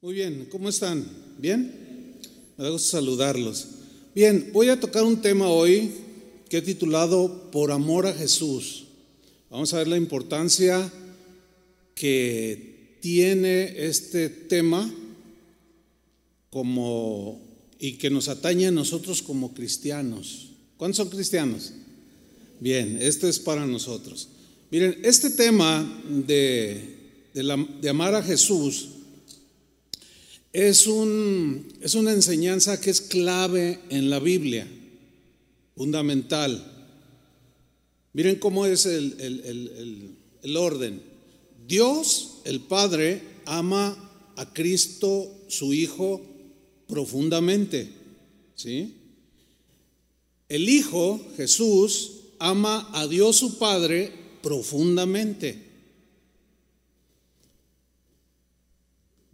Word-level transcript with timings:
Muy 0.00 0.14
bien, 0.14 0.46
¿cómo 0.48 0.68
están? 0.68 1.04
¿Bien? 1.38 1.74
Me 2.56 2.62
da 2.62 2.70
gusto 2.70 2.90
saludarlos. 2.90 3.66
Bien, 4.14 4.50
voy 4.52 4.68
a 4.68 4.78
tocar 4.78 5.02
un 5.02 5.20
tema 5.20 5.48
hoy 5.48 5.90
que 6.48 6.58
he 6.58 6.62
titulado 6.62 7.50
Por 7.50 7.72
amor 7.72 8.06
a 8.06 8.12
Jesús. 8.12 8.84
Vamos 9.50 9.74
a 9.74 9.78
ver 9.78 9.88
la 9.88 9.96
importancia 9.96 10.88
que 11.96 12.98
tiene 13.00 13.74
este 13.88 14.28
tema 14.28 14.88
como 16.48 17.40
y 17.80 17.94
que 17.94 18.08
nos 18.08 18.28
atañe 18.28 18.68
a 18.68 18.70
nosotros 18.70 19.20
como 19.20 19.52
cristianos. 19.52 20.50
¿Cuántos 20.76 20.98
son 20.98 21.08
cristianos? 21.08 21.72
Bien, 22.60 22.98
este 23.00 23.28
es 23.28 23.40
para 23.40 23.66
nosotros. 23.66 24.28
Miren, 24.70 24.96
este 25.02 25.30
tema 25.30 26.02
de, 26.24 26.98
de, 27.34 27.88
amar 27.88 28.14
a 28.14 28.22
Jesús 28.22 28.90
es, 30.66 30.88
un, 30.88 31.72
es 31.80 31.94
una 31.94 32.10
enseñanza 32.10 32.80
que 32.80 32.90
es 32.90 33.00
clave 33.00 33.78
en 33.90 34.10
la 34.10 34.18
Biblia, 34.18 34.66
fundamental. 35.76 36.88
Miren 38.12 38.36
cómo 38.40 38.66
es 38.66 38.84
el, 38.84 39.14
el, 39.20 40.16
el 40.42 40.56
orden. 40.56 41.00
Dios, 41.68 42.38
el 42.44 42.60
Padre, 42.60 43.22
ama 43.46 43.96
a 44.34 44.52
Cristo, 44.52 45.32
su 45.46 45.72
Hijo, 45.72 46.20
profundamente. 46.88 47.92
¿Sí? 48.56 48.96
El 50.48 50.68
Hijo, 50.68 51.24
Jesús, 51.36 52.12
ama 52.40 52.90
a 52.94 53.06
Dios 53.06 53.36
su 53.36 53.58
Padre 53.58 54.12
profundamente. 54.42 55.67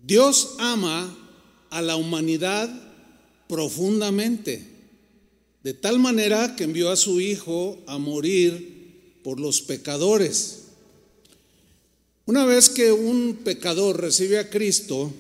Dios 0.07 0.57
ama 0.59 1.17
a 1.71 1.81
la 1.81 1.97
humanidad 1.97 2.69
profundamente, 3.49 4.63
de 5.63 5.73
tal 5.73 5.99
manera 5.99 6.57
que 6.57 6.65
envió 6.65 6.91
a 6.91 6.97
su 6.97 7.23
Hijo 7.23 7.79
a 7.87 7.97
morir 7.97 9.21
por 9.23 9.41
los 9.41 9.63
pecadores. 9.63 10.65
Una 12.27 12.45
vez 12.45 12.69
que 12.69 12.93
un 12.93 13.41
pecador 13.45 13.99
recibe 13.99 14.39
a 14.39 14.51
Cristo, 14.51 15.11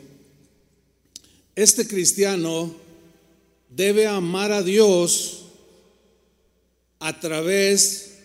este 1.54 1.86
cristiano 1.86 2.74
debe 3.70 4.06
amar 4.06 4.52
a 4.52 4.62
Dios 4.62 5.44
a 6.98 7.20
través 7.20 8.18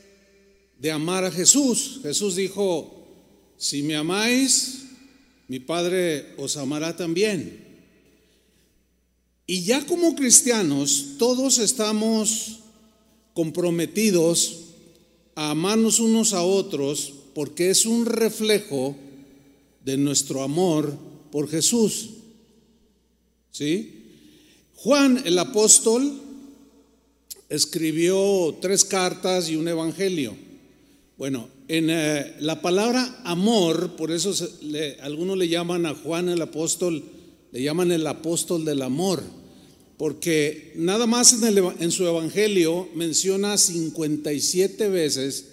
de 0.77 0.91
amar 0.91 1.23
a 1.23 1.31
Jesús. 1.31 1.99
Jesús 2.03 2.35
dijo, 2.35 3.07
si 3.57 3.81
me 3.81 3.95
amáis, 3.95 4.88
mi 5.49 5.59
Padre 5.59 6.35
os 6.37 6.55
amará 6.57 6.95
también. 6.95 7.65
Y 9.47 9.63
ya 9.63 9.83
como 9.85 10.15
cristianos, 10.15 11.17
todos 11.17 11.57
estamos 11.57 12.59
comprometidos 13.33 14.59
a 15.33 15.49
amarnos 15.49 15.99
unos 15.99 16.33
a 16.33 16.43
otros 16.43 17.13
porque 17.33 17.71
es 17.71 17.87
un 17.87 18.05
reflejo 18.05 18.95
de 19.83 19.97
nuestro 19.97 20.43
amor 20.43 20.95
por 21.31 21.49
Jesús. 21.49 22.11
¿Sí? 23.49 24.03
Juan 24.75 25.23
el 25.25 25.39
apóstol 25.39 26.21
escribió 27.49 28.55
tres 28.61 28.85
cartas 28.85 29.49
y 29.49 29.55
un 29.55 29.67
evangelio. 29.67 30.35
Bueno, 31.17 31.49
en 31.69 31.91
eh, 31.91 32.33
la 32.39 32.63
palabra 32.63 33.21
amor, 33.23 33.95
por 33.95 34.11
eso 34.11 34.33
algunos 35.03 35.37
le 35.37 35.47
llaman 35.47 35.85
a 35.85 35.93
Juan 35.93 36.27
el 36.27 36.41
apóstol, 36.41 37.03
le 37.51 37.61
llaman 37.61 37.91
el 37.91 38.07
apóstol 38.07 38.65
del 38.65 38.81
amor, 38.81 39.21
porque 39.95 40.73
nada 40.75 41.05
más 41.05 41.31
en, 41.31 41.63
en 41.79 41.91
su 41.91 42.07
evangelio 42.07 42.89
menciona 42.95 43.55
57 43.55 44.89
veces 44.89 45.45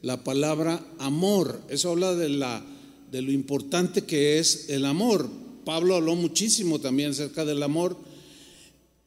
la 0.00 0.22
palabra 0.22 0.80
amor. 0.98 1.60
Eso 1.68 1.90
habla 1.90 2.14
de, 2.14 2.28
la, 2.28 2.64
de 3.10 3.22
lo 3.22 3.32
importante 3.32 4.02
que 4.02 4.38
es 4.38 4.68
el 4.68 4.84
amor. 4.84 5.28
Pablo 5.64 5.96
habló 5.96 6.14
muchísimo 6.14 6.78
también 6.78 7.10
acerca 7.10 7.44
del 7.44 7.64
amor. 7.64 7.96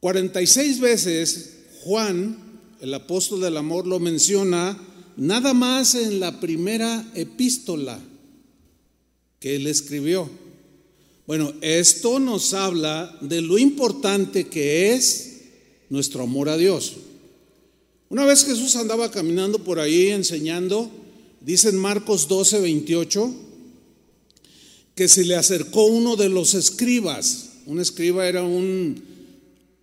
46 0.00 0.80
veces 0.80 1.54
Juan, 1.80 2.36
el 2.82 2.92
apóstol 2.92 3.40
del 3.40 3.56
amor, 3.56 3.86
lo 3.86 4.00
menciona 4.00 4.78
nada 5.18 5.52
más 5.52 5.94
en 5.94 6.20
la 6.20 6.40
primera 6.40 7.06
epístola 7.14 8.00
que 9.38 9.56
él 9.56 9.66
escribió. 9.66 10.30
Bueno, 11.26 11.52
esto 11.60 12.18
nos 12.18 12.54
habla 12.54 13.14
de 13.20 13.42
lo 13.42 13.58
importante 13.58 14.46
que 14.46 14.94
es 14.94 15.40
nuestro 15.90 16.22
amor 16.22 16.48
a 16.48 16.56
Dios. 16.56 16.94
Una 18.08 18.24
vez 18.24 18.46
Jesús 18.46 18.76
andaba 18.76 19.10
caminando 19.10 19.58
por 19.58 19.78
ahí 19.78 20.08
enseñando, 20.08 20.90
dice 21.42 21.68
en 21.68 21.76
Marcos 21.76 22.26
12, 22.28 22.60
28, 22.60 23.34
que 24.94 25.08
se 25.08 25.24
le 25.24 25.36
acercó 25.36 25.84
uno 25.84 26.16
de 26.16 26.30
los 26.30 26.54
escribas. 26.54 27.50
Un 27.66 27.80
escriba 27.80 28.26
era 28.26 28.42
un 28.42 29.18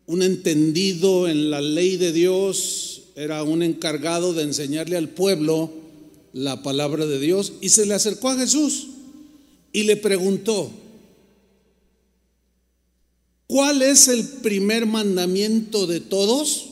un 0.08 0.22
entendido 0.22 1.28
en 1.28 1.50
la 1.50 1.62
ley 1.62 1.98
de 1.98 2.12
Dios, 2.12 3.02
era 3.16 3.44
un 3.44 3.64
encargado 3.64 4.34
de 4.34 4.44
enseñarle 4.44 4.98
al 4.98 5.10
pueblo 5.10 5.72
la 6.34 6.62
palabra 6.62 7.06
de 7.06 7.18
Dios 7.18 7.54
y 7.62 7.70
se 7.70 7.86
le 7.86 7.94
acercó 7.94 8.30
a 8.30 8.38
Jesús 8.38 8.88
y 9.72 9.84
le 9.84 9.96
preguntó, 9.96 10.70
¿cuál 13.48 13.82
es 13.82 14.10
el 14.10 14.24
primer 14.26 14.86
mandamiento 14.86 15.88
de 15.88 16.02
todos? 16.02 16.72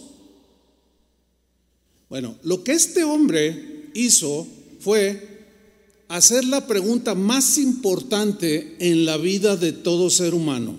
Bueno, 2.10 2.38
lo 2.44 2.64
que 2.64 2.74
este 2.74 3.06
hombre 3.06 3.90
hizo 3.94 4.46
fue 4.80 5.30
hacer 6.10 6.44
la 6.44 6.68
pregunta 6.68 7.16
más 7.16 7.58
importante 7.58 8.76
en 8.80 9.06
la 9.06 9.16
vida 9.18 9.56
de 9.56 9.72
todo 9.72 10.10
ser 10.10 10.34
humano. 10.34 10.78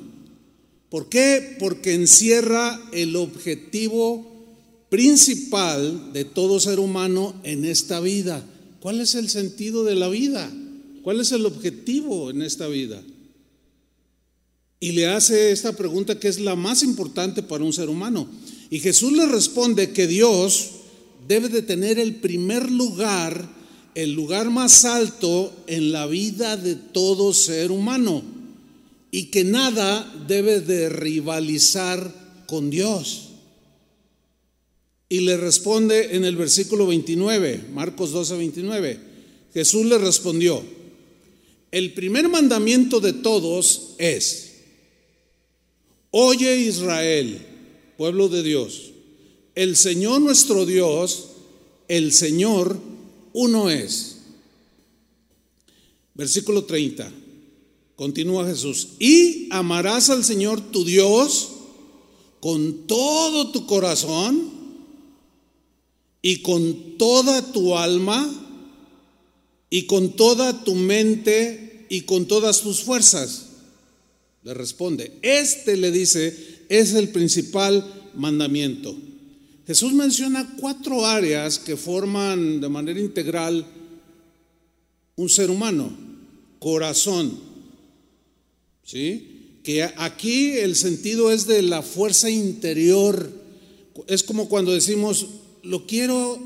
¿Por 0.90 1.08
qué? 1.08 1.56
Porque 1.58 1.94
encierra 1.94 2.80
el 2.92 3.16
objetivo 3.16 4.33
principal 4.94 6.12
de 6.12 6.24
todo 6.24 6.60
ser 6.60 6.78
humano 6.78 7.34
en 7.42 7.64
esta 7.64 7.98
vida. 7.98 8.44
¿Cuál 8.78 9.00
es 9.00 9.16
el 9.16 9.28
sentido 9.28 9.82
de 9.82 9.96
la 9.96 10.08
vida? 10.08 10.48
¿Cuál 11.02 11.20
es 11.20 11.32
el 11.32 11.46
objetivo 11.46 12.30
en 12.30 12.42
esta 12.42 12.68
vida? 12.68 13.02
Y 14.78 14.92
le 14.92 15.08
hace 15.08 15.50
esta 15.50 15.72
pregunta 15.72 16.20
que 16.20 16.28
es 16.28 16.38
la 16.38 16.54
más 16.54 16.84
importante 16.84 17.42
para 17.42 17.64
un 17.64 17.72
ser 17.72 17.88
humano. 17.88 18.28
Y 18.70 18.78
Jesús 18.78 19.12
le 19.14 19.26
responde 19.26 19.90
que 19.90 20.06
Dios 20.06 20.70
debe 21.26 21.48
de 21.48 21.62
tener 21.62 21.98
el 21.98 22.14
primer 22.14 22.70
lugar, 22.70 23.48
el 23.96 24.12
lugar 24.12 24.48
más 24.48 24.84
alto 24.84 25.52
en 25.66 25.90
la 25.90 26.06
vida 26.06 26.56
de 26.56 26.76
todo 26.76 27.34
ser 27.34 27.72
humano 27.72 28.22
y 29.10 29.24
que 29.24 29.42
nada 29.42 30.08
debe 30.28 30.60
de 30.60 30.88
rivalizar 30.88 32.44
con 32.46 32.70
Dios. 32.70 33.23
Y 35.14 35.20
le 35.20 35.36
responde 35.36 36.16
en 36.16 36.24
el 36.24 36.34
versículo 36.34 36.88
29, 36.88 37.66
Marcos 37.72 38.10
12, 38.10 38.36
29, 38.36 38.98
Jesús 39.54 39.86
le 39.86 39.96
respondió, 39.98 40.60
el 41.70 41.92
primer 41.92 42.28
mandamiento 42.28 42.98
de 42.98 43.12
todos 43.12 43.94
es, 43.98 44.54
oye 46.10 46.56
Israel, 46.62 47.38
pueblo 47.96 48.28
de 48.28 48.42
Dios, 48.42 48.90
el 49.54 49.76
Señor 49.76 50.20
nuestro 50.20 50.66
Dios, 50.66 51.28
el 51.86 52.12
Señor 52.12 52.76
uno 53.34 53.70
es. 53.70 54.16
Versículo 56.14 56.64
30. 56.64 57.08
Continúa 57.94 58.48
Jesús. 58.48 58.88
Y 58.98 59.46
amarás 59.52 60.10
al 60.10 60.24
Señor 60.24 60.60
tu 60.72 60.84
Dios 60.84 61.50
con 62.40 62.88
todo 62.88 63.52
tu 63.52 63.64
corazón 63.66 64.53
y 66.26 66.38
con 66.38 66.96
toda 66.96 67.52
tu 67.52 67.76
alma 67.76 68.26
y 69.68 69.82
con 69.82 70.16
toda 70.16 70.64
tu 70.64 70.74
mente 70.74 71.84
y 71.90 72.00
con 72.00 72.24
todas 72.24 72.62
tus 72.62 72.80
fuerzas. 72.80 73.48
Le 74.42 74.54
responde, 74.54 75.12
este 75.20 75.76
le 75.76 75.90
dice, 75.90 76.64
es 76.70 76.94
el 76.94 77.10
principal 77.10 78.10
mandamiento. 78.14 78.96
Jesús 79.66 79.92
menciona 79.92 80.56
cuatro 80.58 81.04
áreas 81.04 81.58
que 81.58 81.76
forman 81.76 82.58
de 82.58 82.70
manera 82.70 83.00
integral 83.00 83.66
un 85.16 85.28
ser 85.28 85.50
humano. 85.50 85.94
Corazón, 86.58 87.38
¿sí? 88.82 89.58
Que 89.62 89.82
aquí 89.82 90.52
el 90.52 90.74
sentido 90.74 91.30
es 91.30 91.46
de 91.46 91.60
la 91.60 91.82
fuerza 91.82 92.30
interior. 92.30 93.30
Es 94.06 94.22
como 94.22 94.48
cuando 94.48 94.72
decimos, 94.72 95.26
lo 95.64 95.86
quiero, 95.86 96.38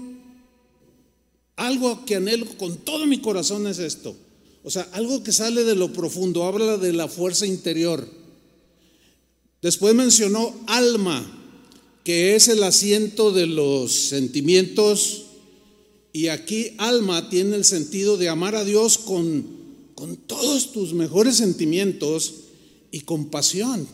algo 1.56 2.04
que 2.04 2.16
anhelo 2.16 2.46
con 2.56 2.76
todo 2.78 3.06
mi 3.06 3.20
corazón 3.20 3.66
es 3.66 3.78
esto. 3.78 4.16
O 4.64 4.70
sea, 4.70 4.88
algo 4.92 5.22
que 5.22 5.32
sale 5.32 5.64
de 5.64 5.74
lo 5.74 5.92
profundo, 5.92 6.44
habla 6.44 6.76
de 6.76 6.92
la 6.92 7.08
fuerza 7.08 7.46
interior. 7.46 8.08
Después 9.62 9.94
mencionó 9.94 10.54
alma, 10.66 11.24
que 12.04 12.36
es 12.36 12.48
el 12.48 12.62
asiento 12.62 13.32
de 13.32 13.46
los 13.46 13.92
sentimientos. 13.92 15.24
Y 16.12 16.28
aquí 16.28 16.72
alma 16.78 17.28
tiene 17.28 17.56
el 17.56 17.64
sentido 17.64 18.16
de 18.16 18.28
amar 18.28 18.54
a 18.54 18.64
Dios 18.64 18.98
con, 18.98 19.46
con 19.94 20.16
todos 20.16 20.72
tus 20.72 20.92
mejores 20.92 21.36
sentimientos 21.36 22.34
y 22.90 23.00
compasión 23.00 23.86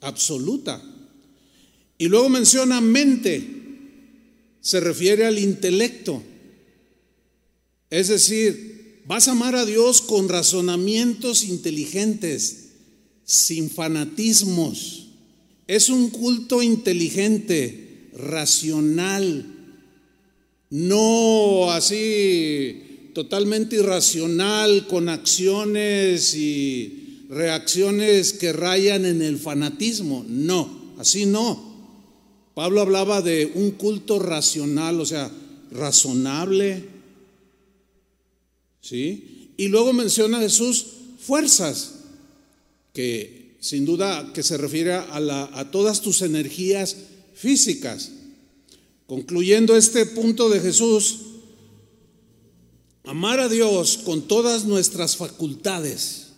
absoluta. 0.00 0.82
Y 1.98 2.08
luego 2.08 2.28
menciona 2.28 2.80
mente, 2.80 3.55
se 4.66 4.80
refiere 4.80 5.24
al 5.24 5.38
intelecto. 5.38 6.20
Es 7.88 8.08
decir, 8.08 9.02
vas 9.06 9.28
a 9.28 9.30
amar 9.30 9.54
a 9.54 9.64
Dios 9.64 10.02
con 10.02 10.28
razonamientos 10.28 11.44
inteligentes, 11.44 12.70
sin 13.22 13.70
fanatismos. 13.70 15.10
Es 15.68 15.88
un 15.88 16.10
culto 16.10 16.64
inteligente, 16.64 18.10
racional, 18.16 19.46
no 20.70 21.70
así 21.70 23.10
totalmente 23.14 23.76
irracional, 23.76 24.88
con 24.88 25.08
acciones 25.08 26.34
y 26.34 27.22
reacciones 27.28 28.32
que 28.32 28.52
rayan 28.52 29.06
en 29.06 29.22
el 29.22 29.38
fanatismo. 29.38 30.26
No, 30.28 30.92
así 30.98 31.24
no. 31.24 31.75
Pablo 32.56 32.80
hablaba 32.80 33.20
de 33.20 33.52
un 33.54 33.72
culto 33.72 34.18
racional, 34.18 34.98
o 34.98 35.04
sea, 35.04 35.30
razonable. 35.70 36.88
¿Sí? 38.80 39.50
Y 39.58 39.68
luego 39.68 39.92
menciona 39.92 40.40
Jesús 40.40 40.86
fuerzas, 41.20 41.96
que 42.94 43.56
sin 43.60 43.84
duda 43.84 44.32
que 44.32 44.42
se 44.42 44.56
refiere 44.56 44.94
a, 44.94 45.50
a 45.52 45.70
todas 45.70 46.00
tus 46.00 46.22
energías 46.22 46.96
físicas. 47.34 48.12
Concluyendo 49.06 49.76
este 49.76 50.06
punto 50.06 50.48
de 50.48 50.60
Jesús, 50.60 51.18
amar 53.04 53.38
a 53.38 53.50
Dios 53.50 53.98
con 53.98 54.22
todas 54.22 54.64
nuestras 54.64 55.18
facultades, 55.18 56.28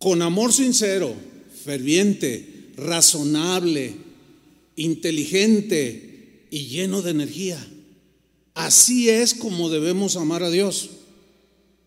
con 0.00 0.20
amor 0.20 0.52
sincero, 0.52 1.14
ferviente, 1.64 2.72
razonable, 2.80 3.94
inteligente 4.76 6.46
y 6.50 6.66
lleno 6.66 7.02
de 7.02 7.10
energía. 7.10 7.64
Así 8.54 9.08
es 9.08 9.34
como 9.34 9.70
debemos 9.70 10.16
amar 10.16 10.42
a 10.42 10.50
Dios, 10.50 10.90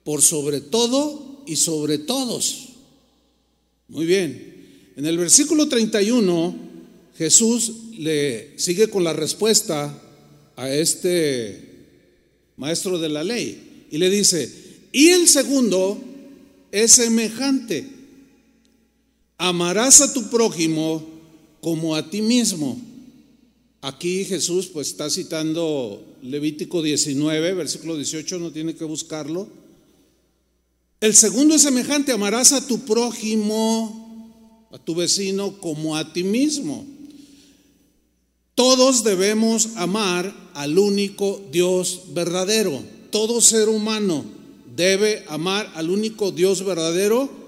por 0.03 0.21
sobre 0.21 0.61
todo 0.61 1.43
y 1.45 1.55
sobre 1.55 1.97
todos. 1.97 2.69
Muy 3.87 4.05
bien. 4.05 4.91
En 4.95 5.05
el 5.05 5.17
versículo 5.17 5.67
31, 5.67 6.55
Jesús 7.17 7.73
le 7.97 8.57
sigue 8.57 8.87
con 8.87 9.03
la 9.03 9.13
respuesta 9.13 10.01
a 10.55 10.69
este 10.69 11.69
maestro 12.57 12.99
de 12.99 13.09
la 13.09 13.23
ley 13.23 13.87
y 13.91 13.97
le 13.97 14.09
dice, 14.09 14.51
y 14.91 15.09
el 15.09 15.27
segundo 15.27 15.99
es 16.71 16.93
semejante 16.93 17.93
amarás 19.43 19.99
a 19.99 20.13
tu 20.13 20.29
prójimo 20.29 21.05
como 21.63 21.95
a 21.95 22.11
ti 22.11 22.21
mismo. 22.21 22.79
Aquí 23.81 24.25
Jesús 24.25 24.67
pues 24.67 24.89
está 24.89 25.09
citando 25.09 26.05
Levítico 26.21 26.83
19, 26.83 27.53
versículo 27.53 27.95
18, 27.95 28.37
no 28.37 28.51
tiene 28.51 28.75
que 28.75 28.83
buscarlo. 28.83 29.47
El 30.99 31.15
segundo 31.15 31.55
es 31.55 31.63
semejante, 31.63 32.11
amarás 32.11 32.51
a 32.51 32.67
tu 32.67 32.79
prójimo, 32.79 34.67
a 34.71 34.77
tu 34.77 34.93
vecino 34.93 35.59
como 35.59 35.97
a 35.97 36.13
ti 36.13 36.23
mismo. 36.23 36.85
Todos 38.53 39.03
debemos 39.03 39.69
amar 39.75 40.51
al 40.53 40.77
único 40.77 41.41
Dios 41.51 42.03
verdadero. 42.13 42.83
Todo 43.09 43.41
ser 43.41 43.69
humano 43.69 44.25
debe 44.75 45.23
amar 45.27 45.71
al 45.75 45.89
único 45.89 46.31
Dios 46.31 46.63
verdadero 46.63 47.43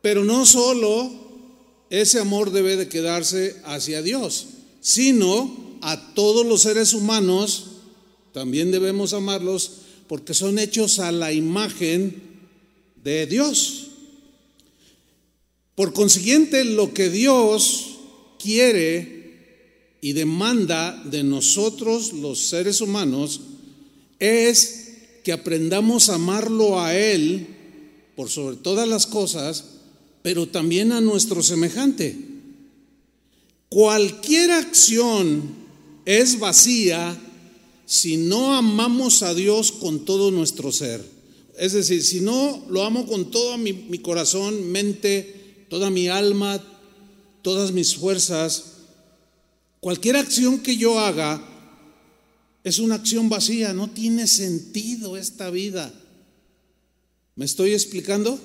pero 0.00 0.24
no 0.24 0.46
solo 0.46 1.10
ese 1.90 2.20
amor 2.20 2.50
debe 2.50 2.76
de 2.76 2.88
quedarse 2.88 3.56
hacia 3.64 4.02
Dios, 4.02 4.46
sino 4.80 5.78
a 5.80 6.14
todos 6.14 6.44
los 6.46 6.62
seres 6.62 6.92
humanos 6.92 7.66
también 8.32 8.70
debemos 8.70 9.14
amarlos 9.14 9.72
porque 10.06 10.34
son 10.34 10.58
hechos 10.58 10.98
a 10.98 11.12
la 11.12 11.32
imagen 11.32 12.22
de 13.02 13.26
Dios. 13.26 13.88
Por 15.74 15.92
consiguiente, 15.92 16.64
lo 16.64 16.92
que 16.92 17.10
Dios 17.10 17.98
quiere 18.38 19.96
y 20.00 20.12
demanda 20.12 21.02
de 21.04 21.22
nosotros 21.22 22.12
los 22.12 22.38
seres 22.38 22.80
humanos 22.80 23.40
es 24.18 24.88
que 25.24 25.32
aprendamos 25.32 26.08
a 26.08 26.14
amarlo 26.14 26.80
a 26.80 26.96
Él 26.96 27.46
por 28.16 28.28
sobre 28.30 28.56
todas 28.56 28.88
las 28.88 29.06
cosas 29.06 29.77
pero 30.22 30.48
también 30.48 30.92
a 30.92 31.00
nuestro 31.00 31.42
semejante. 31.42 32.16
Cualquier 33.68 34.50
acción 34.50 35.42
es 36.04 36.38
vacía 36.38 37.18
si 37.86 38.16
no 38.16 38.54
amamos 38.54 39.22
a 39.22 39.34
Dios 39.34 39.72
con 39.72 40.04
todo 40.04 40.30
nuestro 40.30 40.72
ser. 40.72 41.04
Es 41.58 41.72
decir, 41.72 42.04
si 42.04 42.20
no 42.20 42.64
lo 42.68 42.84
amo 42.84 43.06
con 43.06 43.30
todo 43.30 43.58
mi, 43.58 43.72
mi 43.72 43.98
corazón, 43.98 44.70
mente, 44.70 45.66
toda 45.68 45.90
mi 45.90 46.08
alma, 46.08 46.62
todas 47.42 47.72
mis 47.72 47.96
fuerzas, 47.96 48.64
cualquier 49.80 50.16
acción 50.16 50.60
que 50.60 50.76
yo 50.76 50.98
haga 50.98 51.44
es 52.64 52.78
una 52.78 52.96
acción 52.96 53.28
vacía, 53.28 53.72
no 53.72 53.90
tiene 53.90 54.26
sentido 54.26 55.16
esta 55.16 55.50
vida. 55.50 55.92
¿Me 57.36 57.44
estoy 57.44 57.72
explicando? 57.72 58.38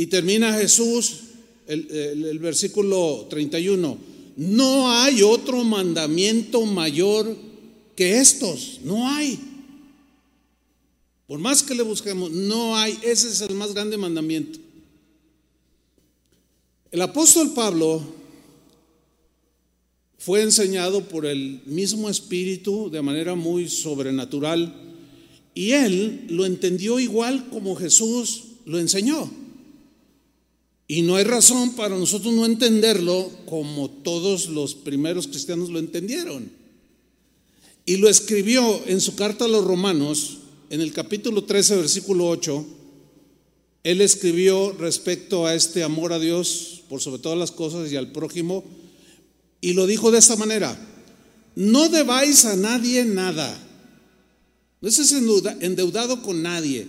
Y 0.00 0.06
termina 0.06 0.54
Jesús, 0.54 1.24
el, 1.66 2.38
versículo 2.38 3.26
31, 3.28 3.98
no 4.34 4.90
hay 4.90 5.20
otro 5.20 5.62
mandamiento 5.62 6.64
mayor 6.64 7.36
que 7.94 8.16
estos, 8.16 8.80
no 8.82 9.06
hay. 9.06 9.38
Por 11.26 11.38
más 11.38 11.62
que 11.62 11.74
le 11.74 11.82
busquemos, 11.82 12.30
no 12.30 12.78
hay, 12.78 12.98
ese 13.02 13.28
es 13.28 13.42
el 13.42 13.54
más 13.54 13.74
grande 13.74 13.98
mandamiento. 13.98 14.58
El 16.90 17.02
apóstol 17.02 17.52
Pablo 17.52 18.02
fue 20.16 20.40
enseñado 20.40 21.06
por 21.08 21.26
el 21.26 21.60
mismo 21.66 22.08
Espíritu 22.08 22.88
de 22.88 23.02
manera 23.02 23.34
muy 23.34 23.68
sobrenatural 23.68 24.74
y 25.54 25.72
él 25.72 26.24
lo 26.30 26.46
entendió 26.46 26.98
igual 26.98 27.50
como 27.50 27.76
Jesús 27.76 28.44
lo 28.64 28.78
enseñó. 28.78 29.39
Y 30.90 31.02
no 31.02 31.14
hay 31.14 31.22
razón 31.22 31.74
para 31.76 31.96
nosotros 31.96 32.34
no 32.34 32.44
entenderlo 32.44 33.30
como 33.46 33.88
todos 33.88 34.48
los 34.48 34.74
primeros 34.74 35.28
cristianos 35.28 35.70
lo 35.70 35.78
entendieron. 35.78 36.50
Y 37.86 37.98
lo 37.98 38.08
escribió 38.08 38.82
en 38.88 39.00
su 39.00 39.14
carta 39.14 39.44
a 39.44 39.48
los 39.48 39.64
romanos, 39.64 40.38
en 40.68 40.80
el 40.80 40.92
capítulo 40.92 41.44
13, 41.44 41.76
versículo 41.76 42.26
8. 42.26 42.66
Él 43.84 44.00
escribió 44.00 44.72
respecto 44.72 45.46
a 45.46 45.54
este 45.54 45.84
amor 45.84 46.12
a 46.12 46.18
Dios 46.18 46.82
por 46.88 47.00
sobre 47.00 47.22
todas 47.22 47.38
las 47.38 47.52
cosas 47.52 47.92
y 47.92 47.94
al 47.94 48.10
prójimo, 48.10 48.64
y 49.60 49.74
lo 49.74 49.86
dijo 49.86 50.10
de 50.10 50.18
esta 50.18 50.34
manera, 50.34 50.76
no 51.54 51.88
debáis 51.88 52.46
a 52.46 52.56
nadie 52.56 53.04
nada, 53.04 53.56
no 54.80 54.88
estés 54.88 55.12
endeudado 55.12 56.20
con 56.20 56.42
nadie, 56.42 56.88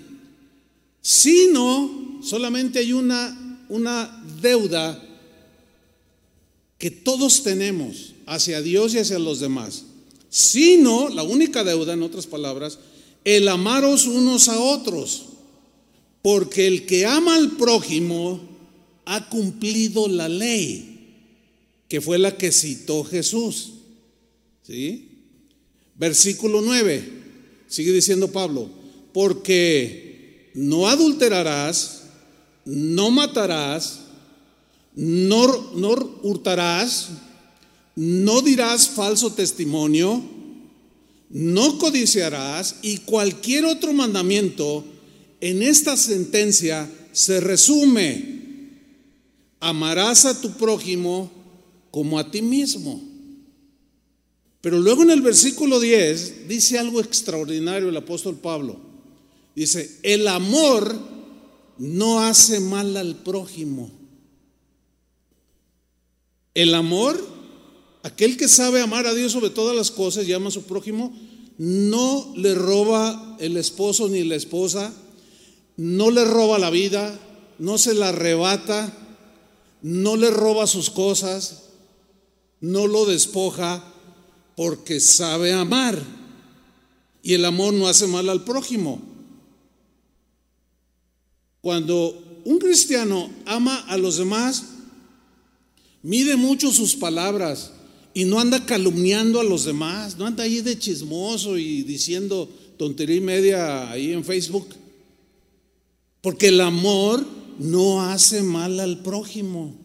sino 1.04 2.20
solamente 2.24 2.80
hay 2.80 2.94
una 2.94 3.41
una 3.72 4.22
deuda 4.42 5.02
que 6.78 6.92
todos 6.92 7.42
tenemos 7.42 8.14
hacia 8.26 8.62
Dios 8.62 8.94
y 8.94 9.00
hacia 9.00 9.18
los 9.18 9.40
demás, 9.40 9.86
sino 10.30 11.08
la 11.08 11.24
única 11.24 11.64
deuda, 11.64 11.94
en 11.94 12.04
otras 12.04 12.28
palabras, 12.28 12.80
el 13.24 13.48
amaros 13.48 14.08
unos 14.08 14.50
a 14.50 14.60
otros, 14.60 15.28
porque 16.22 16.68
el 16.68 16.86
que 16.86 17.06
ama 17.06 17.36
al 17.36 17.52
prójimo 17.52 18.42
ha 19.06 19.30
cumplido 19.30 20.10
la 20.10 20.28
ley, 20.28 21.16
que 21.88 22.02
fue 22.02 22.18
la 22.18 22.36
que 22.36 22.52
citó 22.52 23.06
Jesús. 23.06 23.72
¿Sí? 24.64 25.08
Versículo 25.96 26.62
9, 26.62 27.10
sigue 27.68 27.94
diciendo 27.94 28.34
Pablo, 28.34 28.70
porque 29.14 30.52
no 30.56 30.90
adulterarás, 30.90 32.01
no 32.66 33.12
matarás, 33.12 34.02
no, 34.96 35.72
no 35.74 36.20
hurtarás, 36.24 37.10
no 37.96 38.42
dirás 38.42 38.90
falso 38.90 39.34
testimonio, 39.34 40.22
no 41.30 41.78
codiciarás 41.78 42.78
y 42.82 42.98
cualquier 43.00 43.66
otro 43.66 43.94
mandamiento 43.94 44.84
en 45.40 45.64
esta 45.64 45.98
sentencia 45.98 46.90
se 47.12 47.40
resume. 47.40 48.42
amarás 49.60 50.26
a 50.26 50.42
tu 50.42 50.52
prójimo 50.54 51.30
como 51.92 52.18
a 52.18 52.32
ti 52.32 52.42
mismo. 52.42 53.00
Pero 54.62 54.80
luego 54.80 55.04
en 55.04 55.12
el 55.12 55.22
versículo 55.22 55.80
10 55.80 56.48
dice 56.48 56.80
algo 56.80 57.00
extraordinario 57.00 57.90
el 57.90 57.98
apóstol 57.98 58.38
Pablo. 58.38 58.80
Dice, 59.56 60.00
el 60.04 60.28
amor 60.28 60.98
no 61.82 62.20
hace 62.20 62.60
mal 62.60 62.96
al 62.96 63.16
prójimo. 63.16 63.90
El 66.54 66.76
amor, 66.76 67.20
aquel 68.04 68.38
que 68.38 68.48
sabe 68.48 68.84
amar 68.84 69.08
a 69.08 69.16
Dios 69.16 69.32
sobre 69.32 69.50
todas 69.50 69.76
las 69.76 69.90
cosas 69.90 70.28
y 70.28 70.34
ama 70.34 70.50
a 70.50 70.52
su 70.52 70.62
prójimo, 70.62 71.12
no 71.58 72.34
le 72.38 72.54
roba 72.54 73.36
el 73.40 73.58
esposo 73.58 74.10
ni 74.10 74.24
la 74.24 74.36
esposa, 74.36 74.94
no 75.76 76.12
le 76.12 76.24
roba 76.24 76.60
la 76.60 76.70
vida, 76.70 77.20
no 77.58 77.80
se 77.80 77.96
la 77.96 78.10
arrebata, 78.10 78.96
no 79.82 80.18
le 80.18 80.30
roba 80.30 80.68
sus 80.68 80.92
cosas, 80.92 81.64
no 82.60 82.86
lo 82.86 83.08
despoja, 83.08 83.84
porque 84.56 85.00
sabe 85.00 85.52
amar. 85.52 86.00
Y 87.24 87.34
el 87.34 87.44
amor 87.44 87.74
no 87.74 87.88
hace 87.88 88.06
mal 88.06 88.30
al 88.30 88.44
prójimo. 88.44 89.11
Cuando 91.62 92.42
un 92.44 92.58
cristiano 92.58 93.30
ama 93.46 93.86
a 93.88 93.98
los 93.98 94.18
demás, 94.18 94.66
mide 96.02 96.36
mucho 96.36 96.72
sus 96.74 96.96
palabras 96.96 97.72
y 98.14 98.26
no 98.26 98.40
anda 98.40 98.66
calumniando 98.66 99.40
a 99.40 99.44
los 99.44 99.66
demás, 99.66 100.18
no 100.18 100.26
anda 100.26 100.44
ahí 100.44 100.62
de 100.62 100.78
chismoso 100.78 101.58
y 101.58 101.84
diciendo 101.84 102.50
tontería 102.78 103.16
y 103.16 103.22
media 103.22 103.92
ahí 103.92 104.12
en 104.12 104.26
Facebook. 104.26 104.68
Porque 106.22 106.48
el 106.48 106.62
amor 106.62 107.26
no 107.60 108.02
hace 108.02 108.42
mal 108.42 108.80
al 108.80 109.02
prójimo. 109.04 109.76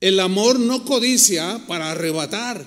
El 0.00 0.18
amor 0.18 0.58
no 0.58 0.84
codicia 0.84 1.64
para 1.68 1.90
arrebatar. 1.90 2.64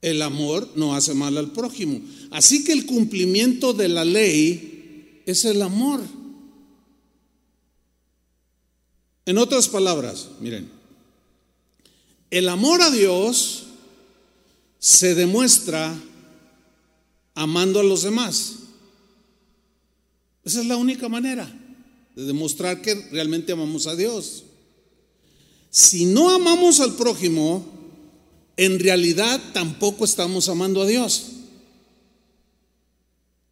El 0.00 0.22
amor 0.22 0.70
no 0.76 0.94
hace 0.94 1.14
mal 1.14 1.36
al 1.36 1.52
prójimo. 1.52 2.00
Así 2.30 2.64
que 2.64 2.72
el 2.72 2.86
cumplimiento 2.86 3.72
de 3.72 3.88
la 3.88 4.04
ley 4.04 5.22
es 5.26 5.44
el 5.44 5.62
amor. 5.62 6.00
En 9.24 9.38
otras 9.38 9.68
palabras, 9.68 10.28
miren, 10.40 10.70
el 12.30 12.48
amor 12.48 12.82
a 12.82 12.90
Dios 12.90 13.64
se 14.78 15.14
demuestra 15.14 15.98
amando 17.34 17.80
a 17.80 17.84
los 17.84 18.02
demás. 18.02 18.54
Esa 20.44 20.60
es 20.60 20.66
la 20.66 20.76
única 20.76 21.08
manera 21.08 21.46
de 22.14 22.24
demostrar 22.24 22.80
que 22.80 22.94
realmente 23.12 23.52
amamos 23.52 23.86
a 23.86 23.94
Dios. 23.94 24.44
Si 25.70 26.06
no 26.06 26.30
amamos 26.30 26.80
al 26.80 26.94
prójimo, 26.94 27.66
en 28.56 28.78
realidad 28.78 29.40
tampoco 29.52 30.04
estamos 30.04 30.48
amando 30.48 30.82
a 30.82 30.86
Dios. 30.86 31.32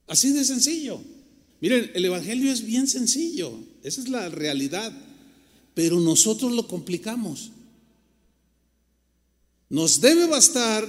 Así 0.07 0.33
de 0.33 0.45
sencillo. 0.45 1.01
Miren, 1.61 1.91
el 1.95 2.05
Evangelio 2.05 2.53
es 2.53 2.65
bien 2.65 2.87
sencillo, 2.87 3.53
esa 3.83 4.01
es 4.01 4.09
la 4.09 4.29
realidad, 4.29 4.93
pero 5.75 6.01
nosotros 6.01 6.53
lo 6.53 6.69
complicamos. 6.69 7.51
Nos 9.69 10.01
debe 10.01 10.27
bastar 10.27 10.87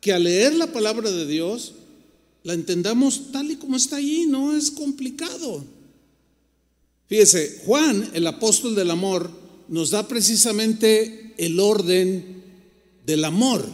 que 0.00 0.12
al 0.12 0.24
leer 0.24 0.54
la 0.54 0.72
palabra 0.72 1.10
de 1.10 1.26
Dios 1.26 1.74
la 2.44 2.54
entendamos 2.54 3.32
tal 3.32 3.50
y 3.50 3.56
como 3.56 3.76
está 3.76 3.96
allí, 3.96 4.26
no 4.26 4.56
es 4.56 4.70
complicado. 4.70 5.64
Fíjese, 7.08 7.62
Juan, 7.64 8.10
el 8.14 8.26
apóstol 8.26 8.74
del 8.74 8.90
amor, 8.90 9.30
nos 9.68 9.90
da 9.90 10.06
precisamente 10.06 11.34
el 11.36 11.58
orden 11.58 12.42
del 13.04 13.24
amor. 13.24 13.66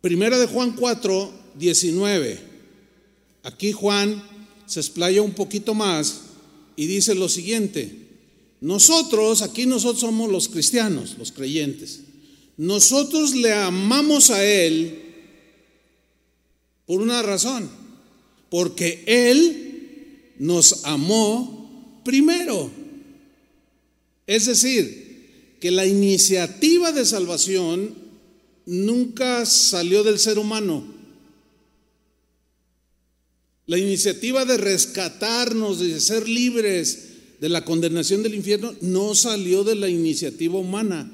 Primera 0.00 0.38
de 0.38 0.46
Juan 0.46 0.74
4, 0.76 1.32
19. 1.58 2.53
Aquí 3.44 3.72
Juan 3.72 4.22
se 4.66 4.80
explaya 4.80 5.22
un 5.22 5.32
poquito 5.32 5.74
más 5.74 6.22
y 6.76 6.86
dice 6.86 7.14
lo 7.14 7.28
siguiente. 7.28 8.04
Nosotros, 8.60 9.42
aquí 9.42 9.66
nosotros 9.66 10.00
somos 10.00 10.30
los 10.30 10.48
cristianos, 10.48 11.16
los 11.18 11.30
creyentes. 11.30 12.00
Nosotros 12.56 13.34
le 13.34 13.52
amamos 13.52 14.30
a 14.30 14.44
Él 14.44 15.02
por 16.86 17.00
una 17.00 17.22
razón. 17.22 17.68
Porque 18.48 19.04
Él 19.06 20.32
nos 20.38 20.84
amó 20.84 22.00
primero. 22.04 22.70
Es 24.26 24.46
decir, 24.46 25.56
que 25.60 25.70
la 25.70 25.86
iniciativa 25.86 26.92
de 26.92 27.04
salvación 27.04 27.94
nunca 28.66 29.44
salió 29.44 30.02
del 30.02 30.18
ser 30.18 30.38
humano. 30.38 30.93
La 33.66 33.78
iniciativa 33.78 34.44
de 34.44 34.58
rescatarnos, 34.58 35.80
de 35.80 35.98
ser 36.00 36.28
libres 36.28 37.04
de 37.40 37.48
la 37.48 37.64
condenación 37.64 38.22
del 38.22 38.34
infierno, 38.34 38.74
no 38.80 39.14
salió 39.14 39.64
de 39.64 39.74
la 39.74 39.88
iniciativa 39.88 40.58
humana. 40.58 41.10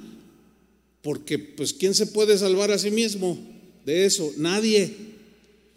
Porque, 1.02 1.38
pues, 1.38 1.72
¿quién 1.72 1.94
se 1.94 2.06
puede 2.06 2.36
salvar 2.36 2.70
a 2.70 2.78
sí 2.78 2.90
mismo 2.90 3.38
de 3.86 4.04
eso? 4.04 4.32
Nadie. 4.36 5.10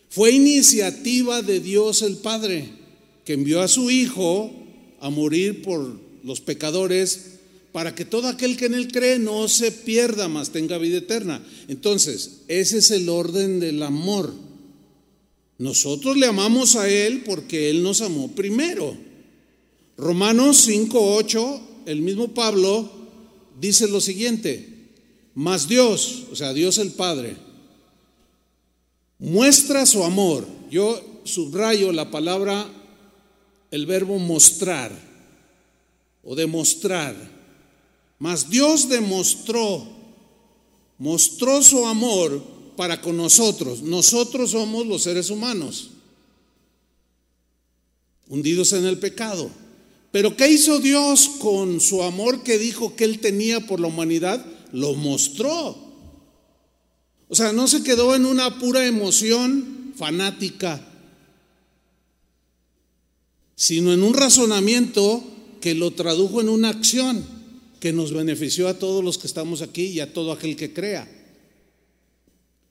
Fue 0.10 0.32
iniciativa 0.32 1.42
de 1.42 1.60
Dios 1.60 2.02
el 2.02 2.18
Padre, 2.18 2.70
que 3.26 3.34
envió 3.34 3.62
a 3.62 3.68
su 3.68 3.90
Hijo 3.90 4.52
a 5.00 5.10
morir 5.10 5.62
por 5.62 6.00
los 6.24 6.42
pecadores, 6.42 7.34
para 7.72 7.96
que 7.96 8.06
todo 8.06 8.28
aquel 8.28 8.56
que 8.56 8.66
en 8.66 8.76
él 8.76 8.92
cree 8.92 9.18
no 9.18 9.48
se 9.48 9.72
pierda, 9.72 10.28
más 10.28 10.52
tenga 10.52 10.78
vida 10.78 11.00
eterna. 11.00 11.44
Entonces, 11.68 12.42
ese 12.48 12.78
es 12.78 12.92
el 12.92 13.10
orden 13.10 13.60
del 13.60 13.82
amor. 13.82 14.34
Nosotros 15.58 16.18
le 16.18 16.28
amamos 16.28 16.76
a 16.76 16.90
Él 16.90 17.24
porque 17.24 17.70
Él 17.70 17.84
nos 17.84 18.02
amó 18.02 18.30
primero. 18.32 18.96
Romanos 19.98 20.68
5.8, 20.68 21.62
el 21.86 22.02
mismo 22.02 22.30
Pablo 22.30 22.92
dice 23.60 23.88
lo 23.88 24.02
siguiente, 24.02 24.68
mas 25.36 25.68
Dios, 25.68 26.26
o 26.32 26.36
sea, 26.36 26.54
Dios 26.54 26.78
el 26.80 26.92
Padre, 26.92 27.36
muestra 29.20 29.86
su 29.86 30.04
amor. 30.04 30.46
Yo 30.72 31.02
subrayo 31.24 31.92
la 31.92 32.10
palabra, 32.10 32.68
el 33.72 33.86
verbo 33.86 34.18
mostrar 34.18 34.92
o 36.24 36.36
demostrar. 36.36 37.16
Mas 38.18 38.50
Dios 38.50 38.90
demostró, 38.90 39.86
mostró 40.98 41.62
su 41.62 41.86
amor 41.86 42.53
para 42.76 43.02
con 43.02 43.18
nosotros. 43.18 43.82
Nosotros 43.82 44.52
somos 44.52 44.86
los 44.86 45.04
seres 45.04 45.30
humanos, 45.30 45.92
hundidos 48.28 48.74
en 48.74 48.86
el 48.86 48.98
pecado. 49.00 49.50
Pero 50.12 50.38
¿qué 50.38 50.48
hizo 50.48 50.80
Dios 50.80 51.28
con 51.40 51.80
su 51.80 52.04
amor 52.04 52.44
que 52.44 52.58
dijo 52.58 52.96
que 52.96 53.04
Él 53.04 53.20
tenía 53.20 53.66
por 53.66 53.80
la 53.80 53.88
humanidad? 53.88 54.46
Lo 54.72 54.94
mostró. 54.94 55.76
O 57.30 57.36
sea, 57.36 57.52
no 57.52 57.68
se 57.68 57.84
quedó 57.84 58.14
en 58.14 58.26
una 58.26 58.60
pura 58.60 58.86
emoción 58.86 59.94
fanática, 59.96 60.88
sino 63.56 63.92
en 63.92 64.04
un 64.04 64.14
razonamiento 64.14 65.24
que 65.62 65.74
lo 65.74 65.92
tradujo 65.92 66.42
en 66.42 66.50
una 66.50 66.70
acción 66.70 67.26
que 67.80 67.92
nos 67.92 68.14
benefició 68.14 68.68
a 68.68 68.80
todos 68.80 69.04
los 69.04 69.18
que 69.18 69.28
estamos 69.28 69.62
aquí 69.62 69.86
y 69.86 70.00
a 70.00 70.14
todo 70.14 70.32
aquel 70.32 70.56
que 70.56 70.74
crea. 70.74 71.06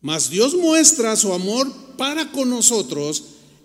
Mas 0.02 0.28
Dios 0.28 0.54
muestra 0.54 1.16
su 1.16 1.32
amor 1.32 1.72
para 1.96 2.32
con 2.32 2.50
nosotros 2.50 3.24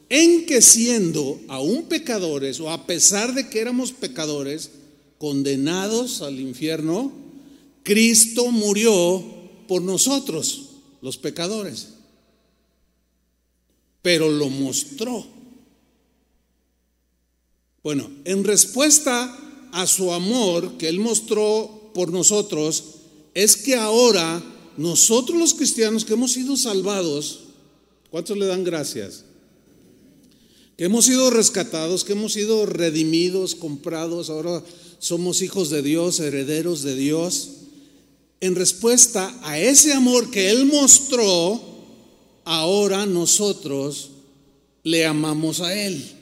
en 0.09 0.45
que 0.45 0.61
siendo 0.61 1.41
aún 1.47 1.83
pecadores 1.85 2.59
o 2.59 2.69
a 2.69 2.85
pesar 2.85 3.33
de 3.33 3.49
que 3.49 3.59
éramos 3.59 3.91
pecadores, 3.91 4.71
condenados 5.17 6.21
al 6.21 6.39
infierno, 6.39 7.11
Cristo 7.83 8.51
murió 8.51 9.23
por 9.67 9.81
nosotros, 9.81 10.69
los 11.01 11.17
pecadores. 11.17 11.89
Pero 14.01 14.29
lo 14.29 14.49
mostró. 14.49 15.25
Bueno, 17.83 18.09
en 18.25 18.43
respuesta 18.43 19.37
a 19.71 19.87
su 19.87 20.13
amor 20.13 20.77
que 20.77 20.87
Él 20.87 20.99
mostró 20.99 21.91
por 21.93 22.11
nosotros, 22.11 22.83
es 23.33 23.57
que 23.57 23.75
ahora 23.75 24.43
nosotros 24.77 25.37
los 25.37 25.53
cristianos 25.53 26.05
que 26.05 26.13
hemos 26.13 26.31
sido 26.31 26.55
salvados, 26.55 27.39
¿cuántos 28.11 28.37
le 28.37 28.45
dan 28.45 28.63
gracias? 28.63 29.23
Que 30.77 30.85
hemos 30.85 31.05
sido 31.05 31.31
rescatados, 31.31 32.03
que 32.03 32.13
hemos 32.13 32.33
sido 32.33 32.65
redimidos, 32.65 33.55
comprados, 33.55 34.29
ahora 34.29 34.63
somos 34.99 35.41
hijos 35.41 35.69
de 35.69 35.81
Dios, 35.81 36.19
herederos 36.19 36.83
de 36.83 36.95
Dios. 36.95 37.49
En 38.39 38.55
respuesta 38.55 39.35
a 39.41 39.59
ese 39.59 39.93
amor 39.93 40.29
que 40.29 40.51
Él 40.51 40.65
mostró, 40.65 41.59
ahora 42.45 43.05
nosotros 43.05 44.11
le 44.83 45.05
amamos 45.05 45.59
a 45.59 45.73
Él. 45.75 46.13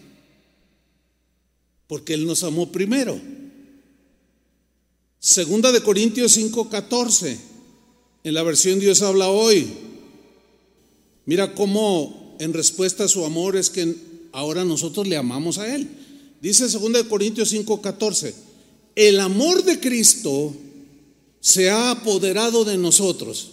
porque 1.87 2.15
Él 2.15 2.25
nos 2.25 2.43
amó 2.43 2.71
primero. 2.71 3.21
Segunda 5.19 5.71
de 5.71 5.81
Corintios 5.81 6.35
5:14, 6.35 7.37
en 8.25 8.33
la 8.33 8.41
versión 8.41 8.79
Dios 8.79 9.03
habla 9.03 9.29
hoy. 9.29 9.67
Mira 11.25 11.53
cómo 11.53 12.35
en 12.39 12.53
respuesta 12.53 13.03
a 13.03 13.07
su 13.07 13.23
amor 13.23 13.55
es 13.55 13.69
que 13.69 13.95
ahora 14.31 14.65
nosotros 14.65 15.07
le 15.07 15.15
amamos 15.15 15.59
a 15.59 15.73
Él. 15.73 15.87
Dice 16.41 16.67
segunda 16.67 17.01
de 17.01 17.07
Corintios 17.07 17.53
5:14, 17.53 18.33
el 18.95 19.19
amor 19.19 19.63
de 19.63 19.79
Cristo 19.79 20.55
se 21.39 21.69
ha 21.69 21.91
apoderado 21.91 22.65
de 22.65 22.77
nosotros. 22.77 23.51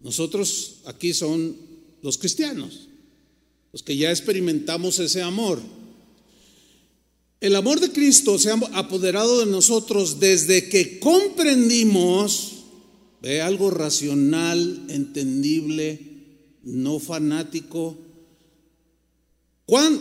Nosotros 0.00 0.74
aquí 0.84 1.14
son 1.14 1.56
los 2.02 2.18
cristianos, 2.18 2.88
los 3.72 3.82
que 3.82 3.96
ya 3.96 4.10
experimentamos 4.10 4.98
ese 4.98 5.22
amor. 5.22 5.62
El 7.40 7.56
amor 7.56 7.80
de 7.80 7.90
Cristo 7.90 8.38
se 8.38 8.50
ha 8.50 8.54
apoderado 8.74 9.40
de 9.40 9.46
nosotros 9.46 10.20
desde 10.20 10.68
que 10.68 10.98
comprendimos, 11.00 12.55
ve 13.26 13.42
algo 13.42 13.72
racional, 13.72 14.86
entendible, 14.88 16.00
no 16.62 17.00
fanático. 17.00 17.98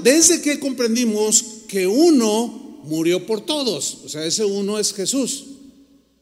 Desde 0.03 0.43
que 0.43 0.59
comprendimos 0.59 1.43
que 1.67 1.87
uno 1.87 2.83
murió 2.83 3.25
por 3.25 3.41
todos, 3.41 4.01
o 4.05 4.09
sea, 4.09 4.23
ese 4.27 4.45
uno 4.45 4.77
es 4.77 4.93
Jesús, 4.93 5.45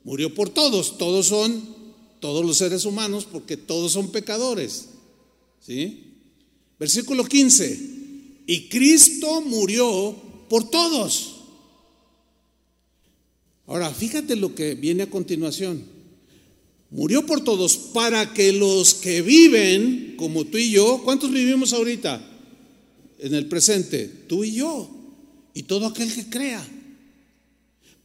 murió 0.06 0.34
por 0.34 0.50
todos, 0.50 0.98
todos 0.98 1.26
son, 1.26 1.76
todos 2.22 2.46
los 2.46 2.56
seres 2.56 2.86
humanos, 2.86 3.28
porque 3.30 3.58
todos 3.58 3.92
son 3.92 4.10
pecadores. 4.10 4.86
¿Sí? 5.60 6.14
Versículo 6.80 7.26
15, 7.26 7.80
y 8.48 8.70
Cristo 8.70 9.42
murió 9.42 10.16
por 10.48 10.70
todos. 10.70 11.42
Ahora, 13.68 13.94
fíjate 13.94 14.38
lo 14.38 14.56
que 14.56 14.76
viene 14.76 15.04
a 15.04 15.10
continuación. 15.10 15.93
Murió 16.94 17.26
por 17.26 17.44
todos 17.44 17.76
para 17.76 18.34
que 18.34 18.54
los 18.54 18.94
que 18.94 19.24
viven, 19.24 20.14
como 20.16 20.46
tú 20.46 20.60
y 20.60 20.70
yo, 20.70 21.02
¿cuántos 21.04 21.32
vivimos 21.32 21.74
ahorita? 21.74 22.24
En 23.18 23.34
el 23.34 23.48
presente, 23.48 24.08
tú 24.28 24.44
y 24.44 24.54
yo, 24.54 24.92
y 25.56 25.64
todo 25.64 25.88
aquel 25.88 26.14
que 26.14 26.30
crea. 26.30 26.64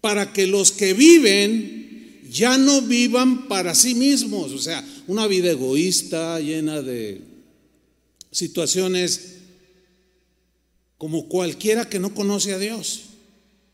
Para 0.00 0.33
que 0.33 0.47
los 0.47 0.73
que 0.73 0.95
viven 0.95 2.23
ya 2.30 2.57
no 2.57 2.80
vivan 2.80 3.47
para 3.47 3.75
sí 3.75 3.95
mismos, 3.95 4.52
o 4.52 4.59
sea, 4.59 4.83
una 5.07 5.26
vida 5.26 5.50
egoísta, 5.50 6.40
llena 6.40 6.80
de 6.80 7.21
situaciones 8.30 9.35
como 10.97 11.28
cualquiera 11.28 11.90
que 11.90 11.99
no 11.99 12.14
conoce 12.14 12.54
a 12.54 12.59
Dios. 12.59 13.02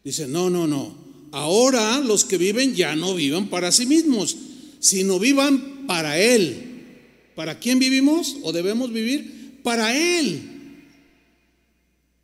Dice, 0.02 0.26
no, 0.26 0.50
no, 0.50 0.66
no. 0.66 0.92
Ahora 1.30 2.00
los 2.00 2.25
que 2.25 2.37
viven 2.37 2.75
ya 2.75 2.97
no 2.97 3.14
vivan 3.14 3.49
para 3.49 3.71
sí 3.71 3.87
mismos, 3.87 4.37
sino 4.85 5.19
vivan 5.19 5.87
para 5.87 6.21
Él. 6.21 7.31
¿Para 7.35 7.59
quién 7.59 7.79
vivimos 7.79 8.37
o 8.43 8.53
debemos 8.53 8.93
vivir? 8.93 9.61
Para 9.62 9.97
Él. 9.97 10.43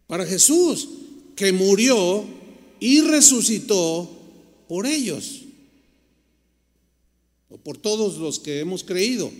Para 0.07 0.27
Jesús, 0.27 0.87
que 1.35 1.53
murió 1.53 2.23
y 2.79 3.01
resucitó 3.01 4.11
por 4.69 4.87
ellos. 4.87 5.41
O 7.49 7.57
por 7.57 7.79
todos 7.79 8.19
los 8.19 8.39
que 8.39 8.61
hemos 8.61 8.85
creído. 8.85 9.33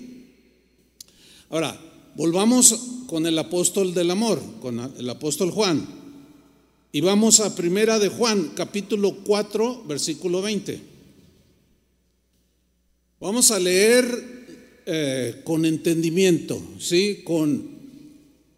Ahora, 1.51 1.79
volvamos 2.17 2.75
con 3.07 3.27
el 3.27 3.39
apóstol 3.39 3.93
del 3.93 4.13
amor, 4.13 4.43
con 4.63 4.81
el 4.97 5.11
apóstol 5.11 5.51
Juan. 5.51 5.87
Y 6.91 7.03
vamos 7.03 7.41
a 7.41 7.55
primera 7.55 7.99
de 7.99 8.09
Juan, 8.09 8.53
capítulo 8.57 9.19
4, 9.25 9.85
versículo 9.87 10.41
20. 10.41 10.90
Vamos 13.21 13.51
a 13.51 13.59
leer 13.59 14.83
eh, 14.87 15.43
con 15.45 15.67
entendimiento, 15.67 16.61
¿sí? 16.79 17.21
Con, 17.23 17.69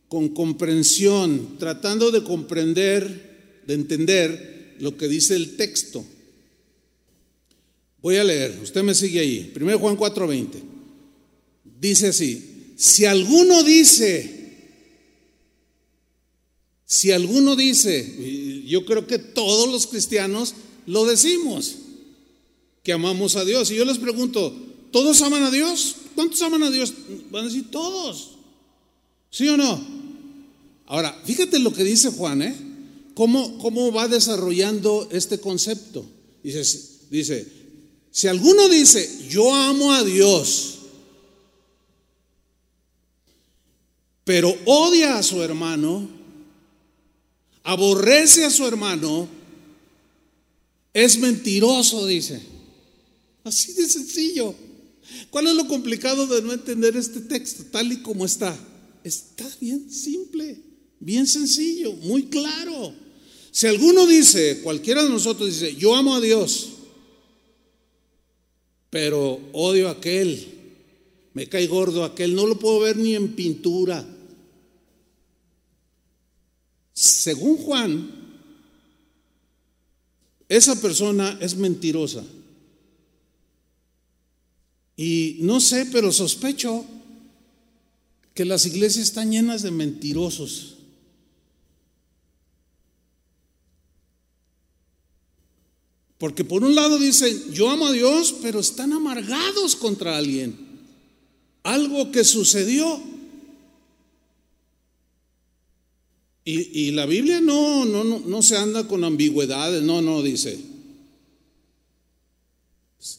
con 0.07 0.29
comprensión, 0.29 1.57
tratando 1.59 2.13
de 2.13 2.23
comprender, 2.23 3.63
de 3.67 3.75
entender 3.75 4.77
lo 4.79 4.97
que 4.97 5.09
dice 5.09 5.35
el 5.35 5.57
texto. 5.57 6.05
Voy 8.01 8.17
a 8.17 8.25
leer, 8.25 8.57
usted 8.63 8.85
me 8.85 8.95
sigue 8.95 9.19
ahí. 9.19 9.51
Primero 9.53 9.81
Juan 9.81 9.97
4:20. 9.97 10.63
Dice 11.81 12.09
así, 12.09 12.75
si 12.77 13.05
alguno 13.05 13.65
dice, 13.65 14.31
si 16.85 17.11
alguno 17.11 17.57
dice, 17.57 18.63
yo 18.65 18.85
creo 18.85 19.09
que 19.09 19.19
todos 19.19 19.69
los 19.69 19.89
cristianos 19.89 20.55
lo 20.87 21.05
decimos, 21.05 21.79
que 22.83 22.93
amamos 22.93 23.37
a 23.37 23.45
Dios. 23.45 23.71
Y 23.71 23.77
yo 23.77 23.85
les 23.85 23.99
pregunto, 23.99 24.55
¿todos 24.91 25.21
aman 25.23 25.43
a 25.45 25.51
Dios? 25.51 25.97
¿Cuántos 26.15 26.43
aman 26.43 26.63
a 26.63 26.71
Dios? 26.71 26.93
Van 27.31 27.45
a 27.45 27.49
decir 27.49 27.71
todos. 27.71 28.33
¿Sí 29.31 29.49
o 29.49 29.57
no? 29.57 29.81
Ahora, 30.87 31.19
fíjate 31.25 31.59
lo 31.59 31.73
que 31.73 31.85
dice 31.85 32.11
Juan, 32.11 32.43
¿eh? 32.43 32.55
¿Cómo, 33.15 33.59
cómo 33.59 33.93
va 33.93 34.09
desarrollando 34.09 35.09
este 35.11 35.39
concepto? 35.39 36.05
Dice, 36.43 36.65
dice, 37.11 37.47
si 38.11 38.27
alguno 38.27 38.69
dice, 38.69 39.27
yo 39.29 39.55
amo 39.55 39.93
a 39.93 40.03
Dios, 40.03 40.79
pero 44.25 44.55
odia 44.67 45.19
a 45.19 45.23
su 45.23 45.43
hermano, 45.43 46.09
aborrece 47.63 48.45
a 48.45 48.51
su 48.51 48.67
hermano, 48.67 49.29
es 50.93 51.19
mentiroso, 51.19 52.07
dice. 52.07 52.52
Así 53.45 53.73
de 53.73 53.89
sencillo. 53.89 54.55
¿Cuál 55.31 55.49
es 55.49 55.55
lo 55.55 55.67
complicado 55.67 56.27
de 56.27 56.43
no 56.43 56.53
entender 56.53 56.97
este 56.97 57.21
texto 57.21 57.65
tal 57.71 57.93
y 57.93 58.03
como 58.03 58.25
está? 58.25 58.57
Está 59.05 59.49
bien 59.61 59.91
simple, 59.91 60.59
bien 61.01 61.27
sencillo, 61.27 61.93
muy 61.95 62.27
claro. 62.27 62.95
Si 63.51 63.67
alguno 63.67 64.07
dice, 64.07 64.61
cualquiera 64.63 65.03
de 65.03 65.11
nosotros 65.11 65.49
dice, 65.49 65.75
yo 65.75 65.95
amo 65.95 66.15
a 66.15 66.21
Dios, 66.21 66.71
pero 68.89 69.41
odio 69.53 69.89
a 69.89 69.93
aquel, 69.93 70.47
me 71.35 71.49
cae 71.49 71.67
gordo 71.67 72.05
aquel, 72.05 72.35
no 72.35 72.47
lo 72.47 72.59
puedo 72.59 72.81
ver 72.81 72.97
ni 72.97 73.15
en 73.15 73.35
pintura, 73.35 74.07
según 76.93 77.57
Juan, 77.57 78.11
esa 80.49 80.81
persona 80.81 81.39
es 81.41 81.57
mentirosa. 81.57 82.25
Y 84.97 85.39
no 85.41 85.61
sé, 85.61 85.87
pero 85.87 86.13
sospecho 86.13 86.85
que 88.35 88.45
las 88.45 88.67
iglesias 88.67 89.09
están 89.09 89.31
llenas 89.31 89.63
de 89.63 89.71
mentirosos. 89.71 90.77
Porque 96.19 96.45
por 96.45 96.63
un 96.63 96.75
lado 96.75 96.99
dicen, 96.99 97.53
yo 97.53 97.69
amo 97.69 97.89
a 97.89 97.93
Dios, 97.93 98.37
pero 98.43 98.61
están 98.61 98.93
amargados 98.93 99.75
contra 99.75 100.17
alguien. 100.17 100.57
Algo 101.65 102.13
que 102.13 102.23
sucedió. 102.23 103.03
Y, 106.45 106.91
la 106.91 107.07
Biblia 107.07 107.41
no, 107.41 107.85
no, 107.85 108.03
no, 108.03 108.19
no 108.21 108.43
se 108.43 108.57
anda 108.57 108.87
con 108.89 109.05
ambigüedades, 109.05 109.83
no, 109.83 110.03
no 110.03 110.23
dice. 110.23 110.61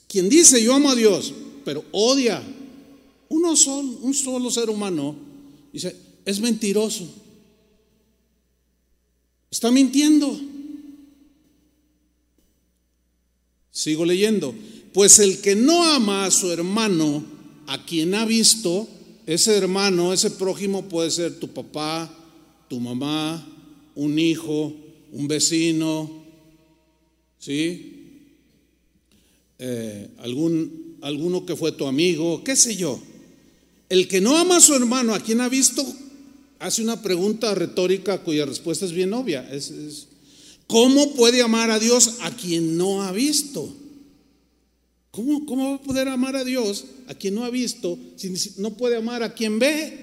Quien 0.07 0.29
dice 0.29 0.63
yo 0.63 0.73
amo 0.73 0.89
a 0.89 0.95
Dios, 0.95 1.33
pero 1.63 1.83
odia 1.91 2.41
uno 3.29 3.55
solo, 3.55 3.89
un 4.01 4.13
solo 4.13 4.51
ser 4.51 4.69
humano, 4.69 5.15
dice, 5.71 5.95
es 6.25 6.39
mentiroso. 6.39 7.07
Está 9.49 9.71
mintiendo. 9.71 10.39
Sigo 13.71 14.05
leyendo. 14.05 14.53
Pues 14.93 15.19
el 15.19 15.41
que 15.41 15.55
no 15.55 15.83
ama 15.83 16.25
a 16.25 16.31
su 16.31 16.51
hermano, 16.51 17.23
a 17.67 17.83
quien 17.85 18.13
ha 18.13 18.25
visto, 18.25 18.87
ese 19.25 19.57
hermano, 19.57 20.13
ese 20.13 20.31
prójimo 20.31 20.83
puede 20.83 21.09
ser 21.09 21.39
tu 21.39 21.47
papá, 21.47 22.15
tu 22.69 22.79
mamá, 22.79 23.47
un 23.95 24.19
hijo, 24.19 24.73
un 25.11 25.27
vecino, 25.27 26.23
¿sí? 27.39 27.93
Eh, 29.59 30.09
algún, 30.17 30.82
alguno 31.03 31.45
que 31.45 31.55
fue 31.55 31.71
tu 31.71 31.85
amigo, 31.85 32.43
qué 32.43 32.55
sé 32.55 32.75
yo. 32.75 32.99
El 33.89 34.07
que 34.07 34.21
no 34.21 34.37
ama 34.37 34.57
a 34.57 34.61
su 34.61 34.73
hermano, 34.73 35.13
a 35.13 35.19
quien 35.19 35.41
ha 35.41 35.49
visto, 35.49 35.85
hace 36.59 36.81
una 36.81 37.01
pregunta 37.01 37.53
retórica 37.53 38.23
cuya 38.23 38.45
respuesta 38.45 38.85
es 38.85 38.91
bien 38.91 39.13
obvia. 39.13 39.47
Es, 39.51 40.07
¿Cómo 40.65 41.13
puede 41.13 41.41
amar 41.41 41.69
a 41.69 41.79
Dios 41.79 42.15
a 42.21 42.31
quien 42.31 42.77
no 42.77 43.03
ha 43.03 43.11
visto? 43.11 43.71
¿Cómo, 45.11 45.45
¿Cómo 45.45 45.69
va 45.69 45.75
a 45.75 45.81
poder 45.81 46.07
amar 46.07 46.35
a 46.35 46.43
Dios 46.43 46.85
a 47.07 47.13
quien 47.13 47.35
no 47.35 47.43
ha 47.43 47.51
visto 47.51 47.99
si 48.15 48.33
no 48.57 48.75
puede 48.75 48.95
amar 48.95 49.21
a 49.21 49.35
quien 49.35 49.59
ve? 49.59 49.99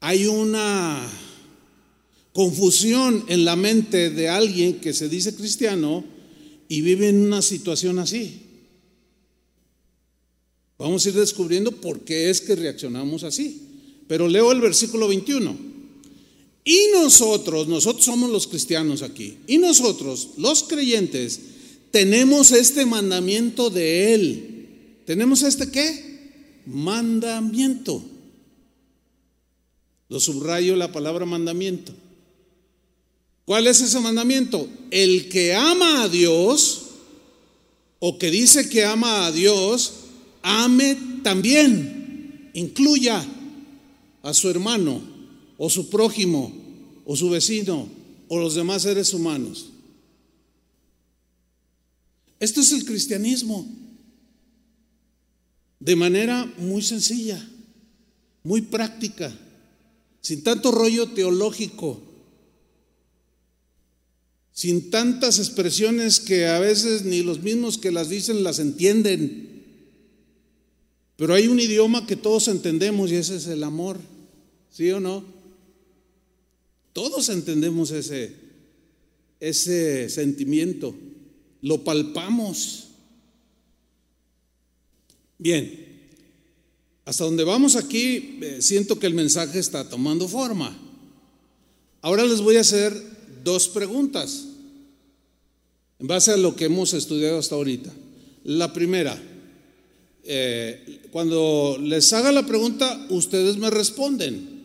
Hay 0.00 0.26
una, 0.26 1.06
confusión 2.32 3.24
en 3.28 3.44
la 3.44 3.56
mente 3.56 4.10
de 4.10 4.28
alguien 4.28 4.80
que 4.80 4.92
se 4.92 5.08
dice 5.08 5.34
cristiano 5.34 6.04
y 6.68 6.80
vive 6.82 7.08
en 7.08 7.20
una 7.20 7.42
situación 7.42 7.98
así. 7.98 8.42
Vamos 10.80 11.04
a 11.04 11.10
ir 11.10 11.14
descubriendo 11.14 11.72
por 11.72 12.00
qué 12.00 12.30
es 12.30 12.40
que 12.40 12.56
reaccionamos 12.56 13.22
así. 13.22 13.60
Pero 14.08 14.26
leo 14.26 14.50
el 14.50 14.62
versículo 14.62 15.08
21. 15.08 15.54
Y 16.64 16.86
nosotros, 16.94 17.68
nosotros 17.68 18.02
somos 18.02 18.30
los 18.30 18.46
cristianos 18.46 19.02
aquí, 19.02 19.38
y 19.46 19.58
nosotros, 19.58 20.30
los 20.36 20.62
creyentes, 20.62 21.40
tenemos 21.90 22.50
este 22.50 22.86
mandamiento 22.86 23.68
de 23.68 24.14
Él. 24.14 24.68
¿Tenemos 25.04 25.42
este 25.42 25.70
qué? 25.70 26.62
Mandamiento. 26.64 28.02
Lo 30.08 30.18
subrayo 30.18 30.76
la 30.76 30.92
palabra 30.92 31.26
mandamiento. 31.26 31.92
¿Cuál 33.44 33.66
es 33.66 33.82
ese 33.82 34.00
mandamiento? 34.00 34.66
El 34.90 35.28
que 35.28 35.54
ama 35.54 36.04
a 36.04 36.08
Dios 36.08 36.82
o 37.98 38.18
que 38.18 38.30
dice 38.30 38.68
que 38.68 38.84
ama 38.84 39.26
a 39.26 39.32
Dios, 39.32 39.92
ame 40.42 40.96
también, 41.22 42.50
incluya 42.54 43.24
a 44.22 44.34
su 44.34 44.48
hermano 44.48 45.00
o 45.58 45.70
su 45.70 45.90
prójimo 45.90 46.52
o 47.04 47.16
su 47.16 47.30
vecino 47.30 47.88
o 48.28 48.38
los 48.38 48.54
demás 48.54 48.82
seres 48.82 49.12
humanos. 49.12 49.70
Esto 52.38 52.60
es 52.60 52.72
el 52.72 52.84
cristianismo. 52.84 53.68
De 55.78 55.96
manera 55.96 56.44
muy 56.58 56.82
sencilla, 56.82 57.42
muy 58.42 58.62
práctica, 58.62 59.32
sin 60.20 60.42
tanto 60.42 60.70
rollo 60.70 61.08
teológico, 61.08 62.02
sin 64.52 64.90
tantas 64.90 65.38
expresiones 65.38 66.20
que 66.20 66.46
a 66.46 66.58
veces 66.58 67.04
ni 67.04 67.22
los 67.22 67.42
mismos 67.42 67.78
que 67.78 67.90
las 67.90 68.10
dicen 68.10 68.42
las 68.42 68.58
entienden. 68.58 69.49
Pero 71.20 71.34
hay 71.34 71.48
un 71.48 71.60
idioma 71.60 72.06
que 72.06 72.16
todos 72.16 72.48
entendemos 72.48 73.12
y 73.12 73.16
ese 73.16 73.36
es 73.36 73.46
el 73.46 73.62
amor, 73.62 73.98
¿sí 74.70 74.90
o 74.90 75.00
no? 75.00 75.22
Todos 76.94 77.28
entendemos 77.28 77.90
ese, 77.90 78.34
ese 79.38 80.08
sentimiento, 80.08 80.94
lo 81.60 81.84
palpamos. 81.84 82.86
Bien, 85.36 85.88
hasta 87.04 87.24
donde 87.24 87.44
vamos 87.44 87.76
aquí, 87.76 88.38
eh, 88.40 88.56
siento 88.60 88.98
que 88.98 89.06
el 89.06 89.12
mensaje 89.12 89.58
está 89.58 89.86
tomando 89.86 90.26
forma. 90.26 90.74
Ahora 92.00 92.24
les 92.24 92.40
voy 92.40 92.56
a 92.56 92.62
hacer 92.62 92.94
dos 93.44 93.68
preguntas 93.68 94.46
en 95.98 96.06
base 96.06 96.30
a 96.30 96.38
lo 96.38 96.56
que 96.56 96.64
hemos 96.64 96.94
estudiado 96.94 97.38
hasta 97.38 97.56
ahorita. 97.56 97.92
La 98.42 98.72
primera, 98.72 99.22
eh, 100.32 101.00
cuando 101.10 101.76
les 101.82 102.12
haga 102.12 102.30
la 102.30 102.46
pregunta, 102.46 103.04
ustedes 103.10 103.56
me 103.56 103.68
responden 103.68 104.60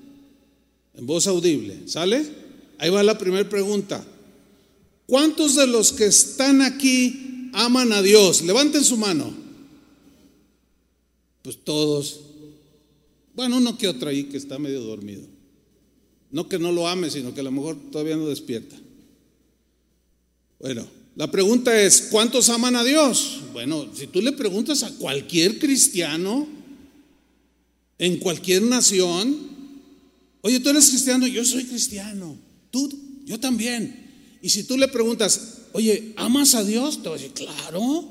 en 0.94 1.08
voz 1.08 1.26
audible. 1.26 1.88
¿Sale? 1.88 2.24
Ahí 2.78 2.92
va 2.92 3.02
la 3.02 3.18
primera 3.18 3.50
pregunta. 3.50 4.06
¿Cuántos 5.08 5.56
de 5.56 5.66
los 5.66 5.92
que 5.92 6.06
están 6.06 6.62
aquí 6.62 7.50
aman 7.54 7.94
a 7.94 8.04
Dios? 8.04 8.44
Levanten 8.44 8.84
su 8.84 8.96
mano. 8.96 9.34
Pues 11.42 11.58
todos. 11.64 12.22
Bueno, 13.34 13.58
uno 13.58 13.76
que 13.76 13.88
otro 13.88 14.10
ahí 14.10 14.26
que 14.26 14.38
está 14.38 14.60
medio 14.60 14.82
dormido. 14.82 15.24
No 16.30 16.48
que 16.48 16.60
no 16.60 16.72
lo 16.72 16.88
ame, 16.88 17.10
sino 17.10 17.34
que 17.34 17.40
a 17.40 17.44
lo 17.44 17.52
mejor 17.52 17.76
todavía 17.92 18.18
no 18.18 18.28
despierta. 18.28 18.76
Bueno, 20.60 20.86
la 21.16 21.32
pregunta 21.32 21.82
es, 21.82 22.08
¿cuántos 22.12 22.50
aman 22.50 22.76
a 22.76 22.84
Dios? 22.84 23.40
Bueno, 23.54 23.88
si 23.96 24.08
tú 24.08 24.22
le 24.22 24.34
preguntas 24.34 24.84
a 24.84 24.92
cualquier 24.96 25.60
cristiano, 25.60 26.48
en 27.98 28.18
cualquier 28.18 28.64
nación, 28.64 29.38
oye, 30.42 30.60
tú 30.60 30.70
eres 30.70 30.90
cristiano, 30.90 31.26
yo 31.26 31.46
soy 31.46 31.64
cristiano, 31.64 32.38
tú, 32.70 32.92
yo 33.24 33.40
también. 33.40 34.38
Y 34.42 34.50
si 34.50 34.64
tú 34.64 34.78
le 34.78 34.90
preguntas, 34.90 35.60
oye, 35.72 36.14
¿amas 36.18 36.54
a 36.54 36.64
Dios? 36.64 37.02
Te 37.02 37.10
va 37.10 37.16
a 37.16 37.18
decir, 37.18 37.34
claro. 37.34 38.10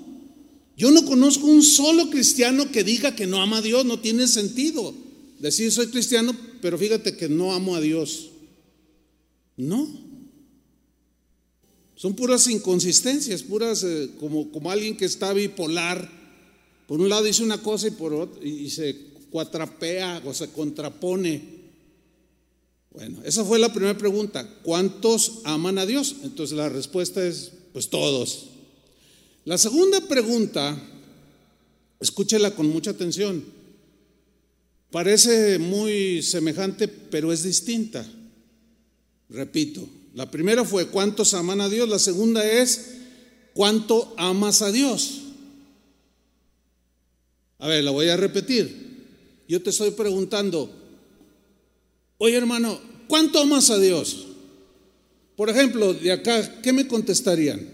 Yo 0.76 0.90
no 0.90 1.04
conozco 1.04 1.46
un 1.46 1.62
solo 1.62 2.10
cristiano 2.10 2.70
que 2.72 2.84
diga 2.84 3.14
que 3.14 3.26
no 3.26 3.40
ama 3.40 3.58
a 3.58 3.62
Dios, 3.62 3.84
no 3.84 4.00
tiene 4.00 4.26
sentido. 4.26 4.94
Decir 5.38 5.70
soy 5.70 5.88
cristiano, 5.88 6.34
pero 6.62 6.78
fíjate 6.78 7.16
que 7.16 7.28
no 7.28 7.52
amo 7.52 7.76
a 7.76 7.80
Dios. 7.80 8.30
No. 9.56 10.03
Son 11.96 12.14
puras 12.14 12.46
inconsistencias, 12.48 13.42
puras 13.42 13.84
eh, 13.84 14.10
como, 14.18 14.50
como 14.50 14.70
alguien 14.70 14.96
que 14.96 15.04
está 15.04 15.32
bipolar. 15.32 16.10
Por 16.86 17.00
un 17.00 17.08
lado 17.08 17.22
dice 17.22 17.42
una 17.42 17.62
cosa 17.62 17.88
y 17.88 17.92
por 17.92 18.12
otro 18.12 18.44
y 18.44 18.68
se 18.70 18.96
cuatrapea 19.30 20.22
o 20.24 20.34
se 20.34 20.48
contrapone. 20.50 21.42
Bueno, 22.90 23.22
esa 23.24 23.44
fue 23.44 23.58
la 23.58 23.72
primera 23.72 23.98
pregunta. 23.98 24.48
¿Cuántos 24.62 25.40
aman 25.44 25.78
a 25.78 25.86
Dios? 25.86 26.16
Entonces 26.22 26.56
la 26.56 26.68
respuesta 26.68 27.26
es, 27.26 27.50
pues 27.72 27.88
todos. 27.88 28.50
La 29.44 29.58
segunda 29.58 30.00
pregunta, 30.02 30.80
escúchela 32.00 32.52
con 32.52 32.68
mucha 32.68 32.92
atención. 32.92 33.44
Parece 34.90 35.58
muy 35.58 36.22
semejante, 36.22 36.86
pero 36.86 37.32
es 37.32 37.42
distinta. 37.42 38.06
Repito, 39.28 39.86
la 40.14 40.30
primera 40.30 40.64
fue 40.64 40.86
cuántos 40.86 41.34
aman 41.34 41.60
a 41.60 41.68
Dios, 41.68 41.88
la 41.88 41.98
segunda 41.98 42.44
es 42.48 42.98
cuánto 43.52 44.14
amas 44.16 44.62
a 44.62 44.70
Dios. 44.70 45.22
A 47.58 47.66
ver, 47.66 47.82
la 47.82 47.90
voy 47.90 48.08
a 48.08 48.16
repetir. 48.16 48.84
Yo 49.48 49.60
te 49.60 49.70
estoy 49.70 49.90
preguntando, 49.90 50.70
oye 52.18 52.36
hermano, 52.36 52.80
¿cuánto 53.08 53.40
amas 53.40 53.70
a 53.70 53.78
Dios? 53.78 54.28
Por 55.36 55.50
ejemplo, 55.50 55.92
de 55.92 56.12
acá, 56.12 56.60
¿qué 56.62 56.72
me 56.72 56.86
contestarían? 56.86 57.68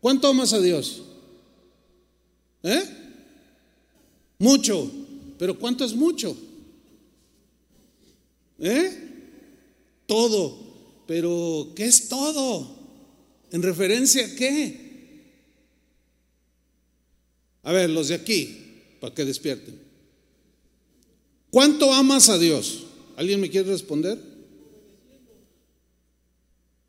¿Cuánto 0.00 0.28
amas 0.28 0.52
a 0.52 0.60
Dios? 0.60 1.02
¿Eh? 2.62 2.82
Mucho. 4.38 4.90
Pero 5.38 5.58
¿cuánto 5.58 5.84
es 5.84 5.94
mucho? 5.94 6.36
¿Eh? 8.58 9.08
Todo. 10.06 10.67
Pero, 11.08 11.72
¿qué 11.74 11.86
es 11.86 12.10
todo? 12.10 12.68
¿En 13.50 13.62
referencia 13.62 14.26
a 14.26 14.36
qué? 14.36 15.22
A 17.62 17.72
ver, 17.72 17.88
los 17.88 18.08
de 18.08 18.16
aquí, 18.16 18.58
para 19.00 19.14
que 19.14 19.24
despierten. 19.24 19.80
¿Cuánto 21.48 21.94
amas 21.94 22.28
a 22.28 22.36
Dios? 22.36 22.84
¿Alguien 23.16 23.40
me 23.40 23.48
quiere 23.48 23.70
responder? 23.70 24.22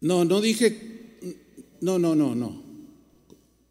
No, 0.01 0.25
no 0.25 0.41
dije, 0.41 1.15
no, 1.79 1.97
no, 1.97 2.13
no, 2.13 2.35
no. 2.35 2.61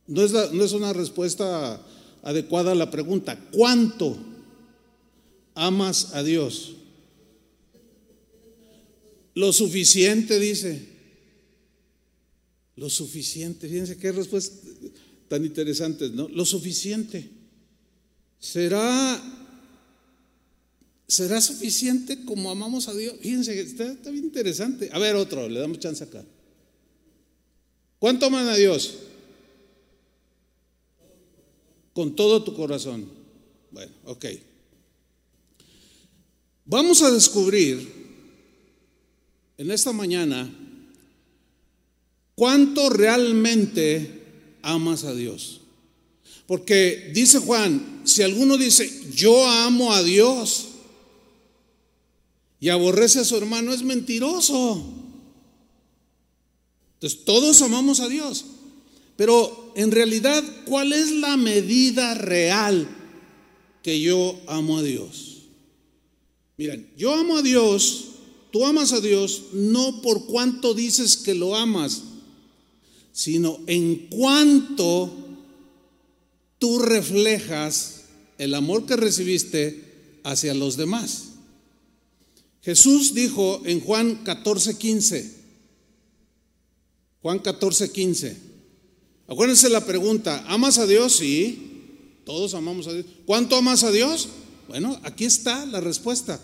No 0.06 0.22
es, 0.22 0.32
no 0.32 0.64
es 0.64 0.72
una 0.72 0.94
respuesta 0.94 1.78
adecuada 2.22 2.72
a 2.72 2.74
la 2.74 2.90
pregunta. 2.90 3.38
¿Cuánto 3.52 4.16
amas 5.54 6.14
a 6.14 6.22
Dios? 6.22 6.77
Lo 9.38 9.52
suficiente, 9.52 10.36
dice. 10.40 10.80
Lo 12.74 12.90
suficiente. 12.90 13.68
Fíjense 13.68 13.96
qué 13.96 14.10
respuesta 14.10 14.56
tan 15.28 15.44
interesantes, 15.44 16.10
¿no? 16.10 16.26
Lo 16.26 16.44
suficiente. 16.44 17.30
¿Será, 18.40 19.22
será 21.06 21.40
suficiente 21.40 22.24
como 22.24 22.50
amamos 22.50 22.88
a 22.88 22.94
Dios? 22.94 23.14
Fíjense, 23.20 23.60
está, 23.60 23.92
está 23.92 24.10
bien 24.10 24.24
interesante. 24.24 24.90
A 24.92 24.98
ver, 24.98 25.14
otro, 25.14 25.48
le 25.48 25.60
damos 25.60 25.78
chance 25.78 26.02
acá. 26.02 26.24
¿Cuánto 28.00 28.26
aman 28.26 28.48
a 28.48 28.56
Dios? 28.56 28.94
Con 31.92 32.16
todo 32.16 32.42
tu 32.42 32.54
corazón. 32.54 33.08
Bueno, 33.70 33.92
ok. 34.04 34.26
Vamos 36.64 37.02
a 37.02 37.12
descubrir 37.12 37.97
en 39.58 39.70
esta 39.72 39.92
mañana 39.92 40.48
cuánto 42.34 42.88
realmente 42.88 44.22
amas 44.62 45.04
a 45.04 45.12
Dios. 45.12 45.60
Porque 46.46 47.10
dice 47.12 47.40
Juan, 47.40 48.02
si 48.04 48.22
alguno 48.22 48.56
dice, 48.56 48.90
yo 49.12 49.46
amo 49.46 49.92
a 49.92 50.02
Dios 50.02 50.68
y 52.60 52.70
aborrece 52.70 53.18
a 53.18 53.24
su 53.24 53.36
hermano, 53.36 53.74
es 53.74 53.82
mentiroso. 53.82 54.82
Entonces, 56.94 57.24
todos 57.24 57.60
amamos 57.60 58.00
a 58.00 58.08
Dios. 58.08 58.46
Pero 59.16 59.72
en 59.74 59.90
realidad, 59.90 60.42
¿cuál 60.64 60.92
es 60.92 61.10
la 61.10 61.36
medida 61.36 62.14
real 62.14 62.88
que 63.82 64.00
yo 64.00 64.40
amo 64.46 64.78
a 64.78 64.82
Dios? 64.82 65.42
Miren, 66.56 66.88
yo 66.96 67.14
amo 67.14 67.36
a 67.36 67.42
Dios 67.42 68.07
tú 68.50 68.64
amas 68.66 68.92
a 68.92 69.00
Dios 69.00 69.44
no 69.52 70.02
por 70.02 70.26
cuánto 70.26 70.74
dices 70.74 71.16
que 71.16 71.34
lo 71.34 71.56
amas, 71.56 72.02
sino 73.12 73.58
en 73.66 74.08
cuánto 74.08 75.12
tú 76.58 76.78
reflejas 76.78 78.04
el 78.38 78.54
amor 78.54 78.86
que 78.86 78.96
recibiste 78.96 80.20
hacia 80.24 80.54
los 80.54 80.76
demás. 80.76 81.24
Jesús 82.62 83.14
dijo 83.14 83.62
en 83.64 83.80
Juan 83.80 84.24
14, 84.24 84.76
15, 84.76 85.34
Juan 87.22 87.38
14, 87.38 87.90
15, 87.90 88.36
acuérdense 89.26 89.68
la 89.68 89.84
pregunta, 89.84 90.44
¿amas 90.48 90.78
a 90.78 90.86
Dios? 90.86 91.16
Sí, 91.16 91.68
todos 92.24 92.54
amamos 92.54 92.86
a 92.86 92.92
Dios. 92.92 93.06
¿Cuánto 93.24 93.56
amas 93.56 93.84
a 93.84 93.90
Dios? 93.90 94.28
Bueno, 94.68 95.00
aquí 95.02 95.24
está 95.24 95.64
la 95.64 95.80
respuesta. 95.80 96.38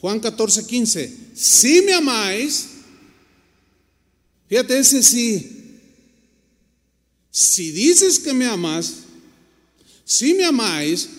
Juan 0.00 0.18
14, 0.18 0.66
15, 0.66 1.16
si 1.34 1.82
me 1.82 1.92
amáis, 1.92 2.68
fíjate 4.48 4.78
ese 4.78 5.02
sí, 5.02 5.78
si 7.30 7.70
dices 7.70 8.18
que 8.18 8.32
me 8.32 8.46
amas, 8.46 9.04
si 10.04 10.34
me 10.34 10.44
amáis, 10.44 11.10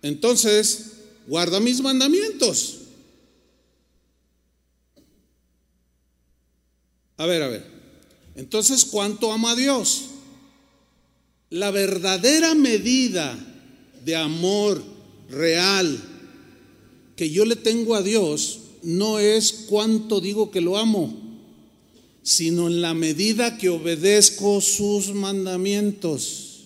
entonces 0.00 0.92
guarda 1.26 1.58
mis 1.58 1.80
mandamientos. 1.80 2.76
A 7.16 7.26
ver, 7.26 7.42
a 7.42 7.48
ver. 7.48 7.66
Entonces, 8.36 8.84
¿cuánto 8.84 9.32
ama 9.32 9.50
a 9.50 9.56
Dios? 9.56 10.04
La 11.50 11.72
verdadera 11.72 12.54
medida 12.54 13.36
de 14.04 14.14
amor 14.14 14.82
real 15.28 16.00
que 17.18 17.28
yo 17.28 17.44
le 17.44 17.56
tengo 17.56 17.94
a 17.94 18.02
Dios 18.02 18.60
no 18.82 19.18
es 19.18 19.66
cuánto 19.68 20.22
digo 20.22 20.50
que 20.50 20.62
lo 20.62 20.78
amo 20.78 21.28
sino 22.28 22.66
en 22.66 22.82
la 22.82 22.92
medida 22.92 23.56
que 23.56 23.70
obedezco 23.70 24.60
sus 24.60 25.14
mandamientos. 25.14 26.64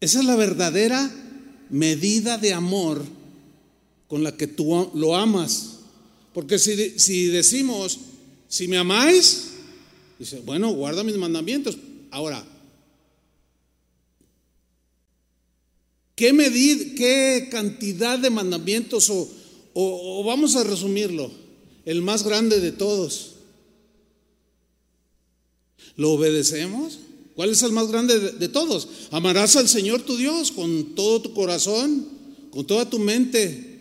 Esa 0.00 0.20
es 0.20 0.24
la 0.24 0.36
verdadera 0.36 1.12
medida 1.68 2.38
de 2.38 2.52
amor 2.52 3.02
con 4.06 4.22
la 4.22 4.36
que 4.36 4.46
tú 4.46 4.88
lo 4.94 5.16
amas. 5.16 5.78
Porque 6.32 6.60
si, 6.60 6.96
si 6.96 7.26
decimos, 7.26 7.98
si 8.46 8.68
me 8.68 8.78
amáis, 8.78 9.48
dice, 10.20 10.40
bueno, 10.46 10.72
guarda 10.72 11.02
mis 11.02 11.16
mandamientos. 11.16 11.76
Ahora, 12.12 12.46
¿qué 16.14 16.32
medida, 16.32 16.94
qué 16.96 17.48
cantidad 17.50 18.18
de 18.18 18.30
mandamientos 18.30 19.10
o, 19.10 19.28
o 19.74 20.24
vamos 20.24 20.56
a 20.56 20.64
resumirlo? 20.64 21.42
el 21.84 22.02
más 22.02 22.22
grande 22.22 22.60
de 22.60 22.72
todos. 22.72 23.32
¿Lo 25.96 26.12
obedecemos? 26.12 26.98
¿Cuál 27.34 27.50
es 27.50 27.62
el 27.62 27.72
más 27.72 27.88
grande 27.88 28.18
de, 28.18 28.48
todos? 28.48 28.88
Amarás 29.10 29.56
al 29.56 29.68
Señor 29.68 30.02
tu 30.02 30.16
Dios 30.16 30.52
con 30.52 30.94
todo 30.94 31.22
tu 31.22 31.34
corazón, 31.34 32.06
con 32.50 32.66
toda 32.66 32.88
tu 32.88 32.98
mente, 32.98 33.78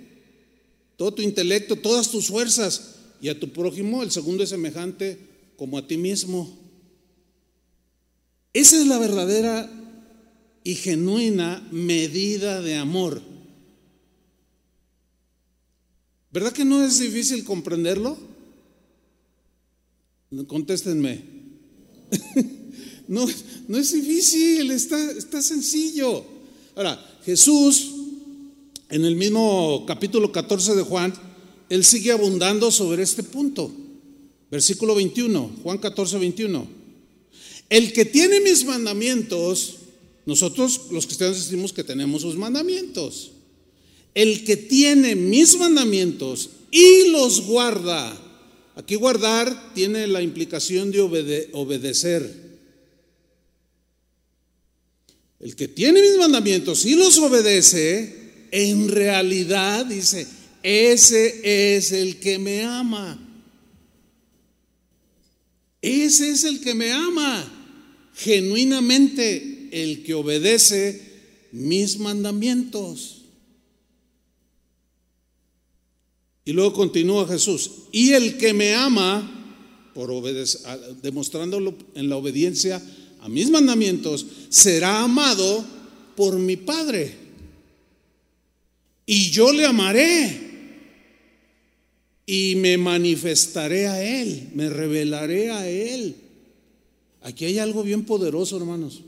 todo 0.98 1.14
tu 1.14 1.22
intelecto, 1.22 1.76
todas 1.76 2.10
tus 2.10 2.28
fuerzas, 2.28 2.96
y 3.22 3.30
a 3.30 3.40
tu 3.40 3.50
prójimo, 3.50 4.04
el 4.04 4.12
segundo 4.12 4.44
es 4.44 4.50
semejante 4.50 5.18
como 5.58 5.78
a 5.78 5.86
ti 5.86 5.98
mismo. 5.98 6.58
Esa 8.54 8.80
es 8.80 8.88
la 8.88 8.98
verdadera 8.98 9.70
y 10.64 10.76
genuina 10.76 11.68
medida 11.72 12.62
de 12.62 12.76
amor. 12.76 13.22
¿Verdad 16.32 16.54
que 16.54 16.66
no 16.66 16.84
es 16.84 17.00
difícil 17.00 17.44
comprenderlo? 17.44 18.18
Contéstenme. 20.48 21.22
no, 23.08 23.26
no 23.68 23.78
es 23.78 23.92
difícil, 23.92 24.72
está, 24.72 25.12
está 25.12 25.42
sencillo. 25.42 26.24
Ahora, 26.76 27.20
Jesús, 27.26 27.92
en 28.90 29.04
el 29.04 29.16
mismo 29.16 29.84
capítulo 29.86 30.32
14 30.32 30.76
de 30.76 30.84
Juan, 30.84 31.14
él 31.70 31.84
sigue 31.84 32.12
abundando 32.12 32.72
sobre 32.72 33.04
este 33.04 33.24
punto. 33.24 33.72
Versículo 34.50 34.96
21, 34.96 35.52
Juan 35.64 35.78
14, 35.78 36.18
21. 36.18 36.68
El 37.70 37.94
que 37.94 38.06
tiene 38.06 38.42
mis 38.42 38.66
mandamientos, 38.66 39.81
nosotros 40.26 40.82
los 40.92 41.06
cristianos 41.06 41.38
decimos 41.38 41.74
que 41.74 41.84
tenemos 41.84 42.22
sus 42.22 42.36
mandamientos. 42.36 43.32
El 44.14 44.44
que 44.44 44.58
tiene 44.58 45.16
mis 45.16 45.58
mandamientos 45.58 46.50
y 46.70 47.10
los 47.10 47.42
guarda. 47.42 48.18
Aquí 48.76 48.96
guardar 48.96 49.74
tiene 49.74 50.08
la 50.08 50.22
implicación 50.22 50.92
de 50.92 51.02
obedecer. 51.54 52.52
El 55.40 55.56
que 55.56 55.68
tiene 55.68 56.02
mis 56.02 56.18
mandamientos 56.18 56.86
y 56.86 56.96
los 56.96 57.18
obedece, 57.18 58.48
en 58.52 58.90
realidad 58.90 59.86
dice, 59.86 60.28
ese 60.62 61.76
es 61.76 61.92
el 61.92 62.20
que 62.20 62.38
me 62.38 62.64
ama. 62.64 63.20
Ese 65.82 66.30
es 66.30 66.44
el 66.44 66.62
que 66.62 66.76
me 66.76 66.92
ama. 66.92 67.52
Genuinamente 68.14 69.51
el 69.72 70.04
que 70.04 70.14
obedece 70.14 71.02
mis 71.52 71.98
mandamientos. 72.00 73.22
Y 76.44 76.54
luego 76.54 76.74
continúa 76.74 77.28
Jesús, 77.28 77.72
y 77.92 78.14
el 78.14 78.38
que 78.38 78.54
me 78.54 78.74
ama, 78.74 79.92
por 79.94 80.12
demostrándolo 81.02 81.76
en 81.96 82.10
la 82.10 82.18
obediencia 82.18 82.82
a 83.20 83.30
mis 83.30 83.50
mandamientos, 83.50 84.26
será 84.50 85.04
amado 85.04 85.64
por 86.16 86.38
mi 86.40 86.58
Padre. 86.58 87.16
Y 89.06 89.30
yo 89.30 89.52
le 89.52 89.66
amaré 89.66 90.52
y 92.26 92.56
me 92.56 92.78
manifestaré 92.78 93.88
a 93.88 94.22
Él, 94.22 94.50
me 94.56 94.70
revelaré 94.70 95.52
a 95.52 95.70
Él. 95.70 96.16
Aquí 97.22 97.46
hay 97.46 97.60
algo 97.60 97.84
bien 97.84 98.04
poderoso, 98.04 98.58
hermanos. 98.58 99.02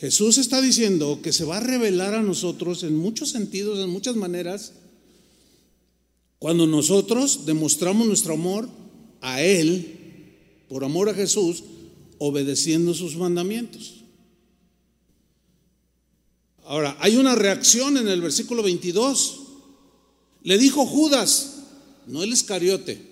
Jesús 0.00 0.38
está 0.38 0.62
diciendo 0.62 1.20
que 1.22 1.30
se 1.30 1.44
va 1.44 1.58
a 1.58 1.60
revelar 1.60 2.14
a 2.14 2.22
nosotros 2.22 2.84
en 2.84 2.96
muchos 2.96 3.28
sentidos, 3.28 3.78
en 3.80 3.90
muchas 3.90 4.16
maneras, 4.16 4.72
cuando 6.38 6.66
nosotros 6.66 7.44
demostramos 7.44 8.06
nuestro 8.06 8.32
amor 8.32 8.66
a 9.20 9.42
Él, 9.42 10.38
por 10.70 10.84
amor 10.84 11.10
a 11.10 11.14
Jesús, 11.14 11.64
obedeciendo 12.16 12.94
sus 12.94 13.14
mandamientos. 13.16 13.96
Ahora, 16.64 16.96
hay 16.98 17.16
una 17.16 17.34
reacción 17.34 17.98
en 17.98 18.08
el 18.08 18.22
versículo 18.22 18.62
22. 18.62 19.40
Le 20.44 20.56
dijo 20.56 20.86
Judas, 20.86 21.64
no 22.06 22.22
el 22.22 22.32
Iscariote, 22.32 23.06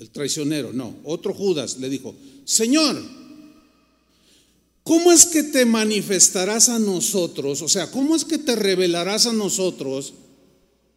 el 0.00 0.10
traicionero, 0.10 0.72
no, 0.72 0.96
otro 1.04 1.32
Judas 1.32 1.78
le 1.78 1.88
dijo, 1.88 2.16
Señor, 2.44 3.21
¿cómo 4.84 5.12
es 5.12 5.26
que 5.26 5.42
te 5.42 5.64
manifestarás 5.64 6.68
a 6.68 6.78
nosotros? 6.78 7.62
O 7.62 7.68
sea, 7.68 7.90
¿cómo 7.90 8.16
es 8.16 8.24
que 8.24 8.38
te 8.38 8.56
revelarás 8.56 9.26
a 9.26 9.32
nosotros? 9.32 10.14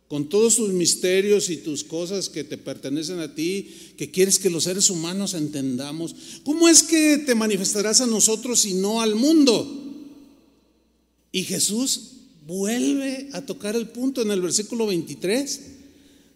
con 0.08 0.30
todos 0.30 0.58
tus 0.58 0.72
misterios 0.72 1.50
y 1.50 1.58
tus 1.58 1.84
cosas 1.84 2.30
que 2.30 2.44
te 2.44 2.58
pertenecen 2.58 3.20
a 3.20 3.34
ti, 3.34 3.94
que 3.98 4.12
quieres 4.12 4.38
que 4.38 4.52
los 4.52 4.66
seres 4.66 4.90
humanos 4.90 5.34
entendamos. 5.34 6.16
¿Cómo 6.44 6.70
es 6.70 6.84
que 6.84 7.18
te 7.18 7.34
manifestarás 7.34 8.02
a 8.02 8.06
nosotros 8.06 8.66
y 8.66 8.76
no 8.76 9.02
al 9.02 9.16
mundo? 9.16 9.68
Y 11.32 11.44
Jesús 11.44 12.12
vuelve 12.46 13.30
a 13.34 13.46
tocar 13.46 13.76
el 13.76 13.88
punto 13.88 14.22
en 14.22 14.30
el 14.30 14.42
versículo 14.42 14.86
23. 14.88 15.62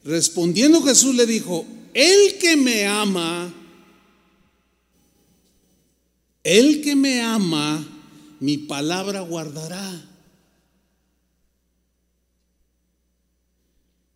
Respondiendo 0.04 0.82
Jesús 0.82 1.14
le 1.14 1.28
dijo, 1.28 1.66
el 1.94 2.38
que 2.40 2.58
me 2.58 2.86
ama, 2.86 3.54
el 6.50 6.82
que 6.82 6.96
me 6.96 7.22
ama, 7.22 7.86
mi 8.40 8.58
palabra 8.58 9.22
guardará 9.22 10.10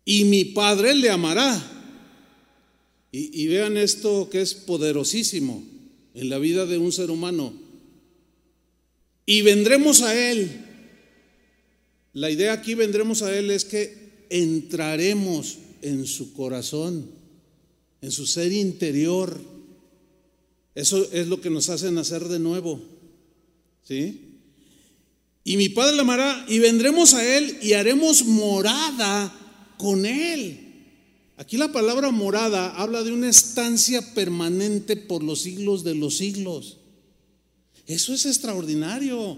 y 0.04 0.24
mi 0.24 0.44
Padre 0.44 0.94
le 0.94 1.10
amará. 1.10 1.70
Y, 3.12 3.46
vean 3.46 3.76
esto 3.76 4.28
que 4.28 4.40
es 4.40 4.54
poderosísimo 4.54 5.62
en 6.14 6.28
la 6.28 6.40
vida 6.40 6.66
de 6.66 6.78
un 6.78 6.90
ser 6.90 7.12
humano. 7.12 7.54
Y 9.24 9.42
vendremos 9.42 10.02
a 10.02 10.30
Él. 10.30 10.50
La 12.14 12.32
idea 12.32 12.52
aquí 12.52 12.74
vendremos 12.74 13.22
a 13.22 13.36
Él 13.38 13.52
es 13.52 13.64
que 13.64 14.26
entraremos 14.30 15.58
en 15.82 16.08
su 16.08 16.32
corazón, 16.32 17.08
en 18.02 18.10
su 18.10 18.26
ser 18.26 18.50
interior. 18.52 19.53
Eso 20.74 21.06
es 21.12 21.28
lo 21.28 21.40
que 21.40 21.50
nos 21.50 21.68
hace 21.68 21.90
nacer 21.90 22.28
de 22.28 22.38
nuevo. 22.38 22.80
¿Sí? 23.86 24.34
Y 25.44 25.56
mi 25.56 25.68
Padre 25.68 25.96
le 25.96 26.00
amará 26.00 26.44
y 26.48 26.58
vendremos 26.58 27.14
a 27.14 27.36
Él 27.36 27.58
y 27.62 27.74
haremos 27.74 28.24
morada 28.24 29.32
con 29.76 30.06
Él. 30.06 30.60
Aquí 31.36 31.56
la 31.56 31.72
palabra 31.72 32.10
morada 32.10 32.70
habla 32.76 33.02
de 33.02 33.12
una 33.12 33.28
estancia 33.28 34.14
permanente 34.14 34.96
por 34.96 35.22
los 35.22 35.42
siglos 35.42 35.84
de 35.84 35.94
los 35.94 36.16
siglos. 36.16 36.78
Eso 37.86 38.14
es 38.14 38.24
extraordinario. 38.24 39.36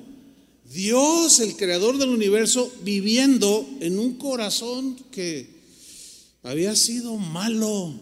Dios, 0.72 1.40
el 1.40 1.56
creador 1.56 1.98
del 1.98 2.10
universo, 2.10 2.72
viviendo 2.82 3.68
en 3.80 3.98
un 3.98 4.14
corazón 4.14 4.96
que 5.10 5.48
había 6.42 6.76
sido 6.76 7.16
malo, 7.16 7.94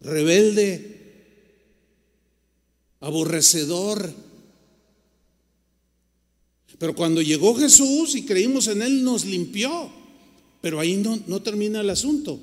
rebelde, 0.00 0.91
aborrecedor. 3.02 4.14
Pero 6.78 6.94
cuando 6.94 7.20
llegó 7.20 7.54
Jesús 7.54 8.14
y 8.14 8.24
creímos 8.24 8.68
en 8.68 8.80
Él, 8.80 9.04
nos 9.04 9.24
limpió. 9.26 9.90
Pero 10.62 10.80
ahí 10.80 10.96
no, 10.96 11.20
no 11.26 11.42
termina 11.42 11.80
el 11.80 11.90
asunto. 11.90 12.40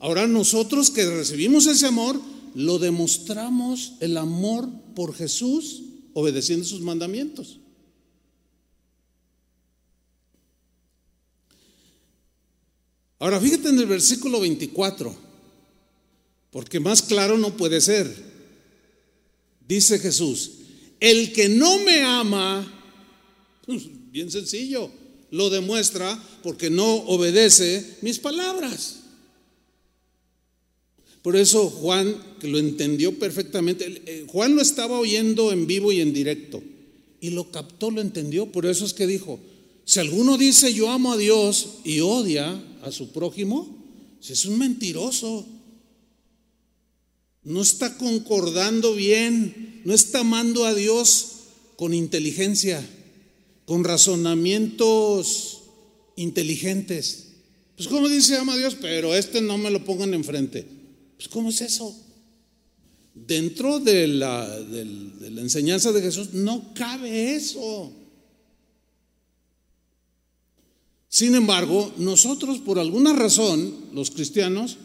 Ahora 0.00 0.26
nosotros 0.26 0.90
que 0.90 1.08
recibimos 1.08 1.66
ese 1.66 1.86
amor, 1.86 2.20
lo 2.54 2.78
demostramos 2.78 3.94
el 4.00 4.16
amor 4.16 4.68
por 4.94 5.14
Jesús 5.14 5.82
obedeciendo 6.12 6.66
sus 6.66 6.80
mandamientos. 6.80 7.58
Ahora 13.18 13.38
fíjate 13.38 13.68
en 13.68 13.78
el 13.78 13.86
versículo 13.86 14.40
24, 14.40 15.14
porque 16.50 16.80
más 16.80 17.02
claro 17.02 17.36
no 17.36 17.56
puede 17.56 17.80
ser. 17.80 18.29
Dice 19.70 20.00
Jesús, 20.00 20.50
el 20.98 21.32
que 21.32 21.48
no 21.48 21.78
me 21.78 22.02
ama, 22.02 22.66
pues, 23.64 23.84
bien 24.10 24.28
sencillo, 24.28 24.90
lo 25.30 25.48
demuestra 25.48 26.20
porque 26.42 26.70
no 26.70 26.92
obedece 26.92 27.98
mis 28.02 28.18
palabras. 28.18 28.96
Por 31.22 31.36
eso 31.36 31.70
Juan, 31.70 32.20
que 32.40 32.48
lo 32.48 32.58
entendió 32.58 33.16
perfectamente, 33.16 34.02
eh, 34.06 34.24
Juan 34.26 34.56
lo 34.56 34.60
estaba 34.60 34.98
oyendo 34.98 35.52
en 35.52 35.68
vivo 35.68 35.92
y 35.92 36.00
en 36.00 36.12
directo, 36.12 36.60
y 37.20 37.30
lo 37.30 37.52
captó, 37.52 37.92
lo 37.92 38.00
entendió, 38.00 38.50
por 38.50 38.66
eso 38.66 38.84
es 38.84 38.92
que 38.92 39.06
dijo, 39.06 39.38
si 39.84 40.00
alguno 40.00 40.36
dice 40.36 40.74
yo 40.74 40.90
amo 40.90 41.12
a 41.12 41.16
Dios 41.16 41.74
y 41.84 42.00
odia 42.00 42.60
a 42.82 42.90
su 42.90 43.12
prójimo, 43.12 43.78
es 44.20 44.44
un 44.46 44.58
mentiroso. 44.58 45.46
No 47.42 47.62
está 47.62 47.96
concordando 47.96 48.94
bien, 48.94 49.82
no 49.84 49.94
está 49.94 50.20
amando 50.20 50.64
a 50.66 50.74
Dios 50.74 51.32
con 51.76 51.94
inteligencia, 51.94 52.86
con 53.64 53.84
razonamientos 53.84 55.62
inteligentes. 56.16 57.28
Pues 57.76 57.88
como 57.88 58.08
dice 58.08 58.36
ama 58.36 58.52
a 58.52 58.58
Dios, 58.58 58.76
pero 58.80 59.14
este 59.14 59.40
no 59.40 59.56
me 59.56 59.70
lo 59.70 59.82
pongan 59.84 60.12
enfrente. 60.12 60.66
Pues 61.16 61.28
¿cómo 61.28 61.48
es 61.48 61.62
eso? 61.62 61.98
Dentro 63.14 63.80
de 63.80 64.06
la, 64.06 64.46
de 64.46 65.30
la 65.30 65.40
enseñanza 65.40 65.92
de 65.92 66.02
Jesús 66.02 66.34
no 66.34 66.74
cabe 66.74 67.34
eso. 67.34 67.92
Sin 71.08 71.34
embargo, 71.34 71.92
nosotros 71.96 72.58
por 72.58 72.78
alguna 72.78 73.12
razón, 73.12 73.74
los 73.92 74.10
cristianos, 74.10 74.76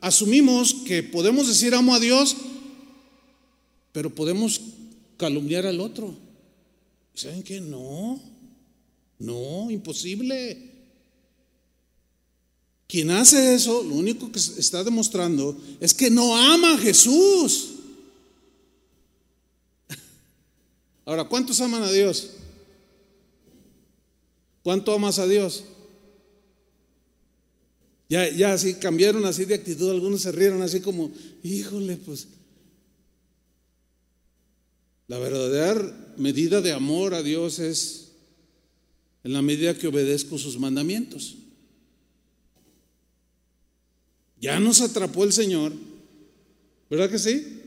asumimos 0.00 0.74
que 0.86 1.02
podemos 1.02 1.48
decir 1.48 1.74
amo 1.74 1.94
a 1.94 2.00
Dios, 2.00 2.36
pero 3.92 4.14
podemos 4.14 4.60
calumniar 5.16 5.66
al 5.66 5.80
otro. 5.80 6.14
¿Saben 7.14 7.42
qué? 7.42 7.60
No, 7.60 8.20
no, 9.18 9.70
imposible. 9.70 10.68
Quien 12.86 13.10
hace 13.10 13.54
eso, 13.54 13.82
lo 13.82 13.94
único 13.94 14.32
que 14.32 14.38
está 14.38 14.82
demostrando 14.82 15.56
es 15.80 15.92
que 15.92 16.10
no 16.10 16.34
ama 16.36 16.74
a 16.74 16.78
Jesús. 16.78 17.74
Ahora, 21.04 21.24
¿cuántos 21.24 21.60
aman 21.60 21.82
a 21.82 21.90
Dios? 21.90 22.30
¿Cuánto 24.62 24.94
amas 24.94 25.18
a 25.18 25.26
Dios? 25.26 25.64
Ya, 28.08 28.28
ya 28.30 28.54
así 28.54 28.74
cambiaron 28.74 29.24
así 29.26 29.44
de 29.44 29.54
actitud, 29.54 29.90
algunos 29.90 30.22
se 30.22 30.32
rieron 30.32 30.62
así 30.62 30.80
como, 30.80 31.12
híjole, 31.42 31.96
pues 31.96 32.28
la 35.06 35.18
verdadera 35.18 36.14
medida 36.16 36.60
de 36.60 36.72
amor 36.72 37.14
a 37.14 37.22
Dios 37.22 37.58
es 37.58 38.12
en 39.24 39.32
la 39.32 39.42
medida 39.42 39.74
que 39.74 39.88
obedezco 39.88 40.38
sus 40.38 40.58
mandamientos. 40.58 41.36
Ya 44.40 44.58
nos 44.60 44.80
atrapó 44.80 45.24
el 45.24 45.32
Señor, 45.32 45.72
¿verdad 46.88 47.10
que 47.10 47.18
sí? 47.18 47.60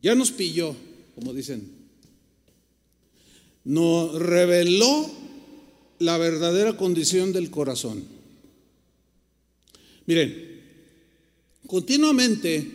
Ya 0.00 0.14
nos 0.14 0.30
pilló, 0.30 0.76
como 1.14 1.34
dicen 1.34 1.78
nos 3.68 4.14
reveló 4.14 5.10
la 5.98 6.16
verdadera 6.16 6.78
condición 6.78 7.34
del 7.34 7.50
corazón. 7.50 8.02
Miren, 10.08 10.62
continuamente, 11.66 12.66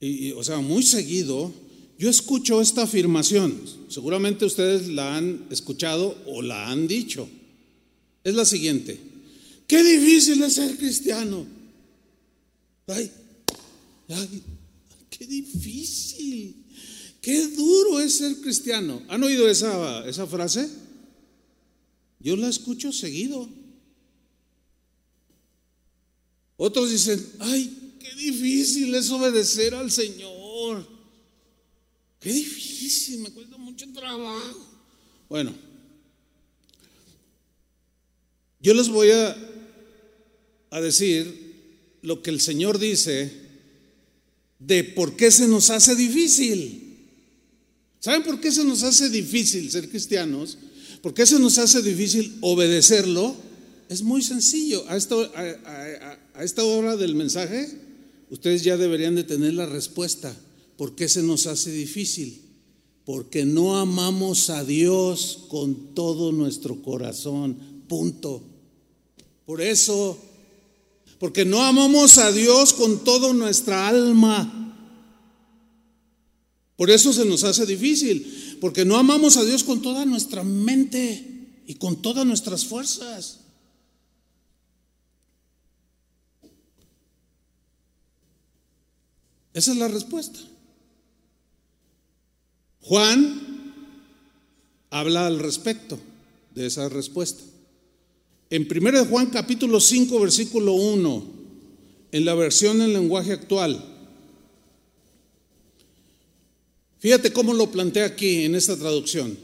y, 0.00 0.32
o 0.32 0.42
sea, 0.42 0.60
muy 0.60 0.82
seguido, 0.82 1.52
yo 1.98 2.08
escucho 2.08 2.62
esta 2.62 2.84
afirmación, 2.84 3.60
seguramente 3.88 4.46
ustedes 4.46 4.88
la 4.88 5.18
han 5.18 5.44
escuchado 5.50 6.16
o 6.24 6.40
la 6.40 6.70
han 6.70 6.88
dicho. 6.88 7.28
Es 8.24 8.34
la 8.34 8.46
siguiente, 8.46 8.98
qué 9.66 9.84
difícil 9.84 10.42
es 10.44 10.54
ser 10.54 10.78
cristiano. 10.78 11.46
Ay, 12.86 13.10
ay, 14.08 14.42
qué 15.10 15.26
difícil. 15.26 16.56
Qué 17.20 17.48
duro 17.48 18.00
es 18.00 18.14
ser 18.14 18.34
cristiano. 18.36 19.02
¿Han 19.08 19.22
oído 19.22 19.46
esa, 19.46 20.08
esa 20.08 20.26
frase? 20.26 20.70
Yo 22.18 22.34
la 22.34 22.48
escucho 22.48 22.92
seguido. 22.92 23.60
Otros 26.56 26.90
dicen, 26.90 27.24
ay, 27.40 27.96
qué 27.98 28.14
difícil 28.14 28.94
es 28.94 29.10
obedecer 29.10 29.74
al 29.74 29.90
Señor. 29.90 30.86
Qué 32.20 32.32
difícil, 32.32 33.20
me 33.20 33.30
cuesta 33.30 33.56
mucho 33.58 33.90
trabajo. 33.92 34.68
Bueno, 35.28 35.52
yo 38.60 38.74
les 38.74 38.88
voy 38.88 39.10
a, 39.10 39.36
decir 40.80 41.98
lo 42.02 42.22
que 42.22 42.30
el 42.30 42.40
Señor 42.40 42.78
dice 42.78 43.30
de 44.58 44.84
por 44.84 45.16
qué 45.16 45.30
se 45.30 45.48
nos 45.48 45.70
hace 45.70 45.96
difícil. 45.96 46.96
¿Saben 47.98 48.22
por 48.22 48.40
qué 48.40 48.52
se 48.52 48.64
nos 48.64 48.82
hace 48.84 49.10
difícil 49.10 49.70
ser 49.70 49.88
cristianos? 49.88 50.58
¿Por 51.02 51.12
qué 51.12 51.26
se 51.26 51.40
nos 51.40 51.58
hace 51.58 51.82
difícil 51.82 52.38
obedecerlo? 52.40 53.36
Es 53.88 54.02
muy 54.02 54.22
sencillo. 54.22 54.84
A 54.88 54.96
esta, 54.96 55.16
a, 55.16 56.18
esta 56.40 56.64
hora 56.64 56.96
del 56.96 57.14
mensaje, 57.14 57.68
ustedes 58.30 58.62
ya 58.64 58.76
deberían 58.76 59.14
de 59.14 59.24
tener 59.24 59.54
la 59.54 59.66
respuesta. 59.66 60.34
¿Por 60.76 60.94
qué 60.94 61.08
se 61.08 61.22
nos 61.22 61.46
hace 61.46 61.70
difícil? 61.70 62.42
Porque 63.04 63.44
no 63.44 63.76
amamos 63.76 64.48
a 64.50 64.64
Dios 64.64 65.44
con 65.48 65.94
todo 65.94 66.32
nuestro 66.32 66.80
corazón. 66.82 67.56
Punto. 67.88 68.42
Por 69.44 69.60
eso, 69.60 70.18
porque 71.18 71.44
no 71.44 71.62
amamos 71.62 72.18
a 72.18 72.32
Dios 72.32 72.72
con 72.72 73.04
toda 73.04 73.32
nuestra 73.32 73.88
alma. 73.88 74.58
Por 76.76 76.90
eso 76.90 77.12
se 77.12 77.24
nos 77.24 77.44
hace 77.44 77.66
difícil, 77.66 78.56
porque 78.60 78.84
no 78.84 78.96
amamos 78.96 79.36
a 79.36 79.44
Dios 79.44 79.62
con 79.62 79.82
toda 79.82 80.04
nuestra 80.06 80.42
mente 80.42 81.62
y 81.66 81.74
con 81.74 82.00
todas 82.02 82.26
nuestras 82.26 82.64
fuerzas. 82.64 83.41
Esa 89.54 89.72
es 89.72 89.78
la 89.78 89.88
respuesta. 89.88 90.38
Juan 92.82 93.74
habla 94.90 95.26
al 95.26 95.38
respecto 95.38 95.98
de 96.54 96.66
esa 96.66 96.88
respuesta. 96.88 97.42
En 98.50 98.68
1 98.70 99.06
Juan 99.06 99.26
capítulo 99.26 99.80
5 99.80 100.20
versículo 100.20 100.72
1, 100.72 101.26
en 102.12 102.24
la 102.24 102.34
versión 102.34 102.82
en 102.82 102.92
lenguaje 102.92 103.32
actual, 103.32 103.92
Fíjate 107.02 107.32
cómo 107.32 107.52
lo 107.52 107.68
plantea 107.68 108.04
aquí 108.04 108.44
en 108.44 108.54
esta 108.54 108.76
traducción. 108.76 109.36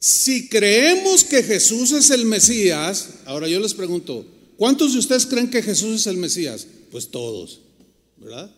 Si 0.00 0.48
creemos 0.48 1.22
que 1.22 1.44
Jesús 1.44 1.92
es 1.92 2.10
el 2.10 2.24
Mesías, 2.24 3.10
ahora 3.24 3.46
yo 3.46 3.60
les 3.60 3.72
pregunto, 3.72 4.26
¿cuántos 4.56 4.92
de 4.92 4.98
ustedes 4.98 5.26
creen 5.26 5.48
que 5.48 5.62
Jesús 5.62 6.00
es 6.00 6.06
el 6.08 6.16
Mesías? 6.16 6.66
Pues 6.90 7.06
todos, 7.06 7.60
¿verdad? 8.16 8.50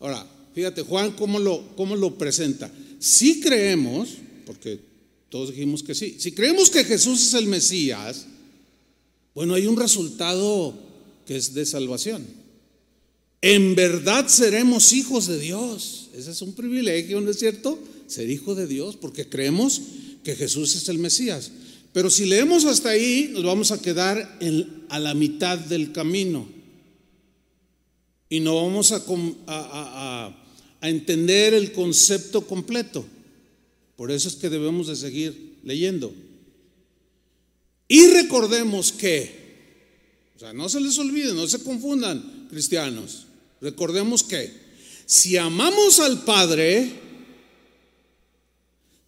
Ahora, 0.00 0.26
fíjate 0.54 0.82
Juan 0.82 1.12
cómo 1.12 1.38
lo, 1.38 1.74
cómo 1.76 1.96
lo 1.96 2.16
presenta. 2.16 2.70
Si 2.98 3.40
creemos, 3.40 4.08
Porque 4.46 4.80
todos 5.28 5.50
dijimos 5.50 5.82
que 5.82 5.94
sí. 5.94 6.16
Si 6.18 6.32
creemos 6.32 6.70
que 6.70 6.84
Jesús 6.84 7.26
es 7.26 7.34
el 7.34 7.46
Mesías, 7.46 8.26
bueno, 9.34 9.54
hay 9.54 9.66
un 9.66 9.76
resultado 9.76 10.74
que 11.26 11.36
es 11.36 11.52
de 11.52 11.66
salvación. 11.66 12.26
En 13.40 13.74
verdad 13.74 14.26
seremos 14.26 14.92
hijos 14.92 15.26
de 15.26 15.38
Dios. 15.38 16.08
Ese 16.14 16.30
es 16.30 16.42
un 16.42 16.54
privilegio, 16.54 17.20
¿no 17.20 17.30
es 17.30 17.38
cierto? 17.38 17.78
Ser 18.06 18.30
hijo 18.30 18.54
de 18.54 18.66
Dios, 18.66 18.96
porque 18.96 19.28
creemos 19.28 19.82
que 20.24 20.34
Jesús 20.34 20.74
es 20.74 20.88
el 20.88 20.98
Mesías. 20.98 21.52
Pero 21.92 22.10
si 22.10 22.24
leemos 22.24 22.64
hasta 22.64 22.90
ahí, 22.90 23.30
nos 23.32 23.44
vamos 23.44 23.70
a 23.70 23.80
quedar 23.80 24.38
a 24.88 24.98
la 24.98 25.14
mitad 25.14 25.58
del 25.58 25.92
camino. 25.92 26.48
Y 28.28 28.40
no 28.40 28.56
vamos 28.56 28.92
a 28.92 30.34
entender 30.82 31.54
el 31.54 31.72
concepto 31.72 32.46
completo. 32.46 33.04
Por 33.96 34.10
eso 34.10 34.28
es 34.28 34.36
que 34.36 34.48
debemos 34.48 34.86
de 34.86 34.96
seguir 34.96 35.56
leyendo. 35.64 36.14
Y 37.88 38.06
recordemos 38.08 38.92
que, 38.92 40.30
o 40.36 40.38
sea, 40.38 40.52
no 40.52 40.68
se 40.68 40.80
les 40.80 40.98
olvide, 40.98 41.32
no 41.32 41.48
se 41.48 41.62
confundan, 41.62 42.46
cristianos. 42.50 43.26
Recordemos 43.60 44.22
que 44.22 44.52
si 45.06 45.36
amamos 45.38 45.98
al 46.00 46.22
Padre, 46.22 46.92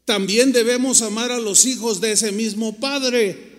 también 0.07 0.51
debemos 0.51 1.03
amar 1.03 1.31
a 1.31 1.39
los 1.39 1.67
hijos 1.67 2.01
de 2.01 2.13
ese 2.13 2.33
mismo 2.33 2.77
Padre. 2.77 3.50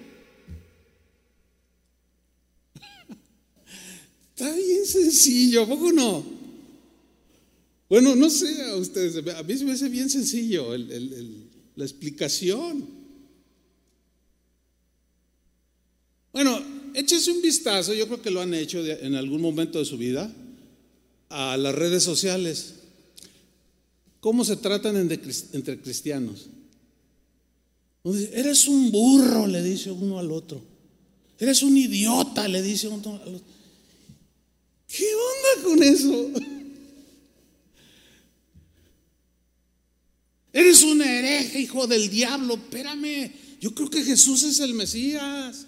Está 4.41 4.55
bien 4.55 4.87
sencillo, 4.87 5.61
¿a 5.61 5.67
poco 5.67 5.91
no? 5.91 6.25
Bueno, 7.87 8.15
no 8.15 8.27
sé 8.27 8.63
a 8.63 8.75
ustedes, 8.75 9.15
a 9.17 9.43
mí 9.43 9.53
me 9.63 9.73
hace 9.73 9.87
bien 9.87 10.09
sencillo 10.09 10.75
la 10.75 11.85
explicación. 11.85 12.83
Bueno, 16.33 16.59
échese 16.95 17.29
un 17.29 17.43
vistazo, 17.43 17.93
yo 17.93 18.07
creo 18.07 18.23
que 18.23 18.31
lo 18.31 18.41
han 18.41 18.55
hecho 18.55 18.83
en 18.83 19.13
algún 19.13 19.41
momento 19.41 19.77
de 19.77 19.85
su 19.85 19.99
vida, 19.99 20.33
a 21.29 21.55
las 21.55 21.75
redes 21.75 22.01
sociales. 22.01 22.73
¿Cómo 24.21 24.43
se 24.43 24.55
tratan 24.55 24.97
entre 24.97 25.79
cristianos? 25.79 26.47
Eres 28.33 28.67
un 28.67 28.89
burro, 28.89 29.45
le 29.45 29.61
dice 29.61 29.91
uno 29.91 30.17
al 30.17 30.31
otro. 30.31 30.63
Eres 31.37 31.61
un 31.61 31.77
idiota, 31.77 32.47
le 32.47 32.63
dice 32.63 32.87
uno 32.87 33.21
al 33.23 33.35
otro. 33.35 33.60
¿Qué 34.95 35.05
onda 35.05 35.69
con 35.69 35.83
eso? 35.83 36.31
Eres 40.53 40.83
un 40.83 41.01
hereje, 41.01 41.61
hijo 41.61 41.87
del 41.87 42.09
diablo. 42.09 42.55
Espérame, 42.55 43.31
yo 43.61 43.73
creo 43.73 43.89
que 43.89 44.03
Jesús 44.03 44.43
es 44.43 44.59
el 44.59 44.73
Mesías. 44.73 45.65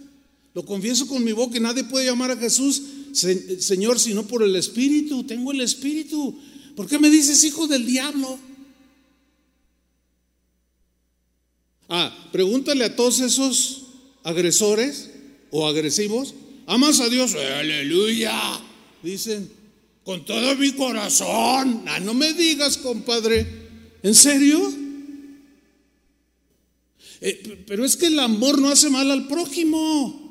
Lo 0.54 0.66
confieso 0.66 1.08
con 1.08 1.24
mi 1.24 1.32
boca 1.32 1.60
nadie 1.60 1.84
puede 1.84 2.06
llamar 2.06 2.32
a 2.32 2.38
Jesús 2.38 2.82
Señor 3.14 4.00
sino 4.00 4.28
por 4.28 4.44
el 4.44 4.56
Espíritu. 4.56 5.24
Tengo 5.24 5.52
el 5.52 5.62
Espíritu. 5.62 6.38
¿Por 6.76 6.88
qué 6.88 7.00
me 7.00 7.10
dices 7.10 7.44
hijo 7.44 7.68
del 7.68 7.86
diablo? 7.86 8.40
Ah, 11.88 12.30
pregúntale 12.32 12.84
a 12.86 12.96
todos 12.96 13.20
esos 13.20 13.84
agresores 14.24 15.12
o 15.52 15.68
agresivos. 15.68 16.34
¿Amas 16.66 17.00
a 17.00 17.10
Dios? 17.10 17.36
Aleluya. 17.36 18.34
Dicen, 19.04 19.52
con 20.04 20.26
todo 20.26 20.56
mi 20.56 20.72
corazón. 20.72 21.84
Ah, 21.88 22.00
no 22.00 22.14
me 22.14 22.34
digas, 22.34 22.78
compadre. 22.78 23.46
¿En 24.02 24.16
serio? 24.16 24.74
Eh, 27.22 27.64
pero 27.68 27.86
es 27.86 27.96
que 27.96 28.08
el 28.08 28.20
amor 28.20 28.60
no 28.60 28.70
hace 28.70 28.90
mal 28.90 29.12
al 29.12 29.28
prójimo. 29.28 30.22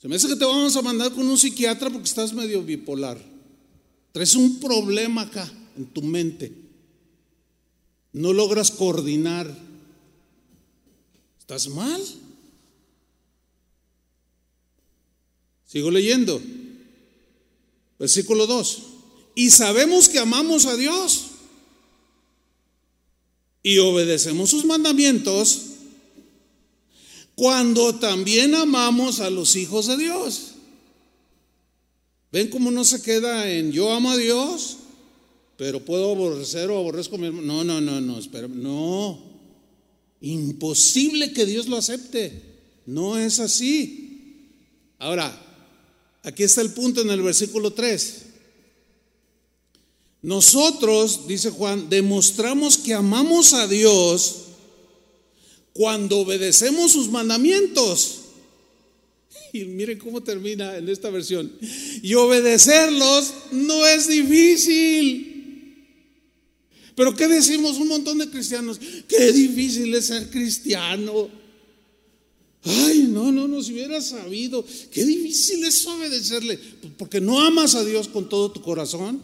Se 0.00 0.08
me 0.08 0.16
hace 0.16 0.28
que 0.28 0.36
te 0.36 0.44
vamos 0.44 0.76
a 0.76 0.82
mandar 0.82 1.12
con 1.12 1.26
un 1.26 1.36
psiquiatra 1.36 1.90
porque 1.90 2.08
estás 2.08 2.32
medio 2.32 2.62
bipolar. 2.62 3.18
Traes 4.12 4.34
un 4.36 4.60
problema 4.60 5.22
acá 5.22 5.52
en 5.76 5.86
tu 5.86 6.02
mente. 6.02 6.52
No 8.12 8.32
logras 8.32 8.70
coordinar. 8.70 9.52
¿Estás 11.38 11.68
mal? 11.68 12.00
Sigo 15.68 15.92
leyendo. 15.92 16.42
Versículo 18.00 18.48
2 18.48 18.82
y 19.38 19.50
sabemos 19.50 20.08
que 20.08 20.18
amamos 20.18 20.66
a 20.66 20.76
Dios 20.76 21.26
y 23.62 23.78
obedecemos 23.78 24.50
sus 24.50 24.64
mandamientos 24.64 25.60
cuando 27.36 27.94
también 27.94 28.56
amamos 28.56 29.20
a 29.20 29.30
los 29.30 29.54
hijos 29.54 29.86
de 29.86 29.96
Dios. 29.96 30.54
¿Ven 32.32 32.48
cómo 32.48 32.72
no 32.72 32.82
se 32.84 33.00
queda 33.00 33.48
en 33.48 33.70
yo 33.70 33.92
amo 33.92 34.10
a 34.10 34.16
Dios, 34.16 34.78
pero 35.56 35.84
puedo 35.84 36.10
aborrecer 36.10 36.68
o 36.70 36.78
aborrezco 36.78 37.14
a 37.14 37.18
mi 37.20 37.28
hermano? 37.28 37.62
No, 37.62 37.62
no, 37.62 37.80
no, 37.80 38.00
no, 38.00 38.18
espera, 38.18 38.48
no. 38.48 39.22
Imposible 40.20 41.32
que 41.32 41.46
Dios 41.46 41.68
lo 41.68 41.76
acepte. 41.76 42.42
No 42.86 43.16
es 43.16 43.38
así. 43.38 44.48
Ahora, 44.98 45.47
aquí 46.28 46.42
está 46.42 46.60
el 46.60 46.70
punto 46.70 47.00
en 47.00 47.10
el 47.10 47.22
versículo 47.22 47.72
3. 47.72 48.22
Nosotros, 50.20 51.26
dice 51.26 51.50
Juan, 51.50 51.88
demostramos 51.88 52.76
que 52.76 52.92
amamos 52.92 53.54
a 53.54 53.66
Dios 53.66 54.42
cuando 55.72 56.18
obedecemos 56.18 56.92
sus 56.92 57.08
mandamientos. 57.08 58.20
Y 59.54 59.64
miren 59.64 59.98
cómo 59.98 60.22
termina 60.22 60.76
en 60.76 60.90
esta 60.90 61.08
versión. 61.08 61.50
Y 62.02 62.12
obedecerlos 62.14 63.32
no 63.52 63.86
es 63.86 64.06
difícil. 64.06 65.28
Pero 66.94 67.14
¿qué 67.14 67.26
decimos 67.26 67.78
un 67.78 67.88
montón 67.88 68.18
de 68.18 68.28
cristianos? 68.28 68.78
Qué 69.08 69.32
difícil 69.32 69.94
es 69.94 70.08
ser 70.08 70.28
cristiano. 70.28 71.30
Ay, 72.64 73.08
no, 73.10 73.30
no, 73.30 73.46
no, 73.46 73.62
si 73.62 73.72
hubiera 73.72 74.00
sabido, 74.00 74.64
qué 74.90 75.04
difícil 75.04 75.64
es 75.64 75.86
obedecerle, 75.86 76.58
porque 76.96 77.20
no 77.20 77.40
amas 77.40 77.74
a 77.74 77.84
Dios 77.84 78.08
con 78.08 78.28
todo 78.28 78.50
tu 78.50 78.60
corazón. 78.62 79.20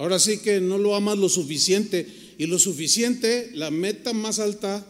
Ahora 0.00 0.18
sí 0.18 0.38
que 0.38 0.62
no 0.62 0.78
lo 0.78 0.94
amas 0.94 1.18
lo 1.18 1.28
suficiente. 1.28 2.06
Y 2.38 2.46
lo 2.46 2.58
suficiente, 2.58 3.50
la 3.52 3.70
meta 3.70 4.14
más 4.14 4.38
alta 4.38 4.86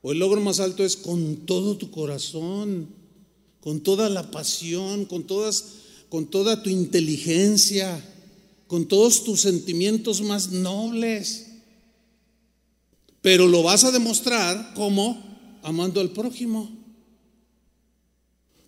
o 0.00 0.12
el 0.12 0.18
logro 0.18 0.40
más 0.40 0.58
alto 0.58 0.82
es 0.82 0.96
con 0.96 1.44
todo 1.44 1.76
tu 1.76 1.90
corazón, 1.90 2.88
con 3.60 3.82
toda 3.82 4.08
la 4.08 4.30
pasión, 4.30 5.04
con, 5.04 5.24
todas, 5.24 5.64
con 6.08 6.30
toda 6.30 6.62
tu 6.62 6.70
inteligencia, 6.70 8.02
con 8.68 8.88
todos 8.88 9.22
tus 9.22 9.42
sentimientos 9.42 10.22
más 10.22 10.50
nobles. 10.50 11.48
Pero 13.22 13.46
lo 13.46 13.62
vas 13.62 13.84
a 13.84 13.92
demostrar 13.92 14.74
como 14.74 15.22
amando 15.62 16.00
al 16.00 16.10
prójimo. 16.10 16.70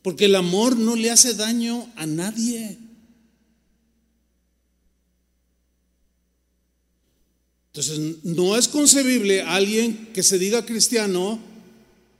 Porque 0.00 0.26
el 0.26 0.36
amor 0.36 0.76
no 0.78 0.96
le 0.96 1.10
hace 1.10 1.34
daño 1.34 1.90
a 1.96 2.06
nadie. 2.06 2.78
Entonces, 7.72 8.22
no 8.22 8.56
es 8.56 8.68
concebible 8.68 9.42
alguien 9.42 10.12
que 10.12 10.22
se 10.22 10.38
diga 10.38 10.64
cristiano 10.64 11.40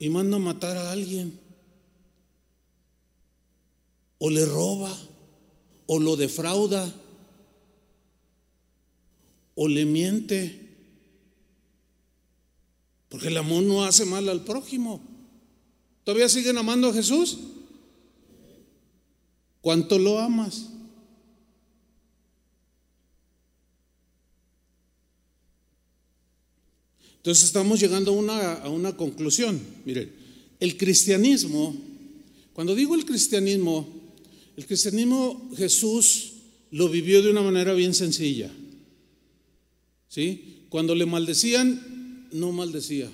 y 0.01 0.09
manda 0.09 0.37
a 0.37 0.41
matar 0.41 0.77
a 0.77 0.91
alguien. 0.91 1.39
O 4.19 4.31
le 4.31 4.45
roba, 4.45 4.93
o 5.87 6.01
lo 6.01 6.17
defrauda, 6.17 6.93
o 9.55 9.69
le 9.69 9.85
miente. 9.85 10.64
Porque 13.09 13.29
el 13.29 13.37
amor 13.37 13.63
no 13.63 13.85
hace 13.85 14.05
mal 14.05 14.29
al 14.29 14.45
prójimo. 14.45 15.01
¿Todavía 16.05 16.29
siguen 16.29 16.59
amando 16.59 16.89
a 16.89 16.93
Jesús? 16.93 17.39
¿Cuánto 19.61 19.99
lo 19.99 20.19
amas? 20.19 20.71
Entonces 27.17 27.45
estamos 27.45 27.81
llegando 27.81 28.11
a 28.11 28.15
una, 28.15 28.53
a 28.55 28.69
una 28.69 28.95
conclusión. 28.95 29.59
Miren, 29.87 30.13
el 30.61 30.77
cristianismo, 30.77 31.75
cuando 32.53 32.75
digo 32.75 32.95
el 32.95 33.07
cristianismo, 33.07 33.89
el 34.57 34.67
cristianismo 34.67 35.51
Jesús 35.57 36.33
lo 36.71 36.89
vivió 36.89 37.23
de 37.23 37.31
una 37.31 37.41
manera 37.41 37.73
bien 37.73 37.95
sencilla. 37.95 38.51
¿Sí? 40.09 40.67
Cuando 40.69 40.95
le 40.95 41.07
maldecían, 41.07 41.94
no 42.35 42.51
maldecía. 42.51 43.11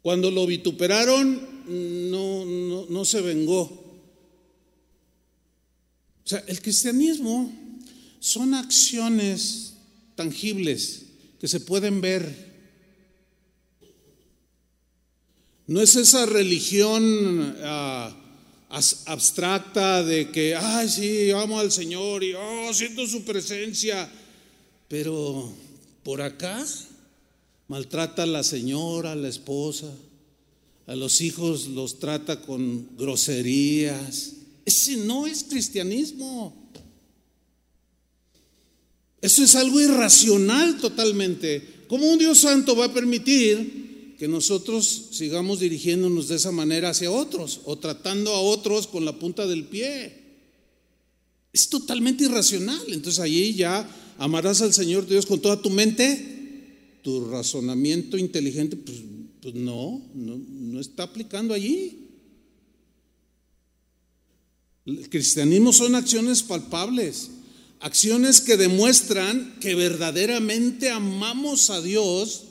Cuando 0.00 0.30
lo 0.30 0.46
vituperaron, 0.46 2.10
no, 2.10 2.46
no, 2.46 2.86
no 2.88 3.04
se 3.04 3.20
vengó. 3.20 4.00
sea, 6.24 6.42
el 6.46 6.62
cristianismo 6.62 7.52
son 8.20 8.54
acciones 8.54 9.74
tangibles 10.14 11.02
que 11.38 11.46
se 11.46 11.60
pueden 11.60 12.00
ver. 12.00 12.50
No 15.66 15.82
es 15.82 15.94
esa 15.94 16.24
religión 16.24 17.54
ah, 17.62 18.16
abstracta 19.04 20.02
de 20.02 20.30
que, 20.30 20.56
ay, 20.56 20.88
sí, 20.88 21.30
amo 21.32 21.60
al 21.60 21.70
Señor 21.70 22.24
y, 22.24 22.32
oh, 22.32 22.72
siento 22.72 23.06
su 23.06 23.24
presencia, 23.24 24.10
pero 24.90 25.48
por 26.02 26.20
acá 26.20 26.66
maltrata 27.68 28.24
a 28.24 28.26
la 28.26 28.42
señora, 28.42 29.12
a 29.12 29.14
la 29.14 29.28
esposa, 29.28 29.86
a 30.88 30.96
los 30.96 31.20
hijos 31.20 31.68
los 31.68 32.00
trata 32.00 32.42
con 32.42 32.88
groserías. 32.98 34.32
Ese 34.64 34.96
no 34.96 35.28
es 35.28 35.44
cristianismo. 35.44 36.52
Eso 39.20 39.44
es 39.44 39.54
algo 39.54 39.80
irracional 39.80 40.80
totalmente. 40.80 41.84
¿Cómo 41.86 42.10
un 42.10 42.18
Dios 42.18 42.40
santo 42.40 42.74
va 42.74 42.86
a 42.86 42.92
permitir 42.92 44.16
que 44.18 44.26
nosotros 44.26 45.10
sigamos 45.12 45.60
dirigiéndonos 45.60 46.26
de 46.26 46.34
esa 46.34 46.50
manera 46.50 46.90
hacia 46.90 47.12
otros 47.12 47.60
o 47.64 47.78
tratando 47.78 48.32
a 48.34 48.40
otros 48.40 48.88
con 48.88 49.04
la 49.04 49.16
punta 49.16 49.46
del 49.46 49.66
pie? 49.66 50.18
Es 51.52 51.68
totalmente 51.68 52.24
irracional. 52.24 52.82
Entonces 52.88 53.20
allí 53.20 53.54
ya 53.54 53.88
amarás 54.20 54.60
al 54.60 54.74
Señor 54.74 55.06
Dios 55.06 55.24
con 55.26 55.40
toda 55.40 55.60
tu 55.60 55.70
mente. 55.70 56.98
Tu 57.02 57.28
razonamiento 57.30 58.18
inteligente, 58.18 58.76
pues, 58.76 58.98
pues 59.40 59.54
no, 59.54 60.02
no, 60.14 60.36
no 60.36 60.80
está 60.80 61.04
aplicando 61.04 61.54
allí. 61.54 62.08
El 64.84 65.08
cristianismo 65.08 65.72
son 65.72 65.94
acciones 65.94 66.42
palpables, 66.42 67.30
acciones 67.80 68.42
que 68.42 68.58
demuestran 68.58 69.56
que 69.60 69.74
verdaderamente 69.74 70.90
amamos 70.90 71.70
a 71.70 71.80
Dios, 71.80 72.44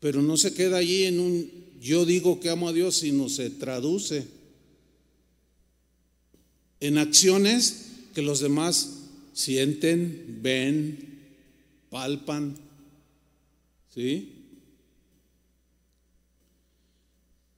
pero 0.00 0.22
no 0.22 0.38
se 0.38 0.54
queda 0.54 0.78
allí 0.78 1.04
en 1.04 1.20
un 1.20 1.64
yo 1.80 2.06
digo 2.06 2.40
que 2.40 2.48
amo 2.48 2.70
a 2.70 2.72
Dios, 2.72 2.96
sino 2.96 3.28
se 3.28 3.50
traduce 3.50 4.26
en 6.80 6.96
acciones 6.96 7.88
que 8.14 8.22
los 8.22 8.40
demás 8.40 8.93
sienten, 9.34 10.38
ven, 10.40 11.20
palpan. 11.90 12.56
¿Sí? 13.92 14.32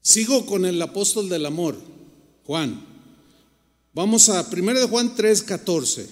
Sigo 0.01 0.47
con 0.47 0.65
el 0.65 0.81
apóstol 0.83 1.29
del 1.29 1.47
amor. 1.47 1.77
Juan. 2.45 2.85
Vamos 3.93 4.29
a 4.29 4.47
1 4.51 4.75
de 4.75 4.87
Juan 4.89 5.15
3, 5.15 5.43
14. 5.43 6.09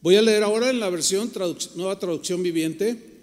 Voy 0.00 0.16
a 0.16 0.22
leer 0.22 0.42
ahora 0.42 0.70
en 0.70 0.80
la 0.80 0.90
versión 0.90 1.30
nueva 1.74 1.98
traducción 1.98 2.42
viviente. 2.42 3.18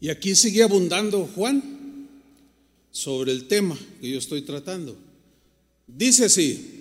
Y 0.00 0.08
aquí 0.08 0.34
sigue 0.34 0.62
abundando 0.62 1.26
Juan 1.34 2.08
sobre 2.90 3.32
el 3.32 3.46
tema 3.46 3.78
que 4.00 4.10
yo 4.10 4.18
estoy 4.18 4.42
tratando. 4.42 5.05
Dice 5.86 6.24
así, 6.24 6.76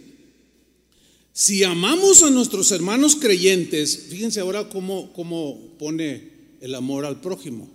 si 1.34 1.64
amamos 1.64 2.24
a 2.24 2.30
nuestros 2.30 2.72
hermanos 2.72 3.16
creyentes, 3.16 4.08
fíjense 4.10 4.40
ahora 4.40 4.70
cómo, 4.70 5.12
cómo 5.14 5.60
pone 5.78 6.32
el 6.62 6.74
amor 6.74 7.06
al 7.06 7.20
prójimo, 7.20 7.70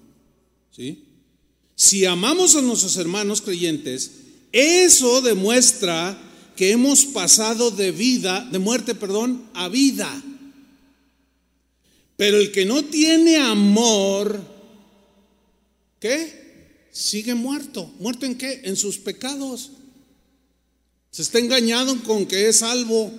¿sí? 0.74 1.04
Si 1.76 2.04
amamos 2.04 2.56
a 2.56 2.62
nuestros 2.62 2.96
hermanos 2.96 3.40
creyentes, 3.42 4.10
eso 4.52 5.20
demuestra 5.20 6.18
que 6.56 6.72
hemos 6.72 7.06
pasado 7.06 7.70
de 7.70 7.92
vida, 7.92 8.46
de 8.50 8.58
muerte, 8.58 8.94
perdón, 8.94 9.48
a 9.54 9.68
vida. 9.68 10.22
Pero 12.16 12.36
el 12.36 12.52
que 12.52 12.66
no 12.66 12.84
tiene 12.84 13.38
amor, 13.38 14.42
¿qué? 16.00 16.88
Sigue 16.90 17.34
muerto. 17.34 17.90
¿Muerto 17.98 18.26
en 18.26 18.36
qué? 18.36 18.60
En 18.64 18.76
sus 18.76 18.98
pecados. 18.98 19.70
Se 21.10 21.22
está 21.22 21.38
engañado 21.38 22.00
con 22.04 22.26
que 22.26 22.48
es 22.48 22.58
salvo. 22.58 23.10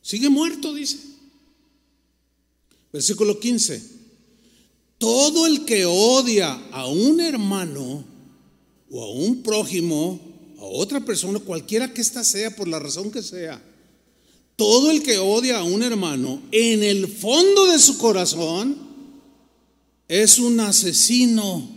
Sigue 0.00 0.28
muerto, 0.28 0.74
dice. 0.74 0.98
Versículo 2.92 3.40
15. 3.40 3.82
Todo 4.98 5.46
el 5.46 5.64
que 5.64 5.84
odia 5.84 6.52
a 6.70 6.86
un 6.86 7.20
hermano 7.20 8.04
o 8.90 9.02
a 9.02 9.10
un 9.10 9.42
prójimo, 9.42 10.20
a 10.58 10.64
otra 10.64 11.00
persona, 11.00 11.40
cualquiera 11.40 11.92
que 11.92 12.00
ésta 12.00 12.22
sea, 12.22 12.54
por 12.54 12.68
la 12.68 12.78
razón 12.78 13.10
que 13.10 13.22
sea, 13.22 13.60
todo 14.56 14.92
el 14.92 15.02
que 15.02 15.18
odia 15.18 15.58
a 15.58 15.64
un 15.64 15.82
hermano, 15.82 16.40
en 16.52 16.84
el 16.84 17.08
fondo 17.08 17.66
de 17.66 17.78
su 17.80 17.98
corazón, 17.98 18.78
es 20.06 20.38
un 20.38 20.60
asesino. 20.60 21.73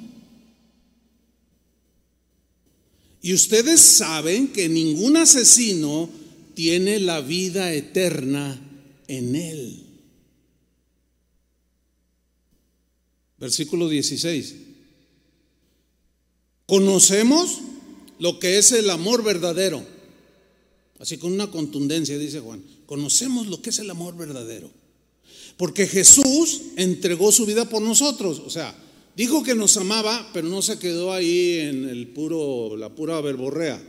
Y 3.28 3.34
ustedes 3.34 3.82
saben 3.82 4.54
que 4.54 4.70
ningún 4.70 5.18
asesino 5.18 6.10
tiene 6.54 6.98
la 6.98 7.20
vida 7.20 7.74
eterna 7.74 8.58
en 9.06 9.36
él. 9.36 9.84
Versículo 13.38 13.90
16. 13.90 14.56
Conocemos 16.68 17.60
lo 18.18 18.40
que 18.40 18.60
es 18.60 18.72
el 18.72 18.90
amor 18.90 19.26
verdadero. 19.26 19.86
Así 20.98 21.18
con 21.18 21.34
una 21.34 21.52
contundencia, 21.52 22.18
dice 22.18 22.40
Juan. 22.40 22.64
Conocemos 22.86 23.48
lo 23.48 23.62
que 23.62 23.72
es 23.72 23.80
el 23.80 23.90
amor 23.90 24.16
verdadero. 24.16 24.72
Porque 25.58 25.86
Jesús 25.86 26.62
entregó 26.78 27.34
su 27.34 27.46
vida 27.46 27.68
por 27.68 27.82
nosotros. 27.82 28.40
O 28.46 28.50
sea, 28.50 28.74
dijo 29.18 29.42
que 29.42 29.56
nos 29.56 29.76
amaba, 29.78 30.30
pero 30.32 30.48
no 30.48 30.62
se 30.62 30.78
quedó 30.78 31.12
ahí 31.12 31.58
en 31.58 31.90
el 31.90 32.08
puro, 32.08 32.78
la 32.78 32.94
pura 32.94 33.20
verborrea. 33.20 33.82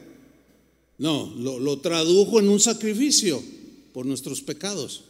No, 0.96 1.32
lo, 1.38 1.60
lo 1.60 1.78
tradujo 1.80 2.40
en 2.40 2.48
un 2.48 2.58
sacrificio 2.58 3.40
por 3.92 4.06
nuestros 4.06 4.40
pecados. 4.40 5.04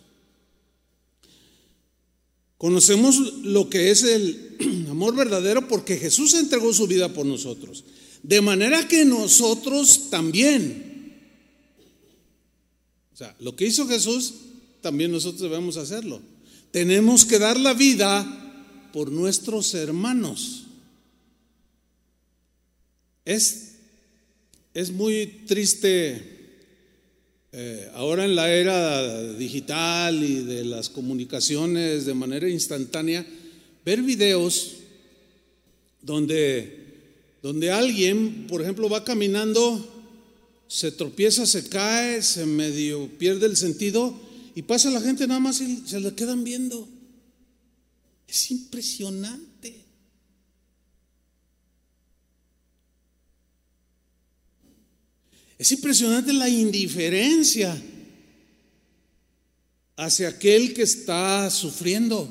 Conocemos 2.59 3.17
lo 3.45 3.71
que 3.71 3.93
es 3.93 4.03
el 4.03 4.87
amor 4.91 5.15
verdadero 5.15 5.69
porque 5.69 5.97
Jesús 5.97 6.35
entregó 6.35 6.75
su 6.75 6.89
vida 6.89 7.15
por 7.15 7.25
nosotros. 7.25 7.85
De 8.25 8.41
manera 8.41 8.89
que 8.89 9.05
nosotros 9.05 10.11
también. 10.11 11.15
O 13.15 13.17
sea, 13.17 13.37
lo 13.39 13.55
que 13.55 13.67
hizo 13.67 13.87
Jesús, 13.87 14.35
también 14.81 15.13
nosotros 15.13 15.43
debemos 15.43 15.77
hacerlo. 15.77 16.21
Tenemos 16.73 17.25
que 17.25 17.39
dar 17.39 17.59
la 17.59 17.73
vida 17.73 18.48
por 18.93 19.11
nuestros 19.11 19.75
hermanos. 19.75 20.65
Es, 23.25 23.75
es 24.75 24.91
muy 24.91 25.27
triste 25.47 26.39
eh, 27.51 27.91
ahora 27.95 28.25
en 28.25 28.37
la 28.37 28.53
era 28.53 29.33
digital 29.35 30.23
y 30.23 30.43
de 30.43 30.65
las 30.65 30.91
comunicaciones 30.91 32.05
de 32.05 32.15
manera 32.15 32.49
instantánea, 32.49 33.27
ver 33.85 34.03
videos 34.03 34.75
donde, 36.03 36.85
donde 37.43 37.71
alguien, 37.71 38.47
por 38.49 38.61
ejemplo, 38.61 38.89
va 38.89 39.03
caminando, 39.05 39.87
se 40.69 40.93
tropieza, 40.93 41.47
se 41.47 41.69
cae, 41.69 42.23
se 42.23 42.45
medio 42.45 43.09
pierde 43.19 43.47
el 43.47 43.57
sentido 43.57 44.15
y 44.55 44.63
pasa 44.63 44.91
la 44.91 45.01
gente 45.01 45.27
nada 45.27 45.41
más 45.41 45.61
y 45.61 45.83
se 45.87 46.01
le 46.01 46.15
quedan 46.15 46.45
viendo. 46.45 46.87
Es 48.29 48.51
impresionante. 48.51 49.89
Es 55.59 55.73
impresionante 55.73 56.33
la 56.33 56.49
indiferencia 56.49 57.77
hacia 59.97 60.29
aquel 60.29 60.75
que 60.75 60.83
está 60.83 61.51
sufriendo. 61.51 62.29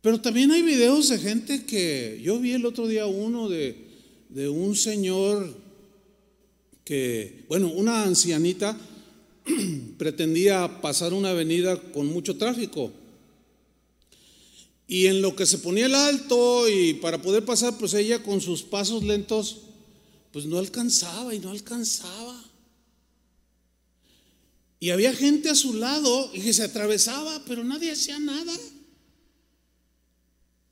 Pero 0.00 0.20
también 0.20 0.50
hay 0.50 0.62
videos 0.62 1.10
de 1.10 1.18
gente 1.18 1.64
que 1.64 2.20
yo 2.24 2.40
vi 2.40 2.52
el 2.52 2.64
otro 2.64 2.88
día 2.88 3.06
uno 3.06 3.48
de, 3.48 3.76
de 4.30 4.48
un 4.48 4.74
señor 4.74 5.54
que, 6.84 7.44
bueno, 7.48 7.68
una 7.68 8.02
ancianita 8.02 8.76
pretendía 9.98 10.80
pasar 10.80 11.12
una 11.12 11.30
avenida 11.30 11.80
con 11.92 12.06
mucho 12.06 12.36
tráfico. 12.36 12.92
Y 14.90 15.06
en 15.06 15.22
lo 15.22 15.36
que 15.36 15.46
se 15.46 15.58
ponía 15.58 15.86
el 15.86 15.94
alto 15.94 16.68
y 16.68 16.94
para 16.94 17.22
poder 17.22 17.44
pasar, 17.44 17.78
pues 17.78 17.94
ella 17.94 18.24
con 18.24 18.40
sus 18.40 18.64
pasos 18.64 19.04
lentos 19.04 19.58
pues 20.32 20.46
no 20.46 20.58
alcanzaba 20.58 21.32
y 21.32 21.38
no 21.38 21.50
alcanzaba. 21.50 22.44
Y 24.80 24.90
había 24.90 25.14
gente 25.14 25.48
a 25.48 25.54
su 25.54 25.74
lado 25.74 26.32
y 26.34 26.40
que 26.40 26.52
se 26.52 26.64
atravesaba, 26.64 27.40
pero 27.46 27.62
nadie 27.62 27.92
hacía 27.92 28.18
nada. 28.18 28.52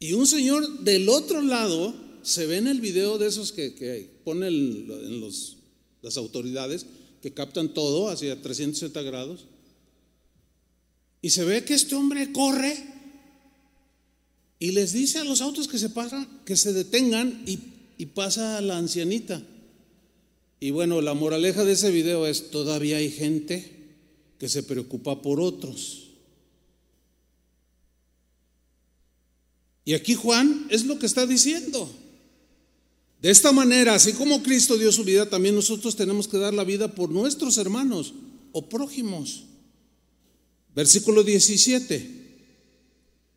Y 0.01 0.15
un 0.15 0.27
señor 0.27 0.81
del 0.81 1.09
otro 1.09 1.41
lado 1.41 1.95
se 2.23 2.45
ve 2.47 2.57
en 2.57 2.67
el 2.67 2.81
video 2.81 3.19
de 3.19 3.29
esos 3.29 3.53
que, 3.53 3.77
que 3.77 4.21
ponen 4.25 4.53
en 4.53 5.21
los, 5.21 5.59
las 6.03 6.17
autoridades, 6.17 6.87
que 7.23 7.35
captan 7.35 7.73
todo 7.73 8.09
hacia 8.09 8.43
360 8.43 9.01
grados. 9.03 9.45
Y 11.23 11.31
se 11.31 11.45
ve 11.45 11.65
que 11.65 11.75
este 11.75 11.95
hombre 11.95 12.33
corre 12.33 12.98
y 14.59 14.73
les 14.73 14.93
dice 14.93 15.19
a 15.19 15.25
los 15.25 15.41
autos 15.41 15.69
que 15.69 15.79
se 15.79 15.91
pasan, 15.91 16.27
que 16.45 16.57
se 16.57 16.73
detengan 16.73 17.43
y, 17.47 17.59
pasa 18.07 18.59
a 18.59 18.61
la 18.61 18.79
ancianita. 18.79 19.43
Y 20.61 20.71
bueno, 20.71 21.01
la 21.01 21.15
moraleja 21.15 21.65
de 21.65 21.73
ese 21.73 21.91
video 21.91 22.27
es, 22.27 22.51
todavía 22.51 22.97
hay 22.97 23.11
gente 23.11 23.73
que 24.39 24.49
se 24.49 24.63
preocupa 24.63 25.23
por 25.23 25.41
otros. 25.41 26.09
Y 29.85 29.95
aquí 29.95 30.15
Juan 30.15 30.67
es 30.71 30.85
lo 30.85 30.99
que 30.99 31.07
está 31.07 31.27
diciendo. 31.27 31.91
De 33.23 33.31
esta 33.31 33.53
manera, 33.53 33.95
así 33.95 34.13
como 34.13 34.43
Cristo 34.43 34.77
dio 34.77 34.93
su 34.93 35.05
vida, 35.05 35.29
también 35.29 35.55
nosotros 35.55 35.97
tenemos 35.97 36.29
que 36.29 36.39
dar 36.39 36.55
la 36.55 36.65
vida 36.65 36.95
por 36.95 37.11
nuestros 37.11 37.59
hermanos 37.59 38.15
o 38.53 38.69
prójimos. 38.69 39.45
Versículo 40.75 41.25
17. 41.25 42.18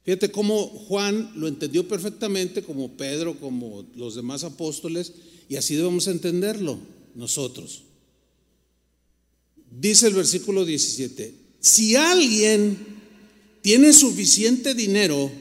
Fíjate 0.04 0.32
cómo 0.32 0.68
Juan 0.68 1.32
lo 1.36 1.48
entendió 1.48 1.88
perfectamente, 1.88 2.64
como 2.64 2.98
Pedro, 2.98 3.40
como 3.40 3.86
los 3.96 4.16
demás 4.16 4.44
apóstoles, 4.44 5.14
y 5.48 5.58
así 5.58 5.76
debemos 5.76 6.08
entenderlo 6.08 6.80
nosotros. 7.14 7.84
Dice 9.70 10.08
el 10.08 10.14
versículo 10.14 10.66
17, 10.66 11.34
si 11.60 11.96
alguien 11.96 12.78
tiene 13.62 13.94
suficiente 13.94 14.74
dinero 14.74 15.32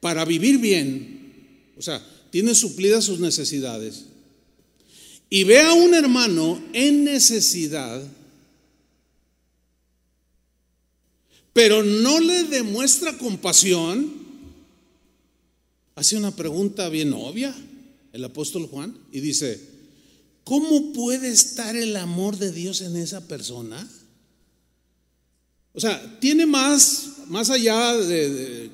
para 0.00 0.24
vivir 0.24 0.58
bien, 0.58 1.72
o 1.76 1.82
sea, 1.82 2.04
tiene 2.30 2.54
suplidas 2.54 3.04
sus 3.04 3.20
necesidades, 3.20 4.04
y 5.30 5.44
ve 5.44 5.60
a 5.60 5.74
un 5.74 5.94
hermano 5.94 6.60
en 6.72 7.04
necesidad, 7.04 8.02
pero 11.58 11.82
no 11.82 12.20
le 12.20 12.44
demuestra 12.44 13.18
compasión, 13.18 14.12
hace 15.96 16.16
una 16.16 16.30
pregunta 16.30 16.88
bien 16.88 17.12
obvia 17.12 17.52
el 18.12 18.24
apóstol 18.24 18.68
Juan 18.68 18.96
y 19.10 19.18
dice, 19.18 19.60
¿cómo 20.44 20.92
puede 20.92 21.32
estar 21.32 21.74
el 21.74 21.96
amor 21.96 22.36
de 22.36 22.52
Dios 22.52 22.80
en 22.80 22.96
esa 22.96 23.26
persona? 23.26 23.90
O 25.74 25.80
sea, 25.80 26.20
tiene 26.20 26.46
más, 26.46 27.14
más 27.26 27.50
allá 27.50 27.96
de 27.96 28.70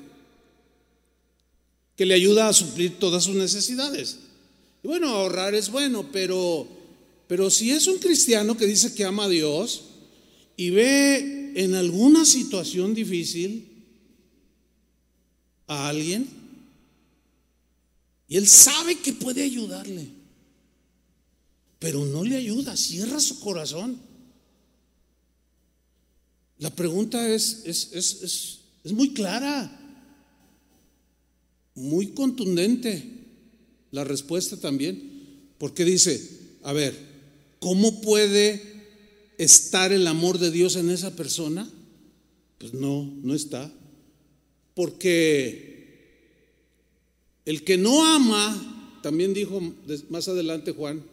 que 1.95 2.05
le 2.05 2.13
ayuda 2.13 2.49
a 2.49 2.53
suplir 2.53 2.99
todas 2.99 3.23
sus 3.23 3.35
necesidades. 3.35 4.17
Y 4.83 4.87
bueno, 4.87 5.09
ahorrar 5.09 5.55
es 5.55 5.71
bueno, 5.71 6.07
pero, 6.11 6.67
pero 7.27 7.49
si 7.49 7.71
es 7.71 7.87
un 7.87 7.97
cristiano 7.97 8.55
que 8.55 8.67
dice 8.67 8.93
que 8.93 9.05
ama 9.05 9.23
a 9.23 9.29
Dios 9.29 9.85
y 10.55 10.69
ve 10.69 11.34
en 11.55 11.73
alguna 11.73 12.25
situación 12.25 12.93
difícil 12.93 13.67
a 15.65 15.89
alguien, 15.89 16.27
y 18.27 18.37
él 18.37 18.47
sabe 18.47 18.99
que 18.99 19.13
puede 19.13 19.41
ayudarle, 19.41 20.07
pero 21.79 22.05
no 22.05 22.23
le 22.23 22.35
ayuda, 22.35 22.77
cierra 22.77 23.19
su 23.19 23.39
corazón. 23.39 23.97
La 26.59 26.75
pregunta 26.75 27.27
es, 27.33 27.63
es, 27.65 27.91
es, 27.93 28.59
es 28.83 28.91
muy 28.91 29.13
clara 29.13 29.81
muy 31.75 32.07
contundente 32.07 33.03
la 33.91 34.03
respuesta 34.03 34.57
también, 34.57 35.51
porque 35.57 35.85
dice, 35.85 36.19
a 36.63 36.73
ver, 36.73 36.97
¿cómo 37.59 38.01
puede 38.01 38.74
estar 39.37 39.91
el 39.91 40.07
amor 40.07 40.39
de 40.39 40.51
Dios 40.51 40.75
en 40.75 40.89
esa 40.89 41.15
persona? 41.15 41.69
Pues 42.57 42.73
no, 42.73 43.11
no 43.23 43.33
está. 43.33 43.71
Porque 44.73 45.75
el 47.45 47.63
que 47.63 47.77
no 47.77 48.05
ama, 48.05 48.99
también 49.01 49.33
dijo 49.33 49.61
más 50.09 50.27
adelante 50.27 50.71
Juan, 50.71 51.03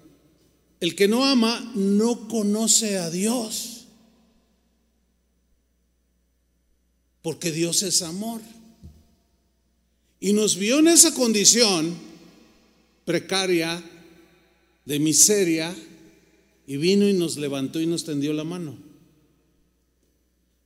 el 0.81 0.97
que 0.97 1.07
no 1.07 1.25
ama 1.25 1.73
no 1.75 2.27
conoce 2.29 2.99
a 2.99 3.11
Dios. 3.11 3.85
Porque 7.23 7.53
Dios 7.53 7.83
es 7.83 8.03
amor. 8.03 8.41
Y 10.19 10.33
nos 10.33 10.57
vio 10.57 10.81
en 10.81 10.89
esa 10.89 11.15
condición 11.15 11.97
precaria, 13.05 13.83
de 14.85 14.99
miseria, 14.99 15.75
y 16.67 16.77
vino 16.77 17.09
y 17.09 17.13
nos 17.13 17.37
levantó 17.37 17.81
y 17.81 17.87
nos 17.87 18.05
tendió 18.05 18.33
la 18.33 18.45
mano. 18.45 18.77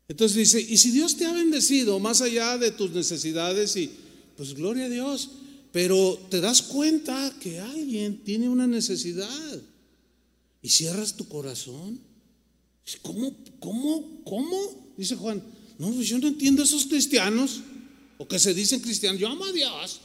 Entonces 0.09 0.37
dice, 0.37 0.61
y 0.61 0.77
si 0.77 0.93
Dios 0.93 1.17
te 1.17 1.27
ha 1.27 1.33
bendecido 1.33 1.99
más 1.99 2.21
allá 2.21 2.59
de 2.59 2.71
tus 2.71 2.93
necesidades, 2.93 3.77
y 3.77 3.91
pues 4.37 4.55
gloria 4.55 4.85
a 4.85 4.89
Dios, 4.89 5.31
pero 5.73 6.19
te 6.31 6.41
das 6.41 6.63
cuenta 6.63 7.35
que 7.41 7.61
alguien 7.61 8.23
tiene 8.25 8.49
una 8.49 8.67
necesidad 8.67 9.63
y 10.63 10.69
cierras 10.69 11.17
tu 11.17 11.27
corazón. 11.29 12.01
¿Cómo? 13.03 13.35
¿Cómo? 13.59 14.23
¿Cómo? 14.25 14.93
Dice 14.97 15.17
Juan, 15.17 15.43
no, 15.79 15.91
pues 15.93 16.09
yo 16.09 16.19
no 16.19 16.29
entiendo 16.29 16.63
a 16.63 16.65
esos 16.65 16.87
cristianos 16.87 17.61
o 18.19 18.27
que 18.27 18.39
se 18.39 18.55
dicen 18.55 18.81
cristianos, 18.81 19.21
yo 19.21 19.29
amo 19.29 19.45
a 19.45 19.53
Dios, 19.53 20.01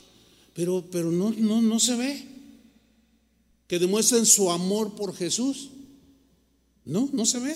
pero, 0.53 0.85
pero 0.91 1.11
no, 1.11 1.31
no, 1.31 1.61
no 1.61 1.79
se 1.79 1.95
ve. 1.95 2.27
Que 3.67 3.79
demuestren 3.79 4.25
su 4.25 4.51
amor 4.51 4.95
por 4.95 5.15
Jesús. 5.15 5.69
No, 6.85 7.09
no 7.13 7.25
se 7.25 7.39
ve. 7.39 7.55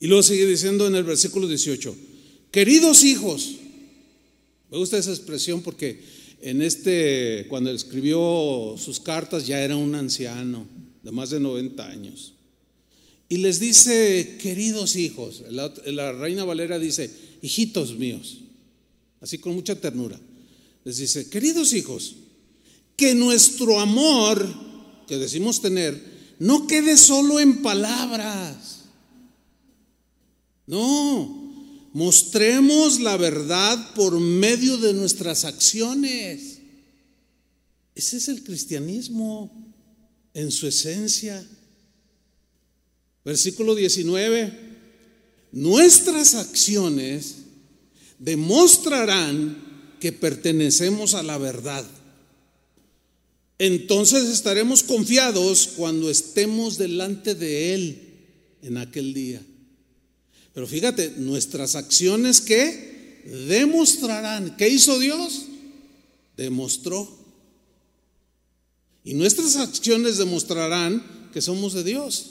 Y 0.00 0.06
luego 0.06 0.22
sigue 0.22 0.46
diciendo 0.46 0.86
en 0.86 0.94
el 0.94 1.04
versículo 1.04 1.48
18, 1.48 1.96
queridos 2.50 3.04
hijos, 3.04 3.54
me 4.70 4.76
gusta 4.76 4.98
esa 4.98 5.10
expresión 5.10 5.62
porque 5.62 6.02
en 6.42 6.60
este, 6.60 7.46
cuando 7.48 7.70
escribió 7.70 8.74
sus 8.76 9.00
cartas 9.00 9.46
ya 9.46 9.60
era 9.60 9.76
un 9.76 9.94
anciano 9.94 10.66
de 11.02 11.10
más 11.10 11.30
de 11.30 11.40
90 11.40 11.88
años. 11.88 12.34
Y 13.28 13.38
les 13.38 13.60
dice, 13.60 14.36
queridos 14.42 14.96
hijos, 14.96 15.42
la, 15.50 15.72
la 15.86 16.12
reina 16.12 16.44
Valera 16.44 16.78
dice, 16.78 17.10
hijitos 17.40 17.96
míos, 17.96 18.40
así 19.20 19.38
con 19.38 19.54
mucha 19.54 19.80
ternura, 19.80 20.20
les 20.84 20.98
dice, 20.98 21.30
queridos 21.30 21.72
hijos, 21.72 22.16
que 22.96 23.14
nuestro 23.14 23.80
amor 23.80 24.46
que 25.08 25.16
decimos 25.16 25.62
tener 25.62 26.13
no 26.38 26.66
quede 26.66 26.96
solo 26.96 27.40
en 27.40 27.62
palabras. 27.62 28.82
No, 30.66 31.88
mostremos 31.92 33.00
la 33.00 33.16
verdad 33.16 33.94
por 33.94 34.18
medio 34.18 34.76
de 34.78 34.94
nuestras 34.94 35.44
acciones. 35.44 36.58
Ese 37.94 38.16
es 38.16 38.28
el 38.28 38.42
cristianismo 38.42 39.50
en 40.32 40.50
su 40.50 40.66
esencia. 40.66 41.46
Versículo 43.24 43.74
19 43.74 44.74
nuestras 45.54 46.34
acciones 46.34 47.36
demostrarán 48.18 49.96
que 50.00 50.10
pertenecemos 50.10 51.14
a 51.14 51.22
la 51.22 51.38
verdad. 51.38 51.86
Entonces 53.58 54.28
estaremos 54.28 54.82
confiados 54.82 55.68
cuando 55.76 56.10
estemos 56.10 56.76
delante 56.76 57.34
de 57.34 57.74
Él 57.74 58.02
en 58.62 58.76
aquel 58.78 59.14
día. 59.14 59.42
Pero 60.52 60.66
fíjate, 60.66 61.14
nuestras 61.18 61.74
acciones 61.76 62.40
que 62.40 63.22
demostrarán, 63.48 64.56
¿qué 64.56 64.68
hizo 64.68 64.98
Dios? 64.98 65.46
Demostró. 66.36 67.08
Y 69.04 69.14
nuestras 69.14 69.56
acciones 69.56 70.18
demostrarán 70.18 71.30
que 71.32 71.40
somos 71.40 71.74
de 71.74 71.84
Dios. 71.84 72.30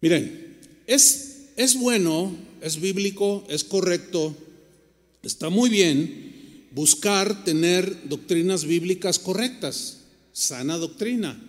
Miren, 0.00 0.58
es, 0.86 1.48
es 1.56 1.78
bueno, 1.78 2.34
es 2.60 2.80
bíblico, 2.80 3.44
es 3.48 3.64
correcto, 3.64 4.34
está 5.22 5.48
muy 5.48 5.68
bien 5.68 6.25
buscar 6.76 7.42
tener 7.42 8.06
doctrinas 8.06 8.66
bíblicas 8.66 9.18
correctas, 9.18 10.00
sana 10.34 10.76
doctrina, 10.76 11.42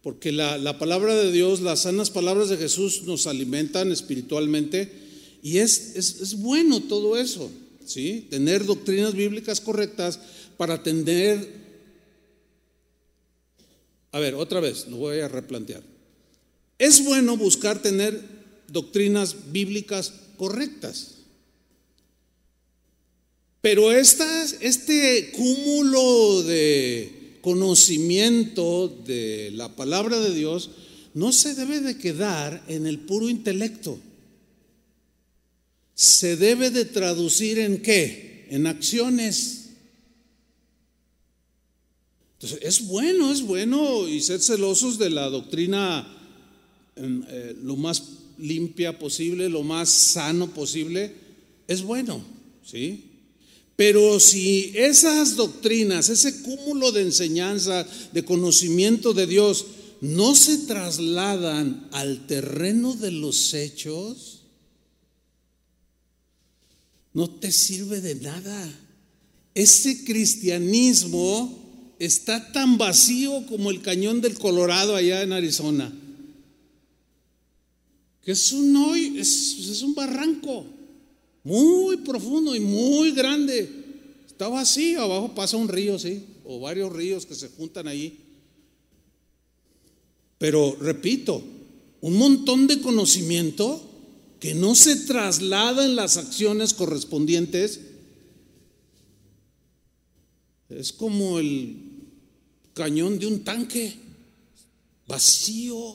porque 0.00 0.30
la, 0.30 0.78
palabra 0.78 1.16
de 1.16 1.32
Dios, 1.32 1.60
las 1.60 1.80
sanas 1.80 2.10
palabras 2.10 2.50
de 2.50 2.56
Jesús 2.56 3.02
nos 3.02 3.26
alimentan 3.26 3.90
espiritualmente 3.90 4.92
y 5.42 5.58
es, 5.58 5.96
es, 5.96 6.20
es 6.20 6.38
bueno 6.38 6.80
todo 6.82 7.16
eso, 7.16 7.50
¿sí? 7.84 8.28
Tener 8.30 8.64
doctrinas 8.64 9.14
bíblicas 9.14 9.60
correctas 9.60 10.20
para 10.56 10.74
atender... 10.74 11.64
A 14.12 14.20
ver, 14.20 14.36
otra 14.36 14.60
vez, 14.60 14.86
lo 14.86 14.98
voy 14.98 15.18
a 15.18 15.26
replantear. 15.26 15.82
Es 16.78 17.04
bueno 17.04 17.36
buscar 17.36 17.82
tener 17.82 18.22
doctrinas 18.68 19.50
bíblicas 19.50 20.12
correctas. 20.36 21.13
Pero 23.64 23.90
este 23.92 25.32
cúmulo 25.32 26.42
de 26.42 27.38
conocimiento 27.40 28.94
de 29.06 29.52
la 29.54 29.74
palabra 29.74 30.20
de 30.20 30.34
Dios 30.34 30.68
no 31.14 31.32
se 31.32 31.54
debe 31.54 31.80
de 31.80 31.96
quedar 31.96 32.62
en 32.68 32.86
el 32.86 32.98
puro 32.98 33.30
intelecto. 33.30 33.98
Se 35.94 36.36
debe 36.36 36.68
de 36.68 36.84
traducir 36.84 37.58
en 37.58 37.80
qué? 37.80 38.46
En 38.50 38.66
acciones. 38.66 39.70
Entonces, 42.34 42.58
es 42.60 42.86
bueno, 42.86 43.32
es 43.32 43.40
bueno 43.40 44.06
y 44.06 44.20
ser 44.20 44.42
celosos 44.42 44.98
de 44.98 45.08
la 45.08 45.30
doctrina 45.30 46.06
eh, 46.96 47.56
lo 47.62 47.76
más 47.76 48.02
limpia 48.36 48.98
posible, 48.98 49.48
lo 49.48 49.62
más 49.62 49.88
sano 49.88 50.52
posible, 50.52 51.14
es 51.66 51.80
bueno, 51.80 52.22
¿sí? 52.62 53.12
Pero 53.76 54.20
si 54.20 54.72
esas 54.74 55.34
doctrinas, 55.34 56.08
ese 56.08 56.42
cúmulo 56.42 56.92
de 56.92 57.02
enseñanza, 57.02 57.86
de 58.12 58.24
conocimiento 58.24 59.14
de 59.14 59.26
Dios, 59.26 59.66
no 60.00 60.34
se 60.34 60.58
trasladan 60.58 61.88
al 61.92 62.26
terreno 62.26 62.94
de 62.94 63.10
los 63.10 63.52
hechos, 63.54 64.42
no 67.14 67.28
te 67.28 67.50
sirve 67.50 68.00
de 68.00 68.14
nada. 68.16 68.80
Ese 69.54 70.04
cristianismo 70.04 71.94
está 71.98 72.52
tan 72.52 72.78
vacío 72.78 73.44
como 73.46 73.70
el 73.70 73.82
cañón 73.82 74.20
del 74.20 74.34
Colorado 74.34 74.94
allá 74.94 75.22
en 75.22 75.32
Arizona, 75.32 75.92
que 78.22 78.32
es 78.32 78.52
un 78.52 78.76
hoy, 78.76 79.18
es, 79.18 79.56
es 79.58 79.82
un 79.82 79.94
barranco 79.94 80.73
muy 81.44 81.98
profundo 81.98 82.56
y 82.56 82.60
muy 82.60 83.12
grande. 83.12 83.70
Estaba 84.26 84.60
así, 84.60 84.96
abajo 84.96 85.34
pasa 85.34 85.56
un 85.56 85.68
río, 85.68 85.98
sí, 85.98 86.24
o 86.44 86.58
varios 86.58 86.92
ríos 86.92 87.26
que 87.26 87.34
se 87.34 87.50
juntan 87.50 87.86
ahí. 87.86 88.18
Pero 90.38 90.76
repito, 90.80 91.42
un 92.00 92.18
montón 92.18 92.66
de 92.66 92.80
conocimiento 92.80 93.80
que 94.40 94.54
no 94.54 94.74
se 94.74 94.96
traslada 94.96 95.86
en 95.86 95.96
las 95.96 96.18
acciones 96.18 96.74
correspondientes. 96.74 97.80
Es 100.68 100.92
como 100.92 101.38
el 101.38 101.76
cañón 102.74 103.18
de 103.18 103.26
un 103.26 103.44
tanque, 103.44 103.96
vacío, 105.06 105.94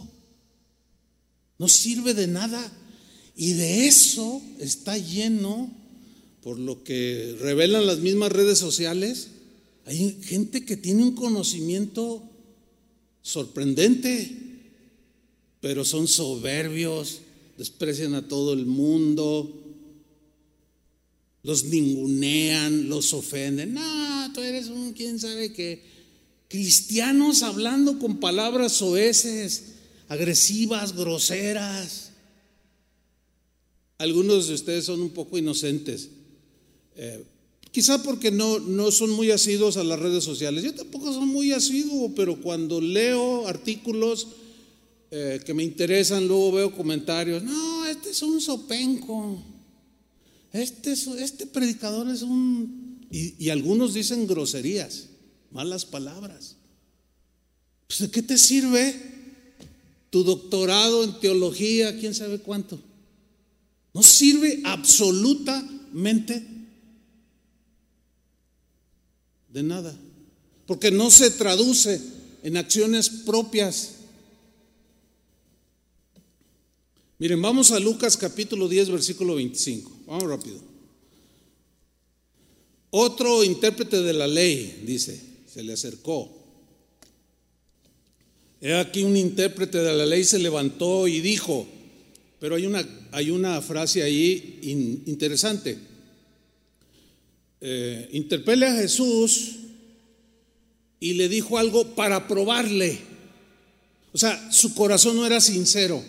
no 1.59 1.67
sirve 1.67 2.15
de 2.15 2.25
nada. 2.25 2.71
Y 3.41 3.53
de 3.53 3.87
eso 3.87 4.41
está 4.59 4.97
lleno, 4.97 5.71
por 6.43 6.59
lo 6.59 6.83
que 6.83 7.37
revelan 7.39 7.87
las 7.87 7.99
mismas 7.99 8.33
redes 8.33 8.57
sociales, 8.57 9.29
hay 9.85 10.17
gente 10.21 10.65
que 10.65 10.75
tiene 10.75 11.03
un 11.03 11.15
conocimiento 11.15 12.21
sorprendente, 13.21 14.29
pero 15.61 15.85
son 15.85 16.09
soberbios, 16.09 17.19
desprecian 17.57 18.13
a 18.13 18.27
todo 18.27 18.51
el 18.51 18.65
mundo, 18.65 19.49
los 21.41 21.63
ningunean, 21.63 22.89
los 22.89 23.13
ofenden. 23.13 23.73
No, 23.73 24.33
tú 24.33 24.41
eres 24.41 24.67
un 24.67 24.91
quién 24.91 25.17
sabe 25.17 25.53
qué. 25.53 25.81
Cristianos 26.49 27.41
hablando 27.43 27.99
con 27.99 28.19
palabras 28.19 28.73
soeces, 28.73 29.63
agresivas, 30.09 30.93
groseras. 30.93 32.08
Algunos 33.99 34.47
de 34.47 34.53
ustedes 34.53 34.85
son 34.85 35.01
un 35.01 35.09
poco 35.09 35.37
inocentes. 35.37 36.09
Eh, 36.95 37.21
quizá 37.71 38.01
porque 38.01 38.31
no, 38.31 38.57
no 38.59 38.91
son 38.91 39.09
muy 39.09 39.29
asiduos 39.29 39.75
a 39.75 39.83
las 39.83 39.99
redes 39.99 40.23
sociales. 40.23 40.63
Yo 40.63 40.73
tampoco 40.73 41.13
soy 41.13 41.25
muy 41.25 41.51
asiduo, 41.51 42.15
pero 42.15 42.41
cuando 42.41 42.79
leo 42.79 43.45
artículos 43.45 44.27
eh, 45.11 45.41
que 45.45 45.53
me 45.53 45.63
interesan, 45.63 46.29
luego 46.29 46.53
veo 46.53 46.71
comentarios. 46.71 47.43
No, 47.43 47.85
este 47.87 48.11
es 48.11 48.21
un 48.21 48.39
sopenco. 48.39 49.43
Este, 50.53 50.93
este 50.93 51.45
predicador 51.45 52.09
es 52.09 52.21
un... 52.21 53.05
Y, 53.11 53.43
y 53.43 53.49
algunos 53.49 53.93
dicen 53.93 54.27
groserías, 54.27 55.09
malas 55.51 55.85
palabras. 55.85 56.55
Pues 57.87 57.99
¿de 57.99 58.11
qué 58.11 58.21
te 58.21 58.37
sirve 58.37 58.95
tu 60.09 60.23
doctorado 60.23 61.03
en 61.03 61.19
teología? 61.19 61.99
¿Quién 61.99 62.15
sabe 62.15 62.39
cuánto? 62.39 62.79
No 63.93 64.03
sirve 64.03 64.61
absolutamente 64.63 66.45
de 69.49 69.63
nada, 69.63 69.97
porque 70.67 70.91
no 70.91 71.09
se 71.09 71.31
traduce 71.31 71.99
en 72.43 72.57
acciones 72.57 73.09
propias. 73.09 73.95
Miren, 77.17 77.41
vamos 77.41 77.71
a 77.71 77.79
Lucas 77.79 78.15
capítulo 78.15 78.67
10, 78.67 78.91
versículo 78.91 79.35
25. 79.35 79.91
Vamos 80.05 80.23
rápido. 80.23 80.61
Otro 82.91 83.43
intérprete 83.43 84.01
de 84.01 84.13
la 84.13 84.27
ley, 84.27 84.83
dice, 84.85 85.19
se 85.47 85.63
le 85.63 85.73
acercó. 85.73 86.35
He 88.61 88.73
aquí 88.73 89.03
un 89.03 89.15
intérprete 89.15 89.77
de 89.77 89.93
la 89.93 90.05
ley 90.05 90.23
se 90.23 90.39
levantó 90.39 91.07
y 91.07 91.21
dijo, 91.21 91.67
pero 92.39 92.55
hay 92.55 92.65
una, 92.65 92.85
hay 93.11 93.31
una 93.31 93.61
frase 93.61 94.01
ahí 94.01 94.59
interesante. 95.05 95.77
Eh, 97.61 98.09
interpele 98.13 98.65
a 98.65 98.75
Jesús 98.75 99.55
y 100.99 101.13
le 101.13 101.27
dijo 101.27 101.57
algo 101.57 101.95
para 101.95 102.27
probarle. 102.27 102.99
O 104.13 104.17
sea, 104.17 104.51
su 104.51 104.73
corazón 104.73 105.17
no 105.17 105.25
era 105.25 105.41
sincero. 105.41 106.03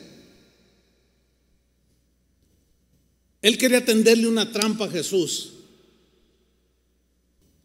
Él 3.43 3.59
quería 3.59 3.85
tenderle 3.85 4.29
una 4.29 4.53
trampa 4.53 4.85
a 4.85 4.91
Jesús. 4.91 5.55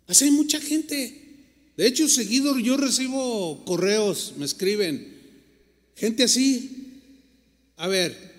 Así 0.07 0.26
hay 0.26 0.32
mucha 0.32 0.59
gente. 0.59 1.22
De 1.78 1.86
hecho, 1.86 2.07
seguido 2.07 2.57
yo 2.57 2.78
recibo 2.78 3.63
correos, 3.66 4.34
me 4.38 4.45
escriben, 4.45 5.20
gente 5.95 6.24
así. 6.24 7.01
A 7.76 7.88
ver, 7.88 8.35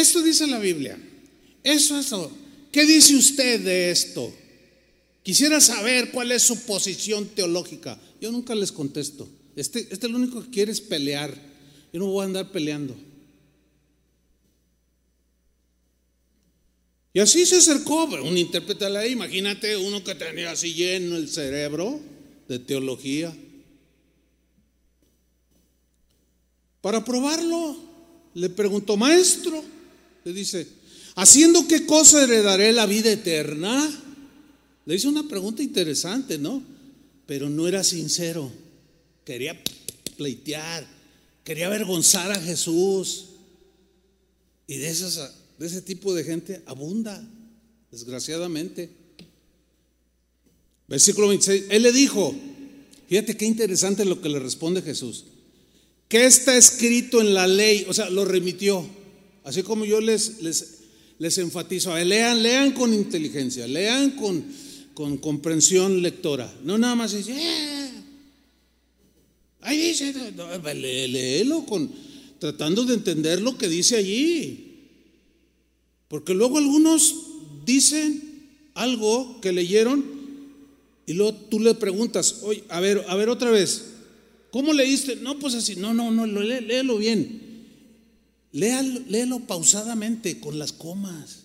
esto 0.00 0.22
dice 0.22 0.46
la 0.46 0.58
Biblia. 0.58 0.98
Eso, 1.62 1.98
eso. 1.98 2.30
¿Qué 2.70 2.84
dice 2.84 3.16
usted 3.16 3.60
de 3.60 3.90
esto? 3.90 4.30
Quisiera 5.22 5.60
saber 5.60 6.10
cuál 6.10 6.32
es 6.32 6.42
su 6.42 6.66
posición 6.66 7.26
teológica. 7.28 7.98
Yo 8.20 8.30
nunca 8.30 8.54
les 8.54 8.70
contesto. 8.70 9.26
Este, 9.56 9.88
este 9.90 10.08
lo 10.08 10.18
único 10.18 10.42
que 10.42 10.50
quiere 10.50 10.72
es 10.72 10.82
pelear. 10.82 11.34
Yo 11.92 12.00
no 12.00 12.06
voy 12.08 12.22
a 12.22 12.26
andar 12.26 12.52
peleando. 12.52 12.94
Y 17.14 17.20
así 17.20 17.46
se 17.46 17.56
acercó 17.56 18.04
un 18.04 18.36
intérprete 18.36 18.84
de 18.84 18.90
la 18.90 19.00
ley. 19.00 19.12
Imagínate 19.12 19.78
uno 19.78 20.04
que 20.04 20.14
tenía 20.14 20.50
así 20.50 20.74
lleno 20.74 21.16
el 21.16 21.30
cerebro 21.30 21.98
de 22.48 22.58
teología. 22.58 23.34
Para 26.82 27.02
probarlo, 27.02 27.78
le 28.34 28.50
preguntó, 28.50 28.98
maestro, 28.98 29.64
le 30.26 30.32
dice, 30.32 30.66
¿haciendo 31.14 31.68
qué 31.68 31.86
cosa 31.86 32.24
heredaré 32.24 32.72
la 32.72 32.84
vida 32.86 33.12
eterna? 33.12 33.88
Le 34.84 34.96
hizo 34.96 35.08
una 35.08 35.28
pregunta 35.28 35.62
interesante, 35.62 36.36
¿no? 36.36 36.64
Pero 37.26 37.48
no 37.48 37.68
era 37.68 37.84
sincero. 37.84 38.50
Quería 39.24 39.56
pleitear, 40.16 40.84
quería 41.44 41.68
avergonzar 41.68 42.32
a 42.32 42.40
Jesús. 42.40 43.26
Y 44.66 44.78
de, 44.78 44.92
de 45.58 45.66
ese 45.66 45.80
tipo 45.82 46.12
de 46.12 46.24
gente 46.24 46.60
abunda, 46.66 47.24
desgraciadamente. 47.92 48.90
Versículo 50.88 51.28
26, 51.28 51.66
Él 51.70 51.84
le 51.84 51.92
dijo, 51.92 52.34
fíjate 53.08 53.36
qué 53.36 53.44
interesante 53.44 54.04
lo 54.04 54.20
que 54.20 54.28
le 54.28 54.40
responde 54.40 54.82
Jesús. 54.82 55.26
¿Qué 56.08 56.26
está 56.26 56.56
escrito 56.56 57.20
en 57.20 57.32
la 57.32 57.46
ley? 57.46 57.86
O 57.88 57.94
sea, 57.94 58.10
lo 58.10 58.24
remitió. 58.24 59.05
Así 59.46 59.62
como 59.62 59.84
yo 59.84 60.00
les, 60.00 60.42
les, 60.42 60.78
les 61.20 61.38
enfatizo, 61.38 61.96
lean, 61.96 62.42
lean 62.42 62.72
con 62.72 62.92
inteligencia, 62.92 63.64
lean 63.68 64.10
con, 64.10 64.44
con 64.92 65.18
comprensión 65.18 66.02
lectora. 66.02 66.52
No 66.64 66.76
nada 66.76 66.96
más 66.96 67.12
dice, 67.12 67.32
eh". 67.32 67.90
ahí 69.60 69.78
dice, 69.78 70.12
léelo 70.74 71.64
con, 71.64 71.88
tratando 72.40 72.84
de 72.86 72.94
entender 72.94 73.40
lo 73.40 73.56
que 73.56 73.68
dice 73.68 73.94
allí. 73.94 74.78
Porque 76.08 76.34
luego 76.34 76.58
algunos 76.58 77.14
dicen 77.64 78.48
algo 78.74 79.40
que 79.40 79.52
leyeron 79.52 80.04
y 81.06 81.12
luego 81.12 81.34
tú 81.34 81.60
le 81.60 81.74
preguntas, 81.74 82.40
oye, 82.42 82.64
a 82.68 82.80
ver, 82.80 83.04
a 83.06 83.14
ver 83.14 83.28
otra 83.28 83.52
vez, 83.52 83.92
¿cómo 84.50 84.72
leíste? 84.72 85.14
No, 85.14 85.38
pues 85.38 85.54
así, 85.54 85.76
no, 85.76 85.94
no, 85.94 86.10
no, 86.10 86.26
léelo 86.26 86.98
bien 86.98 87.45
léalo, 88.56 89.00
léelo 89.08 89.40
pausadamente, 89.40 90.40
con 90.40 90.58
las 90.58 90.72
comas, 90.72 91.44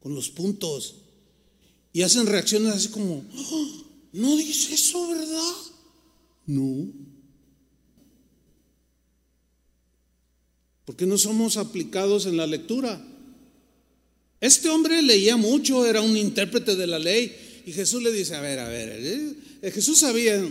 con 0.00 0.14
los 0.14 0.30
puntos. 0.30 0.96
Y 1.92 2.02
hacen 2.02 2.26
reacciones 2.26 2.72
así 2.72 2.88
como, 2.88 3.24
"Ah, 3.34 3.82
no 4.12 4.36
dice 4.36 4.74
eso, 4.74 5.08
¿verdad? 5.08 5.54
No. 6.46 6.86
Porque 10.84 11.06
no 11.06 11.18
somos 11.18 11.56
aplicados 11.56 12.26
en 12.26 12.36
la 12.36 12.46
lectura. 12.46 13.04
Este 14.40 14.68
hombre 14.70 15.02
leía 15.02 15.36
mucho, 15.36 15.86
era 15.86 16.00
un 16.00 16.16
intérprete 16.16 16.74
de 16.74 16.86
la 16.86 16.98
ley. 16.98 17.62
Y 17.66 17.72
Jesús 17.72 18.02
le 18.02 18.10
dice, 18.10 18.34
a 18.34 18.40
ver, 18.40 18.58
a 18.58 18.68
ver, 18.68 18.88
eh, 19.62 19.70
Jesús 19.70 19.98
sabía, 19.98 20.42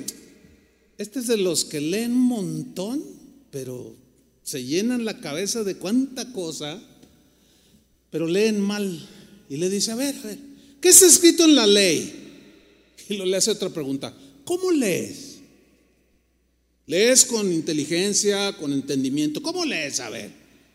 este 0.97 1.19
es 1.19 1.27
de 1.27 1.37
los 1.37 1.65
que 1.65 1.81
leen 1.81 2.11
un 2.11 2.21
montón, 2.21 3.03
pero 3.51 3.95
se 4.49 4.65
llenan 4.65 5.05
la 5.05 5.19
cabeza 5.19 5.63
de 5.63 5.75
cuánta 5.75 6.33
cosa, 6.33 6.81
pero 8.09 8.25
leen 8.25 8.59
mal. 8.59 9.07
Y 9.47 9.57
le 9.57 9.69
dice, 9.69 9.91
a 9.91 9.95
ver, 9.95 10.15
a 10.15 10.27
ver, 10.27 10.39
¿qué 10.81 10.89
está 10.89 11.05
escrito 11.05 11.45
en 11.45 11.55
la 11.55 11.67
ley? 11.67 12.11
Y 13.09 13.17
lo 13.17 13.25
le 13.27 13.37
hace 13.37 13.51
otra 13.51 13.69
pregunta, 13.69 14.11
¿cómo 14.45 14.71
lees? 14.71 15.37
¿Lees 16.87 17.25
con 17.25 17.53
inteligencia, 17.53 18.53
con 18.53 18.73
entendimiento? 18.73 19.43
¿Cómo 19.43 19.63
lees? 19.65 19.99
A 19.99 20.09
ver, 20.09 20.31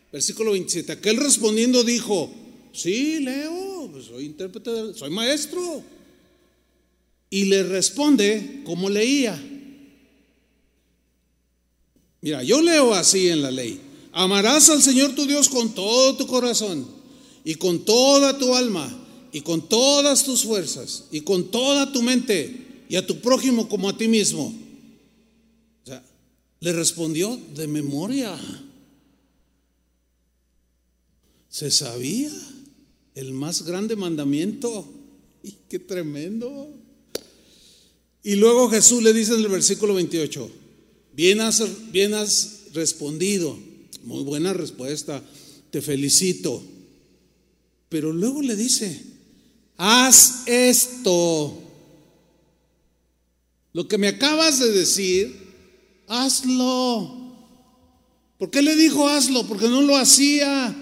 versículo 0.09 0.53
27. 0.53 0.93
Aquel 0.93 1.17
respondiendo 1.17 1.83
dijo, 1.83 2.33
sí, 2.71 3.19
leo, 3.19 3.89
pues 3.91 4.05
soy 4.05 4.23
intérprete, 4.23 4.93
soy 4.93 5.09
maestro. 5.09 5.83
Y 7.29 7.43
le 7.45 7.63
responde 7.63 8.61
como 8.63 8.89
leía. 8.89 9.37
Mira, 12.25 12.41
yo 12.41 12.59
leo 12.59 12.91
así 12.95 13.29
en 13.29 13.43
la 13.43 13.51
ley. 13.51 13.79
Amarás 14.11 14.71
al 14.71 14.81
Señor 14.81 15.13
tu 15.13 15.27
Dios 15.27 15.47
con 15.47 15.75
todo 15.75 16.17
tu 16.17 16.25
corazón 16.25 16.87
y 17.43 17.53
con 17.53 17.85
toda 17.85 18.35
tu 18.39 18.55
alma 18.55 18.91
y 19.31 19.41
con 19.41 19.69
todas 19.69 20.23
tus 20.23 20.43
fuerzas 20.43 21.03
y 21.11 21.21
con 21.21 21.51
toda 21.51 21.91
tu 21.91 22.01
mente 22.01 22.85
y 22.89 22.95
a 22.95 23.05
tu 23.05 23.21
prójimo 23.21 23.69
como 23.69 23.89
a 23.89 23.95
ti 23.95 24.07
mismo. 24.07 24.51
O 25.83 25.85
sea, 25.85 26.03
le 26.61 26.73
respondió 26.73 27.39
de 27.53 27.67
memoria. 27.67 28.35
Se 31.47 31.69
sabía 31.69 32.31
el 33.13 33.33
más 33.33 33.61
grande 33.61 33.95
mandamiento. 33.95 34.91
Y 35.43 35.51
qué 35.69 35.77
tremendo. 35.77 36.73
Y 38.23 38.33
luego 38.37 38.67
Jesús 38.71 39.03
le 39.03 39.13
dice 39.13 39.35
en 39.35 39.41
el 39.41 39.47
versículo 39.47 39.93
28, 39.93 40.64
bien 41.15 41.41
has, 41.41 41.61
respondido, 42.73 43.57
muy 44.03 44.23
buena 44.23 44.53
respuesta, 44.53 45.23
te 45.71 45.81
felicito. 45.81 46.61
Pero 47.87 48.11
luego 48.11 48.41
le 48.41 48.55
dice, 48.55 49.01
haz 49.77 50.43
esto. 50.45 51.57
Lo 53.71 53.87
que 53.87 53.97
me 53.97 54.07
acabas 54.07 54.59
de 54.59 54.71
decir, 54.71 55.35
hazlo. 56.07 57.25
¿Por 58.37 58.51
qué 58.51 58.61
le 58.61 58.75
dijo 58.75 59.07
hazlo? 59.07 59.47
Porque 59.47 59.69
no 59.69 59.81
lo 59.81 59.95
hacía. 59.95 60.75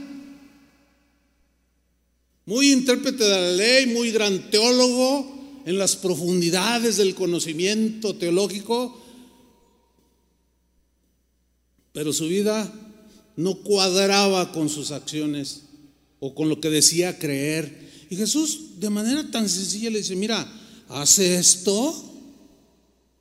Muy 2.45 2.71
intérprete 2.71 3.23
de 3.23 3.29
la 3.29 3.51
ley, 3.51 3.85
muy 3.87 4.11
gran 4.11 4.49
teólogo 4.49 5.61
en 5.65 5.77
las 5.77 5.95
profundidades 5.95 6.97
del 6.97 7.15
conocimiento 7.15 8.15
teológico, 8.15 9.02
pero 11.93 12.11
su 12.11 12.27
vida 12.27 12.71
no 13.35 13.55
cuadraba 13.55 14.51
con 14.51 14.69
sus 14.69 14.91
acciones 14.91 15.63
o 16.19 16.35
con 16.35 16.49
lo 16.49 16.59
que 16.59 16.69
decía 16.69 17.17
creer. 17.17 18.07
Y 18.09 18.15
Jesús 18.15 18.79
de 18.79 18.89
manera 18.89 19.29
tan 19.31 19.47
sencilla 19.47 19.89
le 19.89 19.99
dice, 19.99 20.15
mira, 20.15 20.51
haz 20.89 21.19
esto. 21.19 21.73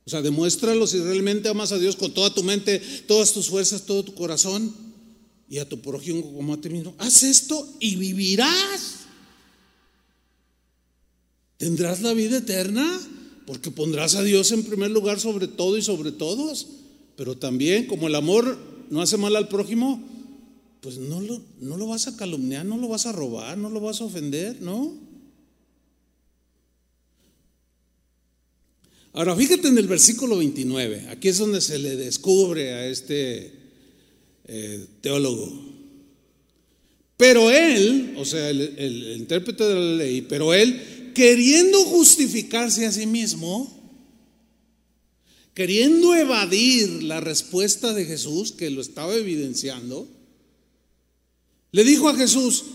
O 0.05 0.09
sea, 0.09 0.21
demuéstralo 0.21 0.85
si 0.85 0.99
realmente 0.99 1.47
amas 1.49 1.71
a 1.71 1.79
Dios 1.79 1.95
con 1.95 2.13
toda 2.13 2.33
tu 2.33 2.43
mente, 2.43 2.79
todas 3.07 3.31
tus 3.31 3.47
fuerzas, 3.47 3.83
todo 3.83 4.03
tu 4.03 4.13
corazón 4.13 4.75
y 5.49 5.59
a 5.59 5.69
tu 5.69 5.79
prójimo 5.81 6.33
como 6.33 6.53
a 6.53 6.61
ti 6.61 6.69
mismo. 6.69 6.95
Haz 6.97 7.23
esto 7.23 7.67
y 7.79 7.95
vivirás. 7.95 8.97
Tendrás 11.57 12.01
la 12.01 12.13
vida 12.13 12.37
eterna 12.37 12.99
porque 13.45 13.71
pondrás 13.71 14.15
a 14.15 14.23
Dios 14.23 14.51
en 14.51 14.63
primer 14.63 14.91
lugar 14.91 15.19
sobre 15.19 15.47
todo 15.47 15.77
y 15.77 15.81
sobre 15.81 16.11
todos. 16.11 16.67
Pero 17.15 17.37
también, 17.37 17.85
como 17.87 18.07
el 18.07 18.15
amor 18.15 18.57
no 18.89 19.01
hace 19.01 19.17
mal 19.17 19.35
al 19.35 19.47
prójimo, 19.47 20.01
pues 20.81 20.97
no 20.97 21.21
lo, 21.21 21.41
no 21.61 21.77
lo 21.77 21.87
vas 21.87 22.07
a 22.07 22.17
calumniar, 22.17 22.65
no 22.65 22.77
lo 22.77 22.87
vas 22.87 23.05
a 23.05 23.11
robar, 23.11 23.57
no 23.57 23.69
lo 23.69 23.79
vas 23.79 24.01
a 24.01 24.05
ofender, 24.05 24.61
¿no? 24.61 24.93
Ahora, 29.13 29.35
fíjate 29.35 29.67
en 29.67 29.77
el 29.77 29.87
versículo 29.87 30.37
29, 30.37 31.07
aquí 31.09 31.27
es 31.27 31.37
donde 31.37 31.61
se 31.61 31.77
le 31.77 31.95
descubre 31.95 32.73
a 32.73 32.87
este 32.87 33.51
eh, 34.45 34.85
teólogo. 35.01 35.51
Pero 37.15 37.51
él, 37.51 38.15
o 38.17 38.25
sea, 38.25 38.49
el, 38.49 38.61
el- 38.75 39.17
intérprete 39.17 39.63
de 39.65 39.75
la 39.75 39.95
ley, 40.03 40.23
pero 40.23 40.53
él, 40.53 41.11
queriendo 41.13 41.77
justificarse 41.85 42.87
a 42.87 42.91
sí 42.91 43.05
mismo, 43.05 43.82
queriendo 45.53 46.15
evadir 46.15 47.03
la 47.03 47.19
respuesta 47.19 47.93
de 47.93 48.05
Jesús, 48.05 48.51
que 48.51 48.69
lo 48.69 48.81
estaba 48.81 49.13
evidenciando, 49.13 50.07
le 51.71 51.83
dijo 51.83 52.09
a 52.09 52.15
Jesús, 52.15 52.65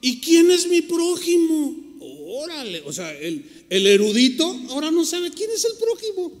¿y 0.00 0.20
quién 0.20 0.50
es 0.50 0.68
mi 0.68 0.82
prójimo? 0.82 1.76
Órale, 2.00 2.82
o 2.82 2.92
sea, 2.92 3.12
el, 3.12 3.44
erudito 3.68 4.44
ahora 4.70 4.90
no 4.90 5.04
sabe 5.04 5.30
quién 5.30 5.50
es 5.50 5.64
el 5.64 5.76
prójimo. 5.78 6.32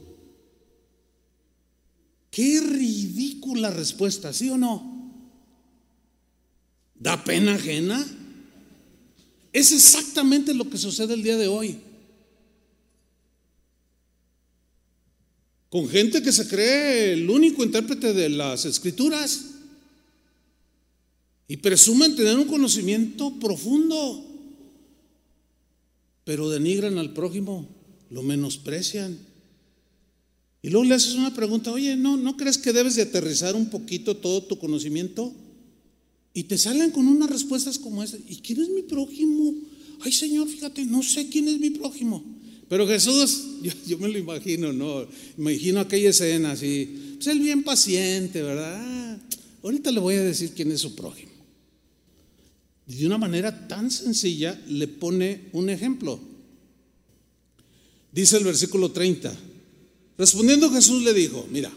Qué 2.30 2.60
ridícula 2.60 3.70
respuesta, 3.70 4.32
¿sí 4.32 4.50
o 4.50 4.58
no? 4.58 4.92
¿Da 6.96 7.22
pena 7.22 7.54
ajena? 7.54 8.04
Es 9.52 9.70
exactamente 9.70 10.52
lo 10.52 10.68
que 10.68 10.78
sucede 10.78 11.14
el 11.14 11.22
día 11.22 11.36
de 11.36 11.46
hoy. 11.46 11.78
Con 15.74 15.88
gente 15.88 16.22
que 16.22 16.30
se 16.30 16.46
cree 16.46 17.14
el 17.14 17.28
único 17.28 17.64
intérprete 17.64 18.12
de 18.12 18.28
las 18.28 18.64
escrituras 18.64 19.46
y 21.48 21.56
presumen 21.56 22.14
tener 22.14 22.38
un 22.38 22.44
conocimiento 22.44 23.40
profundo, 23.40 24.24
pero 26.22 26.48
denigran 26.48 26.96
al 26.98 27.12
prójimo, 27.12 27.68
lo 28.08 28.22
menosprecian. 28.22 29.18
Y 30.62 30.70
luego 30.70 30.84
le 30.84 30.94
haces 30.94 31.14
una 31.14 31.34
pregunta, 31.34 31.72
oye, 31.72 31.96
¿no, 31.96 32.16
¿no 32.16 32.36
crees 32.36 32.56
que 32.56 32.72
debes 32.72 32.94
de 32.94 33.02
aterrizar 33.02 33.56
un 33.56 33.68
poquito 33.68 34.16
todo 34.16 34.44
tu 34.44 34.56
conocimiento? 34.60 35.34
Y 36.34 36.44
te 36.44 36.56
salen 36.56 36.92
con 36.92 37.08
unas 37.08 37.30
respuestas 37.30 37.80
como 37.80 38.04
esa. 38.04 38.16
¿Y 38.28 38.36
quién 38.36 38.62
es 38.62 38.68
mi 38.68 38.82
prójimo? 38.82 39.52
Ay, 40.02 40.12
Señor, 40.12 40.46
fíjate, 40.46 40.84
no 40.84 41.02
sé 41.02 41.28
quién 41.28 41.48
es 41.48 41.58
mi 41.58 41.70
prójimo. 41.70 42.33
Pero 42.74 42.88
Jesús, 42.88 43.44
yo, 43.86 43.98
me 43.98 44.08
lo 44.08 44.18
imagino, 44.18 44.72
¿no? 44.72 45.06
Imagino 45.38 45.78
aquella 45.78 46.10
escena 46.10 46.50
así. 46.50 47.14
Pues 47.14 47.28
él 47.28 47.38
bien 47.38 47.62
paciente, 47.62 48.42
¿verdad? 48.42 48.74
Ah, 48.76 49.18
ahorita 49.62 49.92
le 49.92 50.00
voy 50.00 50.16
a 50.16 50.24
decir 50.24 50.54
quién 50.56 50.72
es 50.72 50.80
su 50.80 50.96
prójimo. 50.96 51.30
Y 52.88 52.96
de 52.96 53.06
una 53.06 53.16
manera 53.16 53.68
tan 53.68 53.92
sencilla 53.92 54.60
le 54.66 54.88
pone 54.88 55.42
un 55.52 55.70
ejemplo. 55.70 56.18
Dice 58.10 58.38
el 58.38 58.44
versículo 58.44 58.90
30. 58.90 59.32
Respondiendo 60.18 60.68
Jesús 60.68 61.04
le 61.04 61.14
dijo, 61.14 61.46
mira, 61.52 61.72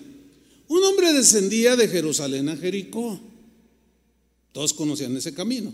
un 0.67 0.83
hombre 0.83 1.13
descendía 1.13 1.75
de 1.75 1.89
Jerusalén 1.89 2.49
a 2.49 2.57
Jericó. 2.57 3.19
Todos 4.51 4.73
conocían 4.73 5.15
ese 5.15 5.35
camino. 5.35 5.71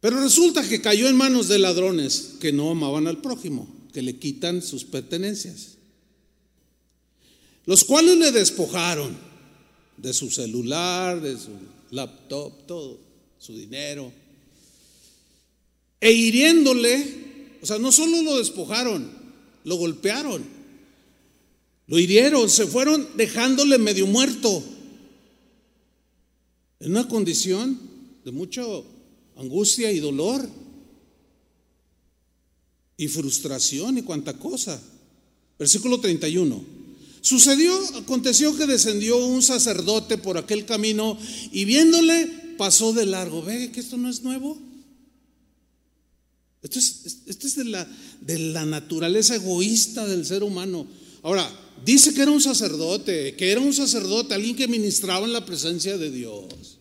Pero 0.00 0.20
resulta 0.20 0.66
que 0.66 0.80
cayó 0.80 1.08
en 1.08 1.16
manos 1.16 1.48
de 1.48 1.58
ladrones 1.58 2.34
que 2.40 2.52
no 2.52 2.70
amaban 2.70 3.06
al 3.06 3.20
prójimo, 3.20 3.68
que 3.92 4.02
le 4.02 4.16
quitan 4.16 4.62
sus 4.62 4.84
pertenencias. 4.84 5.76
Los 7.66 7.84
cuales 7.84 8.16
le 8.16 8.32
despojaron 8.32 9.16
de 9.96 10.14
su 10.14 10.30
celular, 10.30 11.20
de 11.20 11.36
su 11.36 11.50
laptop, 11.90 12.66
todo, 12.66 12.98
su 13.38 13.56
dinero. 13.56 14.12
E 16.00 16.12
hiriéndole, 16.12 17.56
o 17.60 17.66
sea, 17.66 17.78
no 17.78 17.90
solo 17.90 18.22
lo 18.22 18.38
despojaron, 18.38 19.10
lo 19.64 19.76
golpearon, 19.76 20.44
lo 21.88 21.98
hirieron, 21.98 22.48
se 22.48 22.66
fueron 22.66 23.08
dejándole 23.16 23.78
medio 23.78 24.06
muerto 24.06 24.62
en 26.80 26.92
una 26.92 27.08
condición 27.08 27.80
de 28.24 28.30
mucha 28.30 28.62
angustia 29.38 29.90
y 29.92 30.00
dolor 30.00 30.48
y 32.96 33.08
frustración 33.08 33.98
y 33.98 34.02
cuanta 34.02 34.38
cosa. 34.38 34.80
Versículo 35.58 36.00
31. 36.00 36.78
Sucedió, 37.20 37.74
aconteció 37.96 38.56
que 38.56 38.66
descendió 38.66 39.16
un 39.16 39.42
sacerdote 39.42 40.18
por 40.18 40.38
aquel 40.38 40.64
camino 40.66 41.18
y 41.52 41.64
viéndole 41.64 42.26
pasó 42.56 42.92
de 42.92 43.06
largo. 43.06 43.42
Ve 43.42 43.70
que 43.72 43.80
esto 43.80 43.96
no 43.96 44.08
es 44.08 44.22
nuevo. 44.22 44.58
Esto 46.62 46.78
es, 46.80 47.18
esto 47.26 47.46
es 47.46 47.56
de, 47.56 47.64
la, 47.64 47.88
de 48.20 48.38
la 48.38 48.66
naturaleza 48.66 49.36
egoísta 49.36 50.06
del 50.06 50.26
ser 50.26 50.42
humano. 50.42 50.86
Ahora, 51.22 51.48
dice 51.84 52.12
que 52.12 52.22
era 52.22 52.32
un 52.32 52.40
sacerdote, 52.40 53.36
que 53.36 53.50
era 53.52 53.60
un 53.60 53.72
sacerdote, 53.72 54.34
alguien 54.34 54.56
que 54.56 54.66
ministraba 54.66 55.24
en 55.24 55.32
la 55.32 55.46
presencia 55.46 55.96
de 55.96 56.10
Dios. 56.10 56.77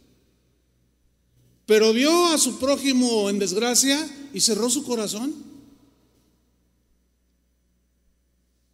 Pero 1.68 1.92
vio 1.92 2.28
a 2.28 2.38
su 2.38 2.58
prójimo 2.60 3.30
en 3.30 3.40
desgracia 3.40 4.00
y 4.34 4.40
cerró 4.40 4.70
su 4.70 4.84
corazón. 4.84 5.36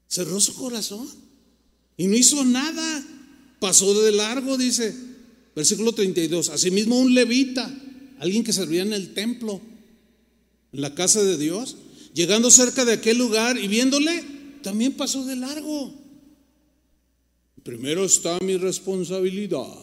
Cerró 0.07 0.39
su 0.39 0.53
corazón 0.53 1.09
y 1.97 2.05
no 2.05 2.15
hizo 2.15 2.45
nada. 2.45 3.03
Pasó 3.59 3.99
de 3.99 4.11
largo, 4.11 4.57
dice, 4.57 4.95
versículo 5.55 5.93
32. 5.93 6.49
Asimismo 6.49 6.99
un 6.99 7.15
levita, 7.15 7.73
alguien 8.19 8.43
que 8.43 8.53
servía 8.53 8.83
en 8.83 8.93
el 8.93 9.15
templo, 9.15 9.59
en 10.71 10.81
la 10.81 10.93
casa 10.93 11.23
de 11.23 11.37
Dios, 11.39 11.77
llegando 12.13 12.51
cerca 12.51 12.85
de 12.85 12.93
aquel 12.93 13.17
lugar 13.17 13.57
y 13.57 13.67
viéndole, 13.67 14.23
también 14.61 14.93
pasó 14.93 15.25
de 15.25 15.35
largo. 15.35 15.95
Primero 17.63 18.05
está 18.05 18.37
mi 18.41 18.57
responsabilidad. 18.57 19.82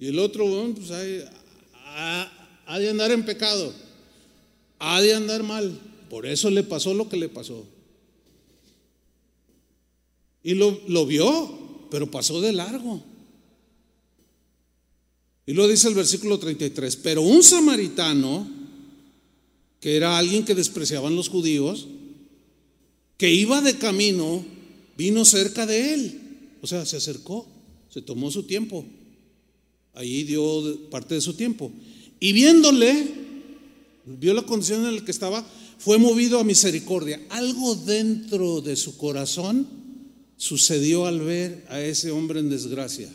Y 0.00 0.06
el 0.06 0.18
otro, 0.18 0.46
bueno, 0.46 0.74
pues 0.74 0.90
ha, 1.84 2.78
de 2.78 2.88
andar 2.88 3.10
en 3.10 3.22
pecado, 3.22 3.72
ha 4.78 5.02
de 5.02 5.14
andar 5.14 5.42
mal. 5.42 5.78
Por 6.08 6.24
eso 6.24 6.48
le 6.48 6.62
pasó 6.62 6.94
lo 6.94 7.08
que 7.08 7.18
le 7.18 7.28
pasó. 7.28 7.66
Y 10.42 10.54
lo, 10.54 10.80
lo 10.88 11.04
vio, 11.04 11.86
pero 11.90 12.10
pasó 12.10 12.40
de 12.40 12.54
largo. 12.54 13.02
Y 15.44 15.52
lo 15.52 15.68
dice 15.68 15.88
el 15.88 15.94
versículo 15.94 16.38
33, 16.38 16.96
pero 16.96 17.20
un 17.20 17.42
samaritano, 17.42 18.48
que 19.80 19.96
era 19.96 20.16
alguien 20.16 20.46
que 20.46 20.54
despreciaban 20.54 21.14
los 21.14 21.28
judíos, 21.28 21.88
que 23.18 23.30
iba 23.30 23.60
de 23.60 23.76
camino, 23.76 24.42
vino 24.96 25.26
cerca 25.26 25.66
de 25.66 25.92
él. 25.92 26.20
O 26.62 26.66
sea, 26.66 26.86
se 26.86 26.96
acercó, 26.96 27.46
se 27.90 28.00
tomó 28.00 28.30
su 28.30 28.44
tiempo. 28.44 28.86
Ahí 29.94 30.24
dio 30.24 30.88
parte 30.90 31.14
de 31.14 31.20
su 31.20 31.34
tiempo. 31.34 31.72
Y 32.18 32.32
viéndole, 32.32 33.14
vio 34.06 34.34
la 34.34 34.42
condición 34.42 34.86
en 34.86 34.96
la 34.96 35.04
que 35.04 35.10
estaba, 35.10 35.44
fue 35.78 35.98
movido 35.98 36.38
a 36.38 36.44
misericordia. 36.44 37.20
Algo 37.30 37.74
dentro 37.74 38.60
de 38.60 38.76
su 38.76 38.96
corazón 38.96 39.66
sucedió 40.36 41.06
al 41.06 41.20
ver 41.20 41.64
a 41.68 41.80
ese 41.80 42.10
hombre 42.10 42.40
en 42.40 42.50
desgracia. 42.50 43.08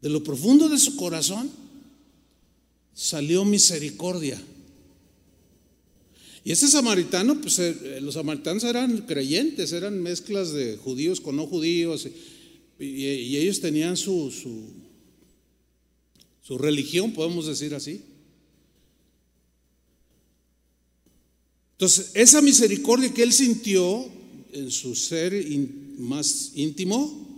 De 0.00 0.10
lo 0.10 0.22
profundo 0.24 0.68
de 0.68 0.78
su 0.78 0.96
corazón 0.96 1.50
salió 2.92 3.44
misericordia. 3.44 4.40
Y 6.44 6.52
ese 6.52 6.68
samaritano, 6.68 7.40
pues 7.40 7.58
eh, 7.58 8.00
los 8.00 8.14
samaritanos 8.14 8.64
eran 8.64 8.98
creyentes, 9.02 9.72
eran 9.72 10.02
mezclas 10.02 10.52
de 10.52 10.76
judíos 10.76 11.20
con 11.20 11.36
no 11.36 11.46
judíos, 11.46 12.08
y, 12.78 13.36
ellos 13.36 13.60
tenían 13.60 13.96
su, 13.96 14.32
su 16.42 16.58
religión, 16.58 17.12
podemos 17.12 17.46
decir 17.46 17.74
así. 17.74 18.02
Entonces, 21.82 22.10
esa 22.14 22.40
misericordia 22.42 23.12
que 23.12 23.22
él 23.22 23.32
sintió 23.32 24.08
en 24.52 24.70
su 24.70 24.94
ser 24.94 25.44
más 25.98 26.52
íntimo, 26.54 27.28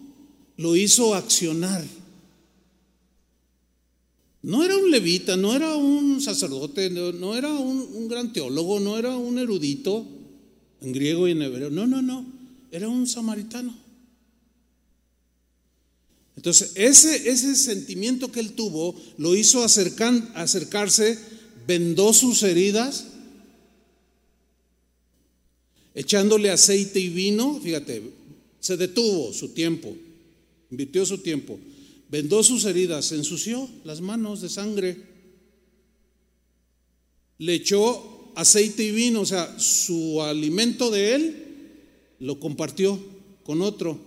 lo 0.56 0.76
hizo 0.76 1.14
accionar. 1.14 1.84
No 4.44 4.62
era 4.62 4.76
un 4.76 4.90
levita, 4.90 5.38
no 5.38 5.56
era 5.56 5.74
un 5.74 6.20
sacerdote, 6.20 6.90
no, 6.90 7.34
era 7.34 7.50
un, 7.50 8.08
gran 8.08 8.30
teólogo, 8.30 8.78
no 8.78 8.98
era 8.98 9.16
un 9.16 9.38
erudito 9.38 10.06
en 10.82 10.92
griego 10.92 11.26
y 11.26 11.30
en 11.30 11.40
hebreo. 11.40 11.70
No, 11.70 11.86
no, 11.86 12.02
no. 12.02 12.26
Era 12.70 12.90
un 12.90 13.06
samaritano. 13.06 13.74
Entonces, 16.36 16.72
ese, 16.74 17.30
ese 17.30 17.56
sentimiento 17.56 18.30
que 18.30 18.40
él 18.40 18.52
tuvo 18.52 18.94
lo 19.16 19.34
hizo 19.34 19.64
acercarse, 19.64 21.18
vendó 21.66 22.12
sus 22.12 22.42
heridas, 22.42 23.06
echándole 25.94 26.50
aceite 26.50 27.00
y 27.00 27.08
vino. 27.08 27.60
Fíjate, 27.62 28.02
se 28.60 28.76
detuvo 28.76 29.32
su 29.32 29.54
tiempo, 29.54 29.96
invirtió 30.70 31.06
su 31.06 31.16
tiempo 31.16 31.58
vendó 32.10 32.42
sus 32.42 32.64
heridas, 32.64 33.12
ensució 33.12 33.68
las 33.84 34.00
manos 34.00 34.40
de 34.40 34.48
sangre, 34.48 34.96
le 37.38 37.54
echó 37.54 38.32
aceite 38.36 38.84
y 38.84 38.90
vino, 38.90 39.22
o 39.22 39.26
sea, 39.26 39.58
su 39.58 40.22
alimento 40.22 40.90
de 40.90 41.14
él 41.14 41.44
lo 42.18 42.38
compartió 42.38 42.98
con 43.44 43.62
otro. 43.62 43.98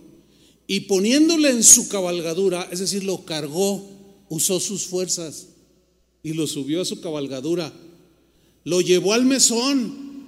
Y 0.68 0.82
poniéndole 0.82 1.50
en 1.50 1.64
su 1.64 1.88
cabalgadura, 1.88 2.68
es 2.72 2.80
decir, 2.80 3.04
lo 3.04 3.24
cargó, 3.24 3.88
usó 4.30 4.60
sus 4.60 4.86
fuerzas 4.86 5.48
y 6.24 6.34
lo 6.34 6.46
subió 6.48 6.82
a 6.82 6.86
su 6.86 7.00
cabalgadura. 7.00 7.74
Lo 8.66 8.82
llevó 8.82 9.14
al 9.14 9.26
mesón 9.26 10.28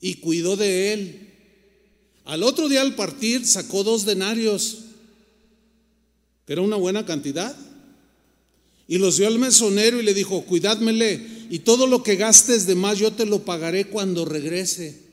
y 0.00 0.14
cuidó 0.14 0.56
de 0.56 0.92
él. 0.92 1.34
Al 2.24 2.42
otro 2.42 2.68
día 2.68 2.82
al 2.82 2.94
partir 2.94 3.44
sacó 3.44 3.82
dos 3.82 4.04
denarios 4.04 4.84
era 6.52 6.62
una 6.62 6.76
buena 6.76 7.04
cantidad. 7.04 7.56
Y 8.86 8.96
los 8.96 9.18
dio 9.18 9.26
al 9.26 9.38
mesonero 9.38 10.00
y 10.00 10.02
le 10.02 10.14
dijo, 10.14 10.42
cuidádmele, 10.46 11.20
y 11.50 11.60
todo 11.60 11.86
lo 11.86 12.02
que 12.02 12.16
gastes 12.16 12.66
de 12.66 12.74
más 12.74 12.98
yo 12.98 13.12
te 13.12 13.26
lo 13.26 13.44
pagaré 13.44 13.86
cuando 13.86 14.24
regrese. 14.24 15.08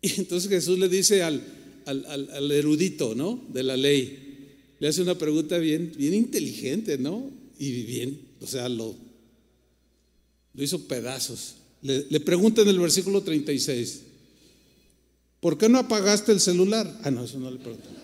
Y 0.00 0.20
entonces 0.20 0.48
Jesús 0.48 0.78
le 0.78 0.88
dice 0.88 1.22
al, 1.22 1.42
al, 1.86 2.52
erudito, 2.52 3.14
¿no? 3.14 3.42
De 3.52 3.62
la 3.62 3.76
ley, 3.76 4.52
le 4.78 4.88
hace 4.88 5.02
una 5.02 5.16
pregunta 5.16 5.58
bien, 5.58 5.92
bien 5.96 6.14
inteligente, 6.14 6.98
¿no? 6.98 7.30
Y 7.58 7.82
bien, 7.82 8.20
o 8.40 8.46
sea, 8.46 8.68
lo, 8.68 8.94
lo 10.54 10.62
hizo 10.62 10.86
pedazos. 10.86 11.54
Le, 11.82 12.06
le 12.10 12.20
pregunta 12.20 12.62
en 12.62 12.68
el 12.68 12.78
versículo 12.78 13.22
36, 13.22 14.02
¿por 15.40 15.58
qué 15.58 15.68
no 15.68 15.78
apagaste 15.78 16.32
el 16.32 16.40
celular? 16.40 17.00
Ah, 17.02 17.10
no, 17.10 17.24
eso 17.24 17.38
no 17.38 17.50
le 17.50 17.58
pregunto. 17.58 18.03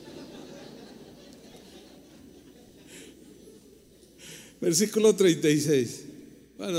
Versículo 4.61 5.15
36. 5.15 6.03
Bueno, 6.59 6.79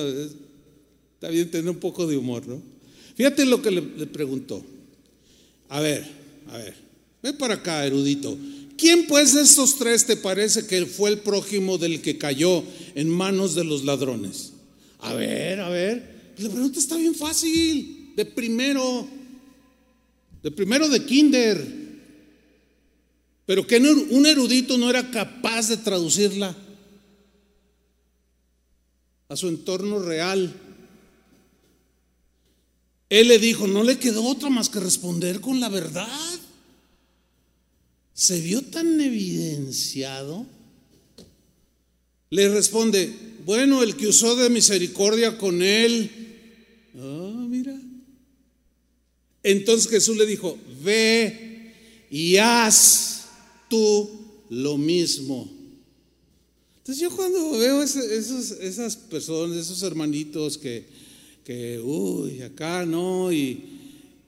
está 1.16 1.30
bien 1.30 1.50
tener 1.50 1.70
un 1.70 1.80
poco 1.80 2.06
de 2.06 2.16
humor, 2.16 2.48
¿no? 2.48 2.62
Fíjate 3.16 3.46
lo 3.46 3.62
que 3.62 3.72
le, 3.72 3.82
preguntó. 4.08 4.64
A 5.70 5.80
ver, 5.80 6.06
a 6.50 6.58
ver, 6.58 6.76
ven 7.24 7.38
para 7.38 7.56
acá, 7.56 7.86
erudito. 7.86 8.38
¿Quién 8.78 9.08
pues 9.08 9.34
de 9.34 9.42
estos 9.42 9.78
tres 9.78 10.06
te 10.06 10.16
parece 10.16 10.66
que 10.66 10.86
fue 10.86 11.10
el 11.10 11.20
prójimo 11.20 11.78
del 11.78 12.02
que 12.02 12.18
cayó 12.18 12.64
en 12.96 13.10
manos 13.10 13.56
de 13.56 13.64
los 13.64 13.84
ladrones? 13.84 14.54
A 15.00 15.14
ver, 15.14 15.60
a 15.60 15.70
ver. 15.70 16.34
La 16.38 16.50
pregunta 16.50 16.80
está 16.80 16.98
bien 16.98 17.16
fácil. 17.16 18.14
De 18.16 18.26
primero, 18.26 19.08
de 20.44 20.52
primero 20.52 20.88
de 20.90 21.06
kinder. 21.06 21.82
Pero 23.46 23.66
que 23.66 23.78
un 23.78 24.26
erudito 24.26 24.78
no 24.78 24.90
era 24.90 25.10
capaz 25.12 25.70
de 25.70 25.78
traducirla 25.78 26.56
a 29.32 29.38
su 29.38 29.48
entorno 29.48 29.98
real. 30.00 30.54
Él 33.08 33.30
le 33.30 33.40
dijo, 33.40 33.66
no 33.66 33.82
le 33.82 33.98
quedó 33.98 34.26
otra 34.26 34.50
más 34.50 34.68
que 34.68 34.82
responder 34.82 35.40
con 35.40 35.62
la 35.62 35.70
verdad. 35.70 36.10
Se 38.14 38.42
vio 38.42 38.62
tan 38.62 39.00
evidenciado. 39.00 40.46
Le 42.30 42.50
responde, 42.50 43.16
bueno, 43.46 43.84
el 43.84 43.96
que 43.96 44.10
usó 44.10 44.36
de 44.36 44.50
misericordia 44.50 45.38
con 45.38 45.62
él. 45.62 46.12
Ah, 46.98 47.46
mira. 47.48 47.80
Entonces 49.44 49.90
Jesús 49.90 50.18
le 50.18 50.26
dijo, 50.26 50.58
ve 50.84 51.74
y 52.10 52.36
haz 52.36 53.28
tú 53.70 54.10
lo 54.50 54.78
mismo. 54.78 55.61
Entonces 56.82 57.00
yo 57.00 57.16
cuando 57.16 57.52
veo 57.60 57.84
esas 57.84 58.96
personas, 58.96 59.56
esos 59.56 59.84
hermanitos 59.84 60.58
que, 60.58 60.84
que, 61.44 61.80
uy, 61.80 62.42
acá 62.42 62.88
no, 62.88 63.32
y, 63.32 63.64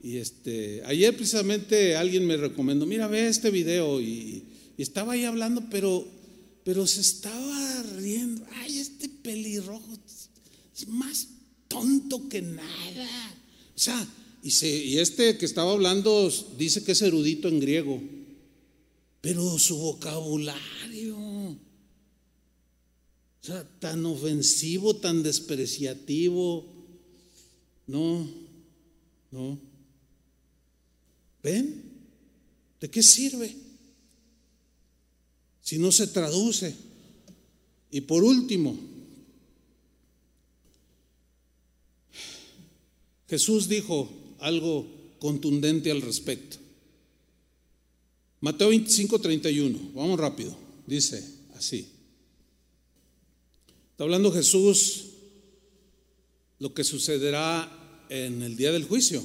y, 0.00 0.18
este, 0.18 0.80
ayer 0.84 1.16
precisamente 1.16 1.96
alguien 1.96 2.24
me 2.24 2.36
recomendó, 2.36 2.86
mira, 2.86 3.08
ve 3.08 3.26
este 3.26 3.50
video, 3.50 4.00
y, 4.00 4.44
estaba 4.78 5.14
ahí 5.14 5.24
hablando, 5.24 5.64
pero, 5.68 6.06
pero 6.62 6.86
se 6.86 7.00
estaba 7.00 7.82
riendo, 7.98 8.46
ay, 8.54 8.78
este 8.78 9.08
pelirrojo, 9.08 9.98
es 10.76 10.86
más 10.86 11.26
tonto 11.66 12.28
que 12.28 12.40
nada. 12.40 13.34
O 13.74 13.78
sea, 13.78 14.06
y 14.44 14.98
este 14.98 15.38
que 15.38 15.44
estaba 15.46 15.72
hablando 15.72 16.30
dice 16.56 16.84
que 16.84 16.92
es 16.92 17.02
erudito 17.02 17.48
en 17.48 17.58
griego, 17.58 18.00
pero 19.20 19.58
su 19.58 19.76
vocabulario, 19.76 21.16
o 23.44 23.46
sea, 23.46 23.62
tan 23.78 24.06
ofensivo, 24.06 24.96
tan 24.96 25.22
despreciativo, 25.22 26.64
no, 27.86 28.26
no. 29.30 29.58
¿Ven? 31.42 31.82
¿De 32.80 32.88
qué 32.88 33.02
sirve? 33.02 33.54
Si 35.60 35.76
no 35.76 35.92
se 35.92 36.06
traduce. 36.06 36.74
Y 37.90 38.00
por 38.00 38.24
último, 38.24 38.78
Jesús 43.28 43.68
dijo 43.68 44.08
algo 44.38 44.86
contundente 45.18 45.90
al 45.90 46.00
respecto. 46.00 46.56
Mateo 48.40 48.70
25, 48.70 49.18
31, 49.18 49.90
vamos 49.94 50.18
rápido, 50.18 50.56
dice 50.86 51.22
así. 51.54 51.93
Está 53.94 54.02
hablando 54.02 54.32
Jesús 54.32 55.04
lo 56.58 56.74
que 56.74 56.82
sucederá 56.82 58.04
en 58.08 58.42
el 58.42 58.56
día 58.56 58.72
del 58.72 58.82
juicio. 58.82 59.22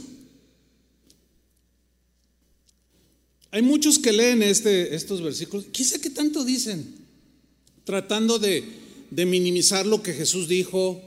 Hay 3.50 3.64
muchos 3.64 3.98
que 3.98 4.14
leen 4.14 4.44
este, 4.44 4.94
estos 4.94 5.24
versículos. 5.24 5.66
¿Qué 5.74 5.84
sé 5.84 6.00
qué 6.00 6.12
tanto 6.12 6.46
dicen? 6.46 6.86
Tratando 7.84 8.38
de, 8.38 8.64
de, 9.10 9.26
minimizar 9.26 9.88
lo 9.88 10.04
que 10.04 10.14
Jesús 10.14 10.48
dijo 10.48 11.02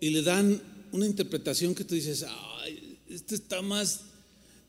y 0.00 0.10
le 0.10 0.22
dan 0.22 0.60
una 0.90 1.06
interpretación 1.06 1.76
que 1.76 1.84
tú 1.84 1.94
dices, 1.94 2.26
ay, 2.26 2.98
este 3.08 3.36
está 3.36 3.62
más, 3.62 4.00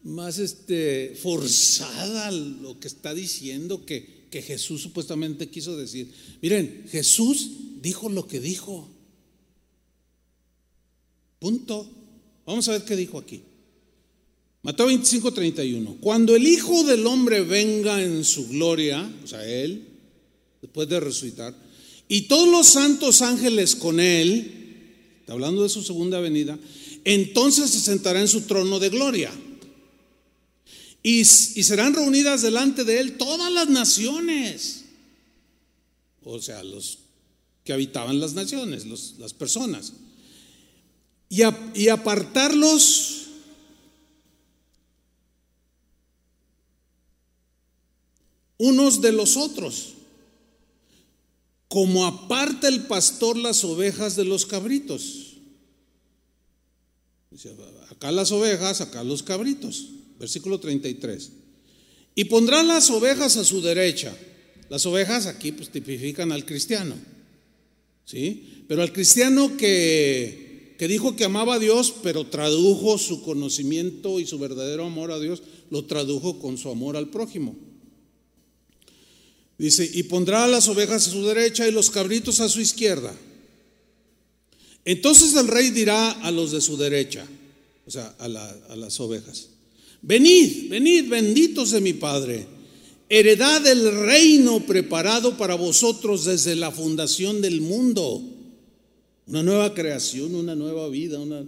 más 0.04 0.38
este, 0.38 1.18
forzada 1.20 2.30
lo 2.30 2.80
que 2.80 2.90
está 2.90 3.16
diciendo 3.16 3.88
que, 3.88 4.19
que 4.30 4.42
Jesús 4.42 4.82
supuestamente 4.82 5.50
quiso 5.50 5.76
decir. 5.78 6.12
Miren, 6.42 6.86
Jesús 6.90 7.50
dijo 7.82 8.10
lo 8.10 8.28
que 8.28 8.40
dijo. 8.40 8.90
Punto. 11.40 11.90
Vamos 12.46 12.68
a 12.68 12.74
ver 12.74 12.84
qué 12.84 12.96
dijo 12.96 13.18
aquí. 13.18 13.42
Mateo 14.62 14.88
25, 14.88 15.32
31. 15.32 15.98
Cuando 16.02 16.36
el 16.36 16.46
Hijo 16.46 16.84
del 16.84 17.08
Hombre 17.08 17.42
venga 17.42 18.04
en 18.04 18.26
su 18.26 18.48
gloria, 18.50 19.10
o 19.24 19.28
sea, 19.28 19.46
Él, 19.46 19.88
después 20.62 20.90
de 20.90 21.00
resucitar, 21.00 21.56
y 22.08 22.22
todos 22.24 22.50
los 22.50 22.68
santos 22.68 23.22
ángeles 23.22 23.76
con 23.76 24.00
Él, 24.00 24.52
está 25.22 25.34
hablando 25.34 25.64
de 25.64 25.70
su 25.70 25.82
segunda 25.82 26.20
venida, 26.20 26.60
entonces 27.06 27.70
se 27.70 27.80
sentará 27.80 28.20
en 28.20 28.28
su 28.28 28.42
trono 28.42 28.80
de 28.80 28.90
gloria. 28.90 29.32
Y, 31.02 31.24
serán 31.24 31.94
reunidas 31.94 32.42
delante 32.42 32.84
de 32.84 33.00
Él 33.00 33.18
todas 33.18 33.52
las 33.52 33.70
naciones, 33.70 34.86
o 36.24 36.42
sea, 36.42 36.64
los 36.64 37.00
que 37.64 37.72
habitaban 37.72 38.20
las 38.20 38.34
naciones, 38.34 38.86
los, 38.86 39.16
las 39.18 39.34
personas, 39.34 39.94
y, 41.30 41.42
y 41.74 41.88
apartarlos 41.88 43.28
unos 48.58 49.02
de 49.02 49.14
los 49.14 49.38
otros, 49.38 49.94
como 51.70 52.06
aparta 52.06 52.68
el 52.68 52.88
pastor 52.88 53.38
las 53.38 53.64
ovejas 53.64 54.16
de 54.16 54.26
los 54.26 54.46
cabritos. 54.46 55.38
Acá 57.90 58.12
las 58.12 58.32
ovejas, 58.32 58.82
acá 58.82 59.04
los 59.04 59.24
cabritos. 59.24 59.86
Versículo 60.20 60.60
33. 60.60 61.32
Y 62.16 62.26
pondrán 62.26 62.68
las 62.68 62.90
ovejas 62.90 63.38
a 63.38 63.46
su 63.46 63.62
derecha. 63.62 64.16
Las 64.70 64.86
ovejas 64.86 65.26
aquí 65.26 65.52
pues 65.52 65.70
tipifican 65.70 66.32
al 66.32 66.46
cristiano. 66.46 66.96
¿Sí? 68.06 68.66
Pero 68.68 68.82
al 68.82 68.92
cristiano 68.92 69.56
que, 69.56 70.76
que 70.78 70.88
dijo 70.88 71.16
que 71.16 71.26
amaba 71.26 71.56
a 71.56 71.60
Dios, 71.60 71.94
pero 72.04 72.28
tradujo 72.28 72.98
su 72.98 73.22
conocimiento 73.22 74.20
y 74.20 74.26
su 74.26 74.38
verdadero 74.38 74.86
amor 74.86 75.12
a 75.12 75.20
Dios, 75.20 75.42
lo 75.70 75.86
tradujo 75.86 76.40
con 76.40 76.58
su 76.58 76.70
amor 76.70 76.98
al 76.98 77.10
prójimo. 77.10 77.56
Dice, 79.58 79.90
y 79.94 80.04
pondrá 80.04 80.48
las 80.48 80.68
ovejas 80.68 81.08
a 81.08 81.12
su 81.12 81.26
derecha 81.26 81.68
y 81.68 81.72
los 81.72 81.90
cabritos 81.90 82.40
a 82.40 82.50
su 82.50 82.62
izquierda. 82.62 83.14
Entonces 84.86 85.36
el 85.36 85.48
rey 85.48 85.70
dirá 85.70 86.12
a 86.12 86.32
los 86.32 86.52
de 86.52 86.62
su 86.62 86.78
derecha, 86.78 87.28
o 87.86 87.92
sea, 87.92 88.16
a, 88.18 88.26
a 88.26 88.76
las 88.76 89.00
ovejas, 89.00 89.50
venid, 90.02 90.70
venid, 90.70 91.10
benditos 91.10 91.72
de 91.72 91.82
mi 91.82 91.94
Padre, 91.94 92.46
heredad 93.10 93.62
del 93.62 94.06
reino 94.06 94.66
preparado 94.66 95.38
para 95.38 95.56
vosotros 95.56 96.26
desde 96.26 96.56
la 96.56 96.72
fundación 96.72 97.42
del 97.42 97.62
mundo. 97.62 98.24
Una 99.28 99.44
nueva 99.44 99.74
creación, 99.74 100.34
una 100.34 100.56
nueva 100.56 100.90
vida, 100.90 101.20
una, 101.20 101.46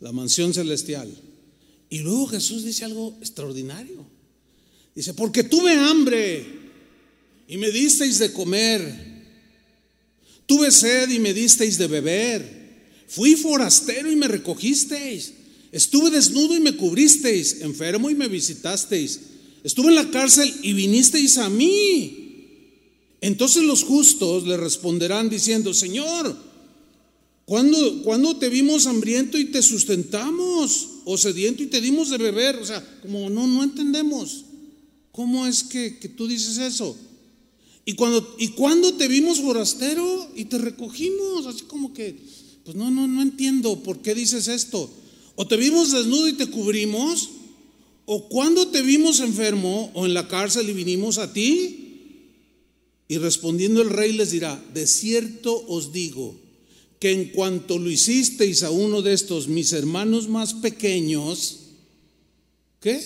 la 0.00 0.12
mansión 0.12 0.54
celestial. 0.54 1.10
Y 1.90 1.98
luego 1.98 2.26
Jesús 2.26 2.64
dice 2.64 2.84
algo 2.84 3.16
extraordinario. 3.20 4.06
Dice, 4.94 5.14
porque 5.14 5.44
tuve 5.44 5.72
hambre 5.72 6.46
y 7.48 7.56
me 7.58 7.70
disteis 7.70 8.18
de 8.18 8.32
comer. 8.32 9.06
Tuve 10.46 10.70
sed 10.70 11.10
y 11.10 11.18
me 11.18 11.34
disteis 11.34 11.76
de 11.76 11.86
beber. 11.86 12.56
Fui 13.08 13.36
forastero 13.36 14.10
y 14.10 14.16
me 14.16 14.28
recogisteis. 14.28 15.32
Estuve 15.76 16.08
desnudo 16.08 16.56
y 16.56 16.60
me 16.60 16.74
cubristeis, 16.74 17.60
enfermo 17.60 18.08
y 18.08 18.14
me 18.14 18.28
visitasteis. 18.28 19.20
Estuve 19.62 19.88
en 19.88 19.96
la 19.96 20.10
cárcel 20.10 20.50
y 20.62 20.72
vinisteis 20.72 21.36
a 21.36 21.50
mí. 21.50 22.46
Entonces 23.20 23.62
los 23.62 23.84
justos 23.84 24.46
le 24.46 24.56
responderán 24.56 25.28
diciendo, 25.28 25.74
Señor, 25.74 26.34
¿cuándo, 27.44 28.02
¿cuándo, 28.04 28.38
te 28.38 28.48
vimos 28.48 28.86
hambriento 28.86 29.36
y 29.36 29.50
te 29.50 29.60
sustentamos? 29.60 30.88
¿O 31.04 31.18
sediento 31.18 31.62
y 31.62 31.66
te 31.66 31.82
dimos 31.82 32.08
de 32.08 32.16
beber? 32.16 32.56
O 32.56 32.64
sea, 32.64 32.82
como 33.02 33.28
no, 33.28 33.46
no 33.46 33.62
entendemos. 33.62 34.46
¿Cómo 35.12 35.46
es 35.46 35.62
que, 35.62 35.98
que 35.98 36.08
tú 36.08 36.26
dices 36.26 36.56
eso? 36.56 36.96
Y 37.84 37.92
cuando, 37.96 38.34
y 38.38 38.48
cuando 38.48 38.94
te 38.94 39.08
vimos 39.08 39.40
forastero 39.40 40.30
y 40.34 40.46
te 40.46 40.56
recogimos, 40.56 41.44
así 41.44 41.64
como 41.64 41.92
que, 41.92 42.16
pues 42.64 42.74
no, 42.74 42.90
no, 42.90 43.06
no 43.06 43.20
entiendo 43.20 43.82
por 43.82 44.00
qué 44.00 44.14
dices 44.14 44.48
esto. 44.48 44.90
O 45.36 45.46
te 45.46 45.56
vimos 45.56 45.92
desnudo 45.92 46.28
y 46.28 46.32
te 46.32 46.48
cubrimos, 46.48 47.30
o 48.06 48.28
cuando 48.28 48.68
te 48.68 48.82
vimos 48.82 49.20
enfermo 49.20 49.90
o 49.94 50.06
en 50.06 50.14
la 50.14 50.28
cárcel 50.28 50.68
y 50.70 50.72
vinimos 50.72 51.18
a 51.18 51.32
ti. 51.32 51.82
Y 53.08 53.18
respondiendo 53.18 53.82
el 53.82 53.90
rey 53.90 54.12
les 54.12 54.32
dirá, 54.32 54.60
de 54.74 54.86
cierto 54.86 55.64
os 55.68 55.92
digo, 55.92 56.34
que 56.98 57.12
en 57.12 57.26
cuanto 57.26 57.78
lo 57.78 57.90
hicisteis 57.90 58.62
a 58.62 58.70
uno 58.70 59.02
de 59.02 59.12
estos 59.12 59.46
mis 59.46 59.72
hermanos 59.72 60.28
más 60.28 60.54
pequeños, 60.54 61.60
¿qué? 62.80 63.00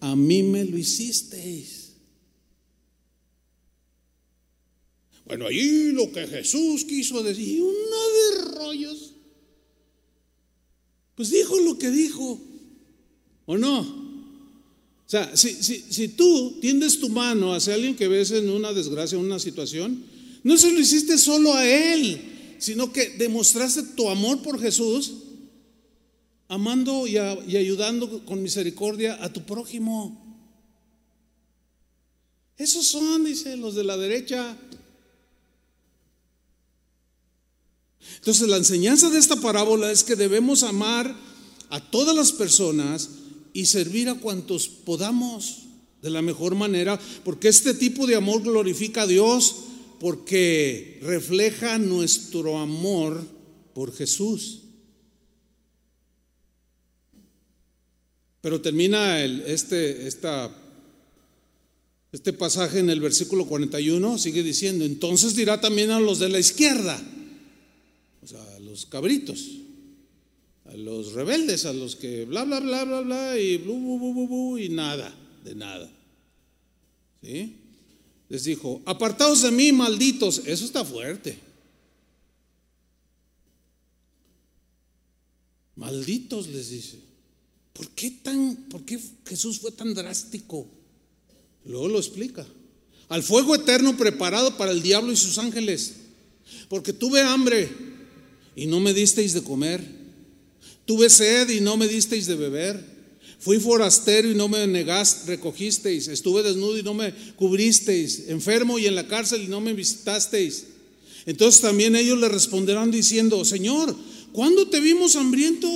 A 0.00 0.14
mí 0.14 0.42
me 0.42 0.64
lo 0.64 0.76
hicisteis. 0.76 1.92
Bueno, 5.24 5.46
ahí 5.46 5.90
lo 5.92 6.12
que 6.12 6.26
Jesús 6.26 6.84
quiso 6.84 7.22
decir, 7.22 7.62
uno 7.62 7.72
de 7.72 8.54
rollos. 8.58 9.15
Pues 11.16 11.30
dijo 11.30 11.58
lo 11.60 11.78
que 11.78 11.90
dijo, 11.90 12.38
¿o 13.46 13.56
no? 13.56 13.80
O 13.80 15.08
sea, 15.08 15.36
si, 15.36 15.54
si, 15.62 15.80
si 15.88 16.08
tú 16.08 16.58
tiendes 16.60 17.00
tu 17.00 17.08
mano 17.08 17.54
hacia 17.54 17.74
alguien 17.74 17.96
que 17.96 18.08
ves 18.08 18.32
en 18.32 18.50
una 18.50 18.72
desgracia, 18.72 19.18
en 19.18 19.24
una 19.24 19.38
situación, 19.38 20.04
no 20.42 20.56
se 20.58 20.70
lo 20.70 20.78
hiciste 20.78 21.16
solo 21.16 21.54
a 21.54 21.66
él, 21.66 22.56
sino 22.58 22.92
que 22.92 23.10
demostraste 23.10 23.82
tu 23.94 24.08
amor 24.10 24.42
por 24.42 24.60
Jesús, 24.60 25.14
amando 26.48 27.06
y, 27.06 27.14
y 27.14 27.56
ayudando 27.56 28.24
con 28.24 28.42
misericordia 28.42 29.22
a 29.24 29.32
tu 29.32 29.44
prójimo. 29.44 30.22
Esos 32.58 32.86
son, 32.86 33.24
dice, 33.24 33.56
los 33.56 33.74
de 33.74 33.84
la 33.84 33.96
derecha. 33.96 34.56
Entonces 38.16 38.48
la 38.48 38.56
enseñanza 38.56 39.10
de 39.10 39.18
esta 39.18 39.36
parábola 39.36 39.90
es 39.90 40.04
que 40.04 40.16
debemos 40.16 40.62
amar 40.62 41.14
a 41.70 41.80
todas 41.90 42.14
las 42.14 42.32
personas 42.32 43.10
y 43.52 43.66
servir 43.66 44.08
a 44.08 44.14
cuantos 44.14 44.68
podamos 44.68 45.62
de 46.02 46.10
la 46.10 46.22
mejor 46.22 46.54
manera, 46.54 47.00
porque 47.24 47.48
este 47.48 47.74
tipo 47.74 48.06
de 48.06 48.16
amor 48.16 48.42
glorifica 48.42 49.02
a 49.02 49.06
Dios, 49.06 49.56
porque 49.98 51.00
refleja 51.02 51.78
nuestro 51.78 52.58
amor 52.58 53.26
por 53.74 53.94
Jesús. 53.94 54.62
Pero 58.40 58.60
termina 58.60 59.24
este, 59.24 60.06
este 62.12 62.32
pasaje 62.32 62.78
en 62.78 62.90
el 62.90 63.00
versículo 63.00 63.46
41, 63.46 64.18
sigue 64.18 64.42
diciendo, 64.42 64.84
entonces 64.84 65.34
dirá 65.34 65.60
también 65.60 65.90
a 65.90 65.98
los 65.98 66.20
de 66.20 66.28
la 66.28 66.38
izquierda, 66.38 67.02
los 68.76 68.84
cabritos, 68.84 69.52
a 70.66 70.76
los 70.76 71.14
rebeldes, 71.14 71.64
a 71.64 71.72
los 71.72 71.96
que 71.96 72.26
bla, 72.26 72.44
bla, 72.44 72.60
bla, 72.60 72.84
bla, 72.84 73.00
bla, 73.00 73.40
y 73.40 73.56
blu, 73.56 73.72
bu, 73.72 73.98
bu, 73.98 74.28
bu, 74.28 74.58
y 74.58 74.68
nada, 74.68 75.16
de 75.42 75.54
nada. 75.54 75.90
¿Sí? 77.22 77.56
Les 78.28 78.44
dijo, 78.44 78.82
apartaos 78.84 79.40
de 79.40 79.50
mí, 79.50 79.72
malditos. 79.72 80.42
Eso 80.44 80.66
está 80.66 80.84
fuerte. 80.84 81.38
Malditos, 85.76 86.48
les 86.48 86.68
dice. 86.68 86.98
¿Por 87.72 87.88
qué, 87.92 88.10
tan, 88.10 88.56
¿Por 88.68 88.84
qué 88.84 89.00
Jesús 89.24 89.60
fue 89.60 89.72
tan 89.72 89.94
drástico? 89.94 90.66
Luego 91.64 91.88
lo 91.88 91.98
explica. 91.98 92.46
Al 93.08 93.22
fuego 93.22 93.54
eterno 93.54 93.96
preparado 93.96 94.58
para 94.58 94.72
el 94.72 94.82
diablo 94.82 95.12
y 95.12 95.16
sus 95.16 95.38
ángeles. 95.38 95.94
Porque 96.68 96.92
tuve 96.92 97.22
hambre 97.22 97.95
y 98.56 98.66
no 98.66 98.80
me 98.80 98.94
disteis 98.94 99.34
de 99.34 99.42
comer. 99.42 99.84
Tuve 100.86 101.10
sed 101.10 101.50
y 101.50 101.60
no 101.60 101.76
me 101.76 101.86
disteis 101.86 102.26
de 102.26 102.34
beber. 102.34 102.96
Fui 103.38 103.60
forastero 103.60 104.30
y 104.30 104.34
no 104.34 104.48
me 104.48 104.66
negaste, 104.66 105.36
recogisteis. 105.36 106.08
Estuve 106.08 106.42
desnudo 106.42 106.78
y 106.78 106.82
no 106.82 106.94
me 106.94 107.12
cubristeis. 107.36 108.24
Enfermo 108.28 108.78
y 108.78 108.86
en 108.86 108.94
la 108.94 109.06
cárcel 109.06 109.42
y 109.44 109.48
no 109.48 109.60
me 109.60 109.74
visitasteis. 109.74 110.64
Entonces 111.26 111.60
también 111.60 111.94
ellos 111.94 112.18
le 112.18 112.28
responderán 112.28 112.90
diciendo, 112.90 113.44
Señor, 113.44 113.94
¿cuándo 114.32 114.68
te 114.68 114.80
vimos 114.80 115.16
hambriento? 115.16 115.68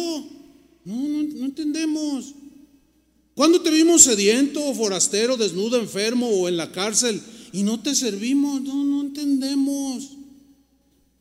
No, 0.85 0.97
no, 0.97 1.23
no 1.23 1.45
entendemos. 1.45 2.35
¿Cuándo 3.35 3.61
te 3.61 3.71
vimos 3.71 4.03
sediento, 4.03 4.75
forastero, 4.75 5.37
desnudo, 5.37 5.79
enfermo 5.79 6.29
o 6.29 6.49
en 6.49 6.57
la 6.57 6.73
cárcel 6.73 7.21
y 7.53 7.63
no 7.63 7.81
te 7.81 7.95
servimos? 7.95 8.63
No, 8.63 8.85
no 8.85 9.03
entendemos. 9.03 10.20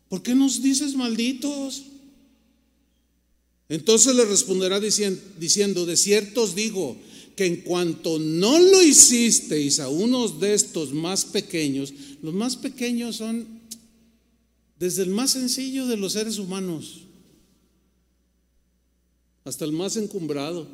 ¿Por 0.10 0.22
qué 0.23 0.36
nos 0.36 0.61
dices 0.61 0.95
malditos? 0.95 1.84
Entonces 3.69 4.15
le 4.15 4.26
responderá 4.26 4.80
diciendo, 4.80 5.86
de 5.86 5.95
cierto 5.95 6.44
os 6.44 6.56
digo 6.56 6.98
que 7.36 7.45
en 7.45 7.57
cuanto 7.57 8.18
no 8.18 8.60
lo 8.60 8.81
hicisteis 8.81 9.80
a 9.80 9.88
unos 9.88 10.40
de 10.40 10.56
estos 10.56 10.91
más 10.91 11.23
pequeños, 11.26 11.94
los 12.22 12.34
más 12.34 12.57
pequeños 12.57 13.18
son 13.18 13.48
desde 14.80 15.03
el 15.03 15.10
más 15.11 15.31
sencillo 15.31 15.86
de 15.86 15.98
los 15.98 16.14
seres 16.14 16.40
humanos 16.40 17.03
hasta 19.49 19.65
el 19.65 19.72
más 19.72 19.98
encumbrado. 19.98 20.68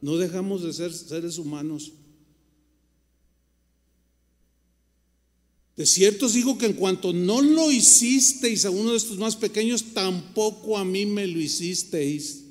No 0.00 0.16
dejamos 0.16 0.62
de 0.62 0.72
ser 0.72 0.92
seres 0.92 1.38
humanos. 1.38 1.92
De 5.80 5.86
cierto 5.86 6.26
os 6.26 6.34
digo 6.34 6.58
que 6.58 6.66
en 6.66 6.74
cuanto 6.74 7.14
no 7.14 7.40
lo 7.40 7.72
hicisteis 7.72 8.66
a 8.66 8.70
uno 8.70 8.90
de 8.90 8.98
estos 8.98 9.16
más 9.16 9.34
pequeños, 9.34 9.94
tampoco 9.94 10.76
a 10.76 10.84
mí 10.84 11.06
me 11.06 11.26
lo 11.26 11.40
hicisteis. 11.40 12.42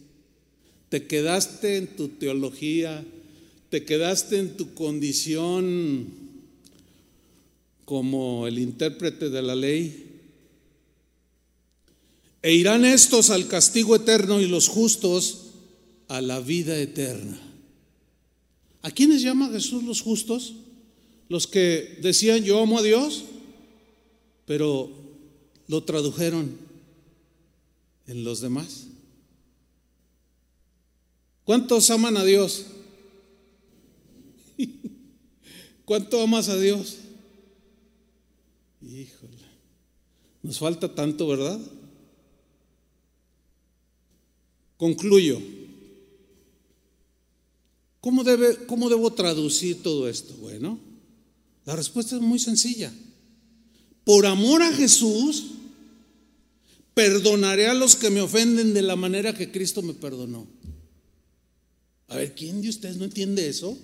Te 0.90 1.06
quedaste 1.06 1.78
en 1.78 1.96
tu 1.96 2.08
teología, 2.08 3.06
te 3.70 3.86
quedaste 3.86 4.40
en 4.40 4.58
tu 4.58 4.74
condición 4.74 6.08
como 7.86 8.48
el 8.48 8.58
intérprete 8.58 9.30
de 9.30 9.42
la 9.44 9.54
ley. 9.54 10.08
E 12.42 12.56
irán 12.56 12.84
estos 12.84 13.30
al 13.30 13.48
castigo 13.48 13.96
eterno 13.96 14.42
y 14.42 14.48
los 14.48 14.68
justos 14.68 15.52
a 16.08 16.20
la 16.20 16.40
vida 16.40 16.80
eterna. 16.80 17.40
¿A 18.82 18.90
quiénes 18.90 19.22
llama 19.22 19.52
Jesús 19.52 19.84
los 19.84 20.02
justos? 20.02 20.56
Los 21.30 21.46
que 21.46 22.00
decían 22.02 22.44
yo 22.44 22.60
amo 22.60 22.80
a 22.80 22.84
Dios, 22.84 23.24
pero 24.46 24.90
lo 25.68 25.84
tradujeron 25.84 26.58
en 28.08 28.24
los 28.24 28.42
demás. 28.42 28.88
¿Cuántos 31.44 31.90
aman 31.92 32.18
a 32.18 32.24
Dios? 32.26 32.66
¿Cuánto 35.86 36.20
amas 36.22 36.50
a 36.50 36.58
Dios? 36.58 36.98
Híjole, 38.82 39.38
nos 40.42 40.58
falta 40.58 40.94
tanto, 40.96 41.28
¿verdad? 41.28 41.60
Concluyo. 44.78 45.40
¿Cómo, 48.02 48.24
debe, 48.24 48.66
¿Cómo 48.66 48.90
debo 48.90 49.12
traducir 49.14 49.84
todo 49.84 50.08
esto? 50.08 50.34
Bueno, 50.36 50.89
la 51.70 51.76
respuesta 51.76 52.16
es 52.16 52.22
muy 52.24 52.40
sencilla. 52.40 52.92
Por 54.04 54.26
amor 54.26 54.64
a 54.64 54.74
Jesús, 54.74 55.52
perdonaré 56.96 57.68
a 57.68 57.76
los 57.76 57.96
que 57.96 58.10
me 58.10 58.22
ofenden 58.22 58.74
de 58.74 58.82
la 58.82 58.96
manera 58.96 59.36
que 59.36 59.52
Cristo 59.52 59.84
me 59.84 59.94
perdonó. 59.94 60.48
A 62.08 62.16
ver, 62.16 62.34
¿quién 62.34 62.64
de 62.64 62.70
ustedes 62.70 62.98
no 62.98 63.06
entiende 63.06 63.48
eso? 63.48 63.78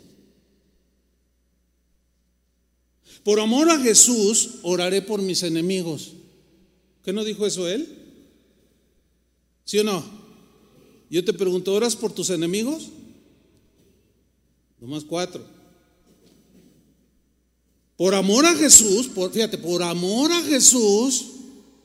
Por 3.23 3.39
amor 3.39 3.69
a 3.69 3.79
Jesús, 3.79 4.55
oraré 4.63 5.03
por 5.03 5.21
mis 5.21 5.43
enemigos. 5.43 6.13
¿Qué 7.03 7.13
no 7.13 7.23
dijo 7.23 7.45
eso 7.45 7.67
él? 7.67 7.87
¿Sí 9.63 9.77
o 9.77 9.83
no? 9.83 10.03
Yo 11.11 11.23
te 11.23 11.33
pregunto, 11.33 11.71
¿oras 11.71 11.95
por 11.95 12.11
tus 12.11 12.31
enemigos? 12.31 12.87
Nomás 14.81 15.03
cuatro. 15.03 15.54
Por 17.97 18.13
amor 18.13 18.45
a 18.45 18.55
Jesús, 18.55 19.07
por, 19.07 19.31
fíjate, 19.31 19.57
por 19.57 19.81
amor 19.81 20.31
a 20.31 20.41
Jesús, 20.41 21.25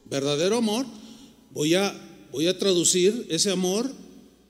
verdadero 0.06 0.56
amor, 0.56 0.86
voy 1.52 1.74
a, 1.74 1.94
voy 2.32 2.48
a 2.48 2.58
traducir 2.58 3.26
ese 3.30 3.50
amor 3.50 3.90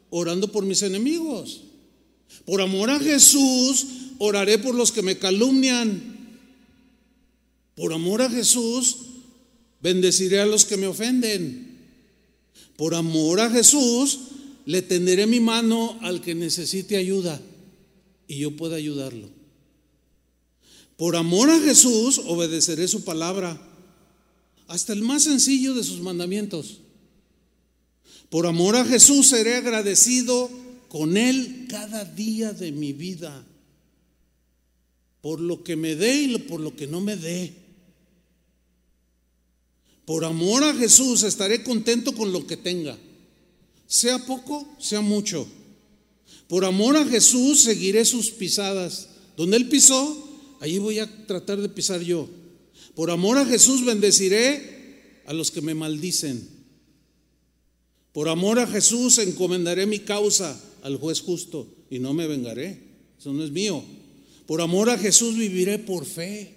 orando 0.08 0.50
por 0.50 0.64
mis 0.64 0.82
enemigos. 0.82 1.62
Por 2.46 2.62
amor 2.62 2.90
a 2.90 2.98
Jesús, 2.98 3.86
oraré 4.18 4.58
por 4.58 4.74
los 4.74 4.90
que 4.90 5.02
me 5.02 5.18
calumnian. 5.18 6.38
Por 7.74 7.92
amor 7.92 8.22
a 8.22 8.30
Jesús, 8.30 8.96
bendeciré 9.82 10.40
a 10.40 10.46
los 10.46 10.64
que 10.64 10.76
me 10.76 10.86
ofenden. 10.86 11.78
Por 12.76 12.94
amor 12.94 13.40
a 13.40 13.50
Jesús, 13.50 14.18
le 14.64 14.80
tenderé 14.82 15.26
mi 15.26 15.40
mano 15.40 15.98
al 16.00 16.22
que 16.22 16.34
necesite 16.34 16.96
ayuda 16.96 17.40
y 18.26 18.38
yo 18.38 18.56
pueda 18.56 18.76
ayudarlo. 18.76 19.39
Por 21.00 21.16
amor 21.16 21.48
a 21.48 21.58
Jesús 21.58 22.20
obedeceré 22.26 22.86
su 22.86 23.04
palabra, 23.04 23.58
hasta 24.68 24.92
el 24.92 25.00
más 25.00 25.22
sencillo 25.22 25.72
de 25.72 25.82
sus 25.82 26.00
mandamientos. 26.00 26.80
Por 28.28 28.46
amor 28.46 28.76
a 28.76 28.84
Jesús 28.84 29.28
seré 29.28 29.54
agradecido 29.54 30.50
con 30.90 31.16
Él 31.16 31.64
cada 31.70 32.04
día 32.04 32.52
de 32.52 32.70
mi 32.72 32.92
vida, 32.92 33.46
por 35.22 35.40
lo 35.40 35.64
que 35.64 35.74
me 35.74 35.96
dé 35.96 36.20
y 36.20 36.38
por 36.40 36.60
lo 36.60 36.76
que 36.76 36.86
no 36.86 37.00
me 37.00 37.16
dé. 37.16 37.54
Por 40.04 40.26
amor 40.26 40.64
a 40.64 40.74
Jesús 40.74 41.22
estaré 41.22 41.64
contento 41.64 42.14
con 42.14 42.30
lo 42.30 42.46
que 42.46 42.58
tenga, 42.58 42.98
sea 43.86 44.26
poco, 44.26 44.68
sea 44.78 45.00
mucho. 45.00 45.48
Por 46.46 46.66
amor 46.66 46.98
a 46.98 47.06
Jesús 47.06 47.62
seguiré 47.62 48.04
sus 48.04 48.30
pisadas. 48.30 49.08
Donde 49.34 49.56
Él 49.56 49.70
pisó, 49.70 50.26
allí 50.60 50.78
voy 50.78 51.00
a 51.00 51.26
tratar 51.26 51.60
de 51.60 51.68
pisar 51.68 52.00
yo. 52.00 52.28
Por 52.94 53.10
amor 53.10 53.38
a 53.38 53.46
Jesús 53.46 53.84
bendeciré 53.84 55.22
a 55.26 55.32
los 55.32 55.50
que 55.50 55.60
me 55.60 55.74
maldicen. 55.74 56.48
Por 58.12 58.28
amor 58.28 58.58
a 58.58 58.66
Jesús 58.66 59.18
encomendaré 59.18 59.86
mi 59.86 60.00
causa 60.00 60.60
al 60.82 60.96
juez 60.96 61.20
justo 61.20 61.66
y 61.90 61.98
no 61.98 62.14
me 62.14 62.26
vengaré. 62.26 62.78
Eso 63.18 63.32
no 63.32 63.44
es 63.44 63.50
mío. 63.50 63.82
Por 64.46 64.60
amor 64.60 64.90
a 64.90 64.98
Jesús 64.98 65.36
viviré 65.36 65.78
por 65.78 66.04
fe 66.04 66.56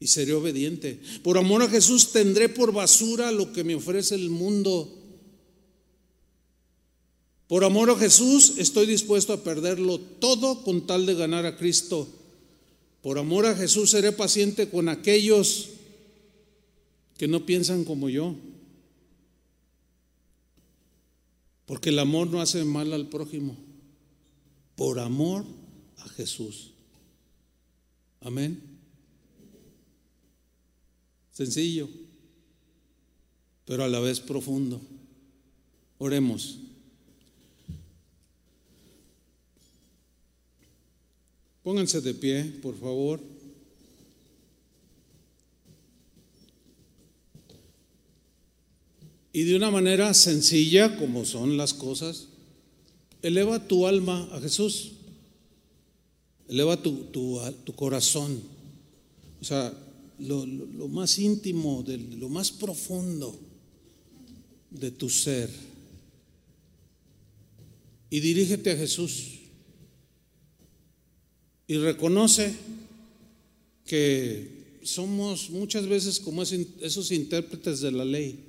y 0.00 0.06
seré 0.06 0.34
obediente. 0.34 1.00
Por 1.22 1.38
amor 1.38 1.62
a 1.62 1.68
Jesús 1.68 2.12
tendré 2.12 2.48
por 2.48 2.72
basura 2.72 3.32
lo 3.32 3.52
que 3.52 3.64
me 3.64 3.74
ofrece 3.74 4.14
el 4.14 4.30
mundo 4.30 4.97
por 7.48 7.64
amor 7.64 7.88
a 7.88 7.96
Jesús 7.96 8.58
estoy 8.58 8.84
dispuesto 8.84 9.32
a 9.32 9.42
perderlo 9.42 9.98
todo 9.98 10.62
con 10.62 10.86
tal 10.86 11.06
de 11.06 11.14
ganar 11.14 11.46
a 11.46 11.56
Cristo. 11.56 12.06
Por 13.02 13.18
amor 13.18 13.46
a 13.46 13.56
Jesús 13.56 13.90
seré 13.90 14.12
paciente 14.12 14.68
con 14.68 14.90
aquellos 14.90 15.70
que 17.16 17.26
no 17.26 17.46
piensan 17.46 17.84
como 17.84 18.10
yo. 18.10 18.36
Porque 21.64 21.88
el 21.88 21.98
amor 21.98 22.28
no 22.28 22.42
hace 22.42 22.64
mal 22.64 22.92
al 22.92 23.08
prójimo. 23.08 23.56
Por 24.76 24.98
amor 24.98 25.46
a 25.96 26.08
Jesús. 26.10 26.72
Amén. 28.20 28.60
Sencillo, 31.32 31.88
pero 33.64 33.84
a 33.84 33.88
la 33.88 34.00
vez 34.00 34.20
profundo. 34.20 34.82
Oremos. 35.96 36.67
Pónganse 41.68 42.00
de 42.00 42.14
pie, 42.14 42.44
por 42.62 42.80
favor. 42.80 43.20
Y 49.34 49.42
de 49.42 49.54
una 49.54 49.70
manera 49.70 50.14
sencilla, 50.14 50.96
como 50.96 51.26
son 51.26 51.58
las 51.58 51.74
cosas, 51.74 52.28
eleva 53.20 53.68
tu 53.68 53.86
alma 53.86 54.30
a 54.32 54.40
Jesús. 54.40 54.92
Eleva 56.48 56.82
tu, 56.82 57.04
tu, 57.12 57.38
tu 57.64 57.74
corazón. 57.74 58.40
O 59.42 59.44
sea, 59.44 59.70
lo, 60.20 60.46
lo, 60.46 60.88
más 60.88 61.18
íntimo, 61.18 61.82
de, 61.82 61.98
lo 61.98 62.30
más 62.30 62.50
profundo 62.50 63.38
de 64.70 64.90
tu 64.90 65.10
ser. 65.10 65.50
Y 68.08 68.20
dirígete 68.20 68.70
a 68.70 68.76
Jesús. 68.78 69.37
Y 71.68 71.76
reconoce 71.76 72.56
que 73.84 74.48
somos 74.82 75.50
muchas 75.50 75.86
veces 75.86 76.18
como 76.18 76.42
esos 76.42 77.12
intérpretes 77.12 77.80
de 77.80 77.92
la 77.92 78.06
ley, 78.06 78.40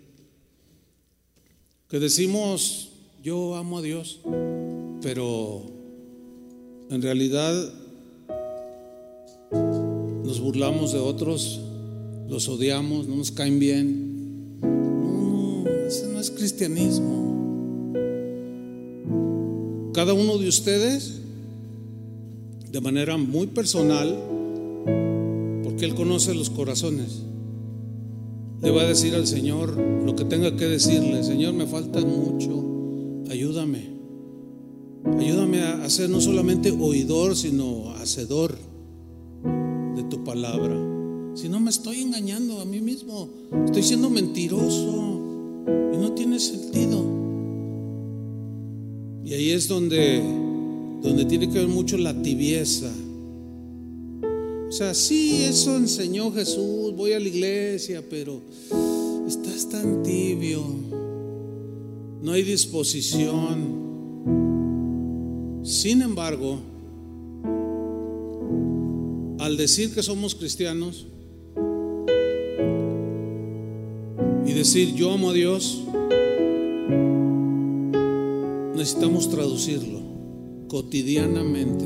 que 1.90 2.00
decimos, 2.00 2.90
yo 3.22 3.56
amo 3.56 3.80
a 3.80 3.82
Dios, 3.82 4.20
pero 5.02 5.64
en 6.90 7.02
realidad 7.02 7.74
nos 9.52 10.40
burlamos 10.40 10.94
de 10.94 11.00
otros, 11.00 11.60
los 12.30 12.48
odiamos, 12.48 13.06
no 13.08 13.18
nos 13.18 13.32
caen 13.32 13.60
bien. 13.60 14.60
No, 14.62 15.66
ese 15.88 16.08
no 16.08 16.22
es 16.22 16.32
cristianismo. 16.32 17.20
Cada 19.94 20.14
uno 20.14 20.38
de 20.38 20.48
ustedes, 20.48 21.19
de 22.72 22.82
manera 22.82 23.18
muy 23.18 23.48
personal, 23.48 24.18
porque 25.64 25.86
Él 25.86 25.96
conoce 25.96 26.34
los 26.36 26.50
corazones, 26.50 27.24
le 28.62 28.72
va 28.72 28.82
a 28.82 28.86
decir 28.86 29.16
al 29.16 29.26
Señor 29.26 29.78
lo 29.78 30.16
que 30.16 30.26
tenga 30.26 30.56
que 30.56 30.66
decirle. 30.66 31.24
Señor, 31.24 31.54
me 31.54 31.66
falta 31.66 32.02
mucho, 32.02 32.64
ayúdame. 33.30 33.98
Ayúdame 35.18 35.62
a 35.62 35.90
ser 35.90 36.10
no 36.10 36.20
solamente 36.20 36.72
oidor, 36.72 37.36
sino 37.36 37.91
hacedor 37.96 38.58
de 39.96 40.04
tu 40.04 40.24
palabra. 40.24 40.76
Si 41.36 41.48
no 41.48 41.60
me 41.60 41.70
estoy 41.70 42.02
engañando 42.02 42.60
a 42.60 42.66
mí 42.66 42.82
mismo, 42.82 43.30
estoy 43.66 43.84
siendo 43.84 44.10
mentiroso 44.10 45.22
y 45.94 45.98
no 45.98 46.12
tiene 46.14 46.40
sentido. 46.40 47.02
Y 49.24 49.34
ahí 49.34 49.52
es 49.52 49.68
donde, 49.68 50.22
donde 51.02 51.26
tiene 51.26 51.50
que 51.50 51.60
ver 51.60 51.68
mucho 51.68 51.98
la 51.98 52.14
tibieza. 52.14 52.92
O 54.68 54.72
sea, 54.72 54.94
sí, 54.94 55.44
eso 55.44 55.76
enseñó 55.78 56.32
Jesús, 56.32 56.94
voy 56.96 57.14
a 57.14 57.20
la 57.20 57.28
iglesia, 57.28 58.04
pero 58.08 58.40
estás 59.28 59.68
tan 59.70 60.04
tibio, 60.04 60.64
no 62.22 62.32
hay 62.34 62.44
disposición. 62.44 63.80
Sin 65.64 66.02
embargo, 66.02 66.60
al 69.40 69.58
decir 69.58 69.94
que 69.94 70.04
somos 70.04 70.36
cristianos 70.36 71.08
y 74.46 74.54
decir 74.54 74.94
yo 74.94 75.14
amo 75.14 75.32
a 75.32 75.34
Dios, 75.34 75.82
necesitamos 78.76 79.30
traducirlo 79.30 80.09
cotidianamente, 80.70 81.86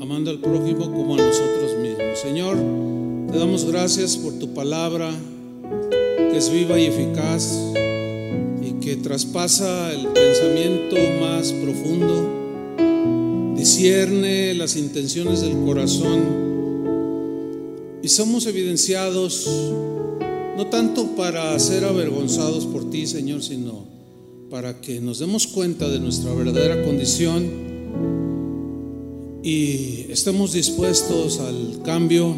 amando 0.00 0.30
al 0.30 0.40
prójimo 0.40 0.90
como 0.90 1.14
a 1.14 1.18
nosotros 1.18 1.76
mismos. 1.80 2.18
Señor, 2.20 2.56
te 3.30 3.38
damos 3.38 3.64
gracias 3.66 4.16
por 4.16 4.32
tu 4.38 4.54
palabra 4.54 5.10
que 6.30 6.36
es 6.36 6.50
viva 6.50 6.78
y 6.80 6.86
eficaz 6.86 7.56
y 8.62 8.72
que 8.80 8.96
traspasa 8.96 9.92
el 9.92 10.08
pensamiento 10.08 10.96
más 11.20 11.52
profundo 11.52 12.40
discierne 13.54 14.54
las 14.54 14.76
intenciones 14.76 15.42
del 15.42 15.56
corazón 15.64 16.42
y 18.02 18.08
somos 18.08 18.46
evidenciados 18.46 19.46
no 20.56 20.66
tanto 20.68 21.14
para 21.14 21.56
ser 21.58 21.84
avergonzados 21.84 22.66
por 22.66 22.90
ti, 22.90 23.06
Señor, 23.06 23.42
sino 23.42 23.91
para 24.52 24.82
que 24.82 25.00
nos 25.00 25.18
demos 25.18 25.46
cuenta 25.46 25.88
de 25.88 25.98
nuestra 25.98 26.34
verdadera 26.34 26.84
condición 26.84 27.50
y 29.42 30.04
estemos 30.10 30.52
dispuestos 30.52 31.40
al 31.40 31.80
cambio, 31.82 32.36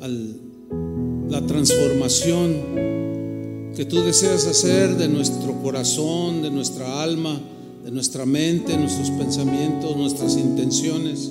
a 0.00 0.08
la 0.08 1.46
transformación 1.46 2.56
que 3.76 3.84
tú 3.84 4.00
deseas 4.00 4.48
hacer 4.48 4.96
de 4.96 5.06
nuestro 5.06 5.62
corazón, 5.62 6.42
de 6.42 6.50
nuestra 6.50 7.04
alma, 7.04 7.40
de 7.84 7.92
nuestra 7.92 8.26
mente, 8.26 8.76
nuestros 8.76 9.10
pensamientos, 9.10 9.96
nuestras 9.96 10.36
intenciones 10.36 11.30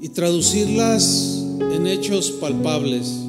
y 0.00 0.10
traducirlas 0.10 1.44
en 1.72 1.88
hechos 1.88 2.30
palpables 2.30 3.24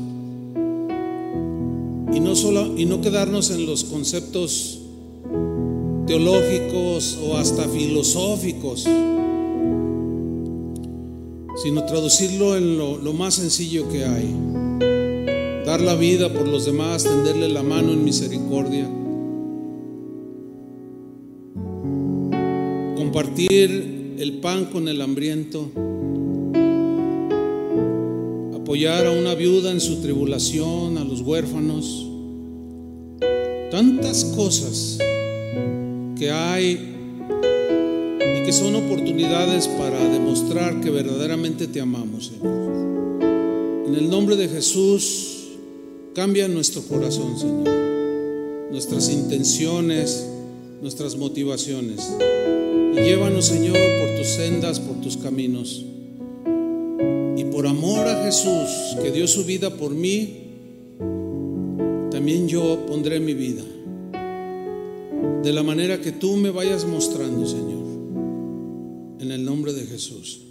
y 2.42 2.86
no 2.86 3.02
quedarnos 3.02 3.52
en 3.52 3.66
los 3.66 3.84
conceptos 3.84 4.80
teológicos 6.08 7.20
o 7.22 7.36
hasta 7.36 7.68
filosóficos, 7.68 8.88
sino 11.62 11.86
traducirlo 11.86 12.56
en 12.56 12.78
lo 12.78 13.14
más 13.14 13.34
sencillo 13.34 13.90
que 13.90 14.06
hay. 14.06 14.34
Dar 15.66 15.82
la 15.82 15.96
vida 15.96 16.32
por 16.32 16.48
los 16.48 16.66
demás, 16.66 17.04
tenderle 17.04 17.50
la 17.50 17.62
mano 17.62 17.92
en 17.92 18.06
misericordia. 18.06 18.90
Compartir 22.96 24.16
el 24.18 24.40
pan 24.40 24.66
con 24.66 24.88
el 24.88 25.02
hambriento, 25.02 25.70
apoyar 28.56 29.08
a 29.08 29.12
una 29.12 29.36
viuda 29.36 29.72
en 29.72 29.82
su 29.82 29.98
tribulación, 29.98 30.98
a 30.98 31.04
los 31.04 31.20
huérfanos, 31.20 32.09
tantas 33.70 34.26
cosas 34.26 34.98
que 36.18 36.32
hay 36.32 36.96
y 38.20 38.46
que 38.46 38.52
son 38.52 38.76
oportunidades 38.76 39.68
para 39.68 40.04
demostrar 40.10 40.82
que 40.82 40.90
verdaderamente 40.90 41.68
te 41.68 41.80
amamos, 41.80 42.28
Señor. 42.28 42.70
En 43.88 43.96
el 43.96 44.10
nombre 44.10 44.36
de 44.36 44.48
Jesús, 44.48 45.48
cambia 46.14 46.48
nuestro 46.48 46.82
corazón, 46.84 47.40
Señor, 47.40 47.70
nuestras 48.72 49.10
intenciones, 49.10 50.26
nuestras 50.82 51.16
motivaciones. 51.16 52.12
Y 52.94 53.02
llévanos, 53.02 53.46
Señor, 53.46 53.78
por 53.78 54.18
tus 54.18 54.28
sendas, 54.28 54.80
por 54.80 55.00
tus 55.02 55.18
caminos. 55.18 55.86
Y 57.38 57.44
por 57.46 57.68
amor 57.68 58.08
a 58.08 58.26
Jesús, 58.26 58.98
que 59.02 59.12
dio 59.12 59.28
su 59.28 59.46
vida 59.46 59.70
por 59.70 59.92
mí, 59.92 60.49
también 62.20 62.50
yo 62.50 62.86
pondré 62.86 63.22
mi 63.22 63.34
vida. 63.34 63.64
De 65.42 65.54
la 65.54 65.64
manera 65.64 66.02
que 66.02 66.12
tú 66.12 66.36
me 66.36 66.50
vayas 66.50 66.84
mostrando, 66.84 67.48
Señor. 67.48 67.86
En 69.22 69.32
el 69.32 69.46
nombre 69.46 69.72
de 69.72 69.86
Jesús. 69.86 70.49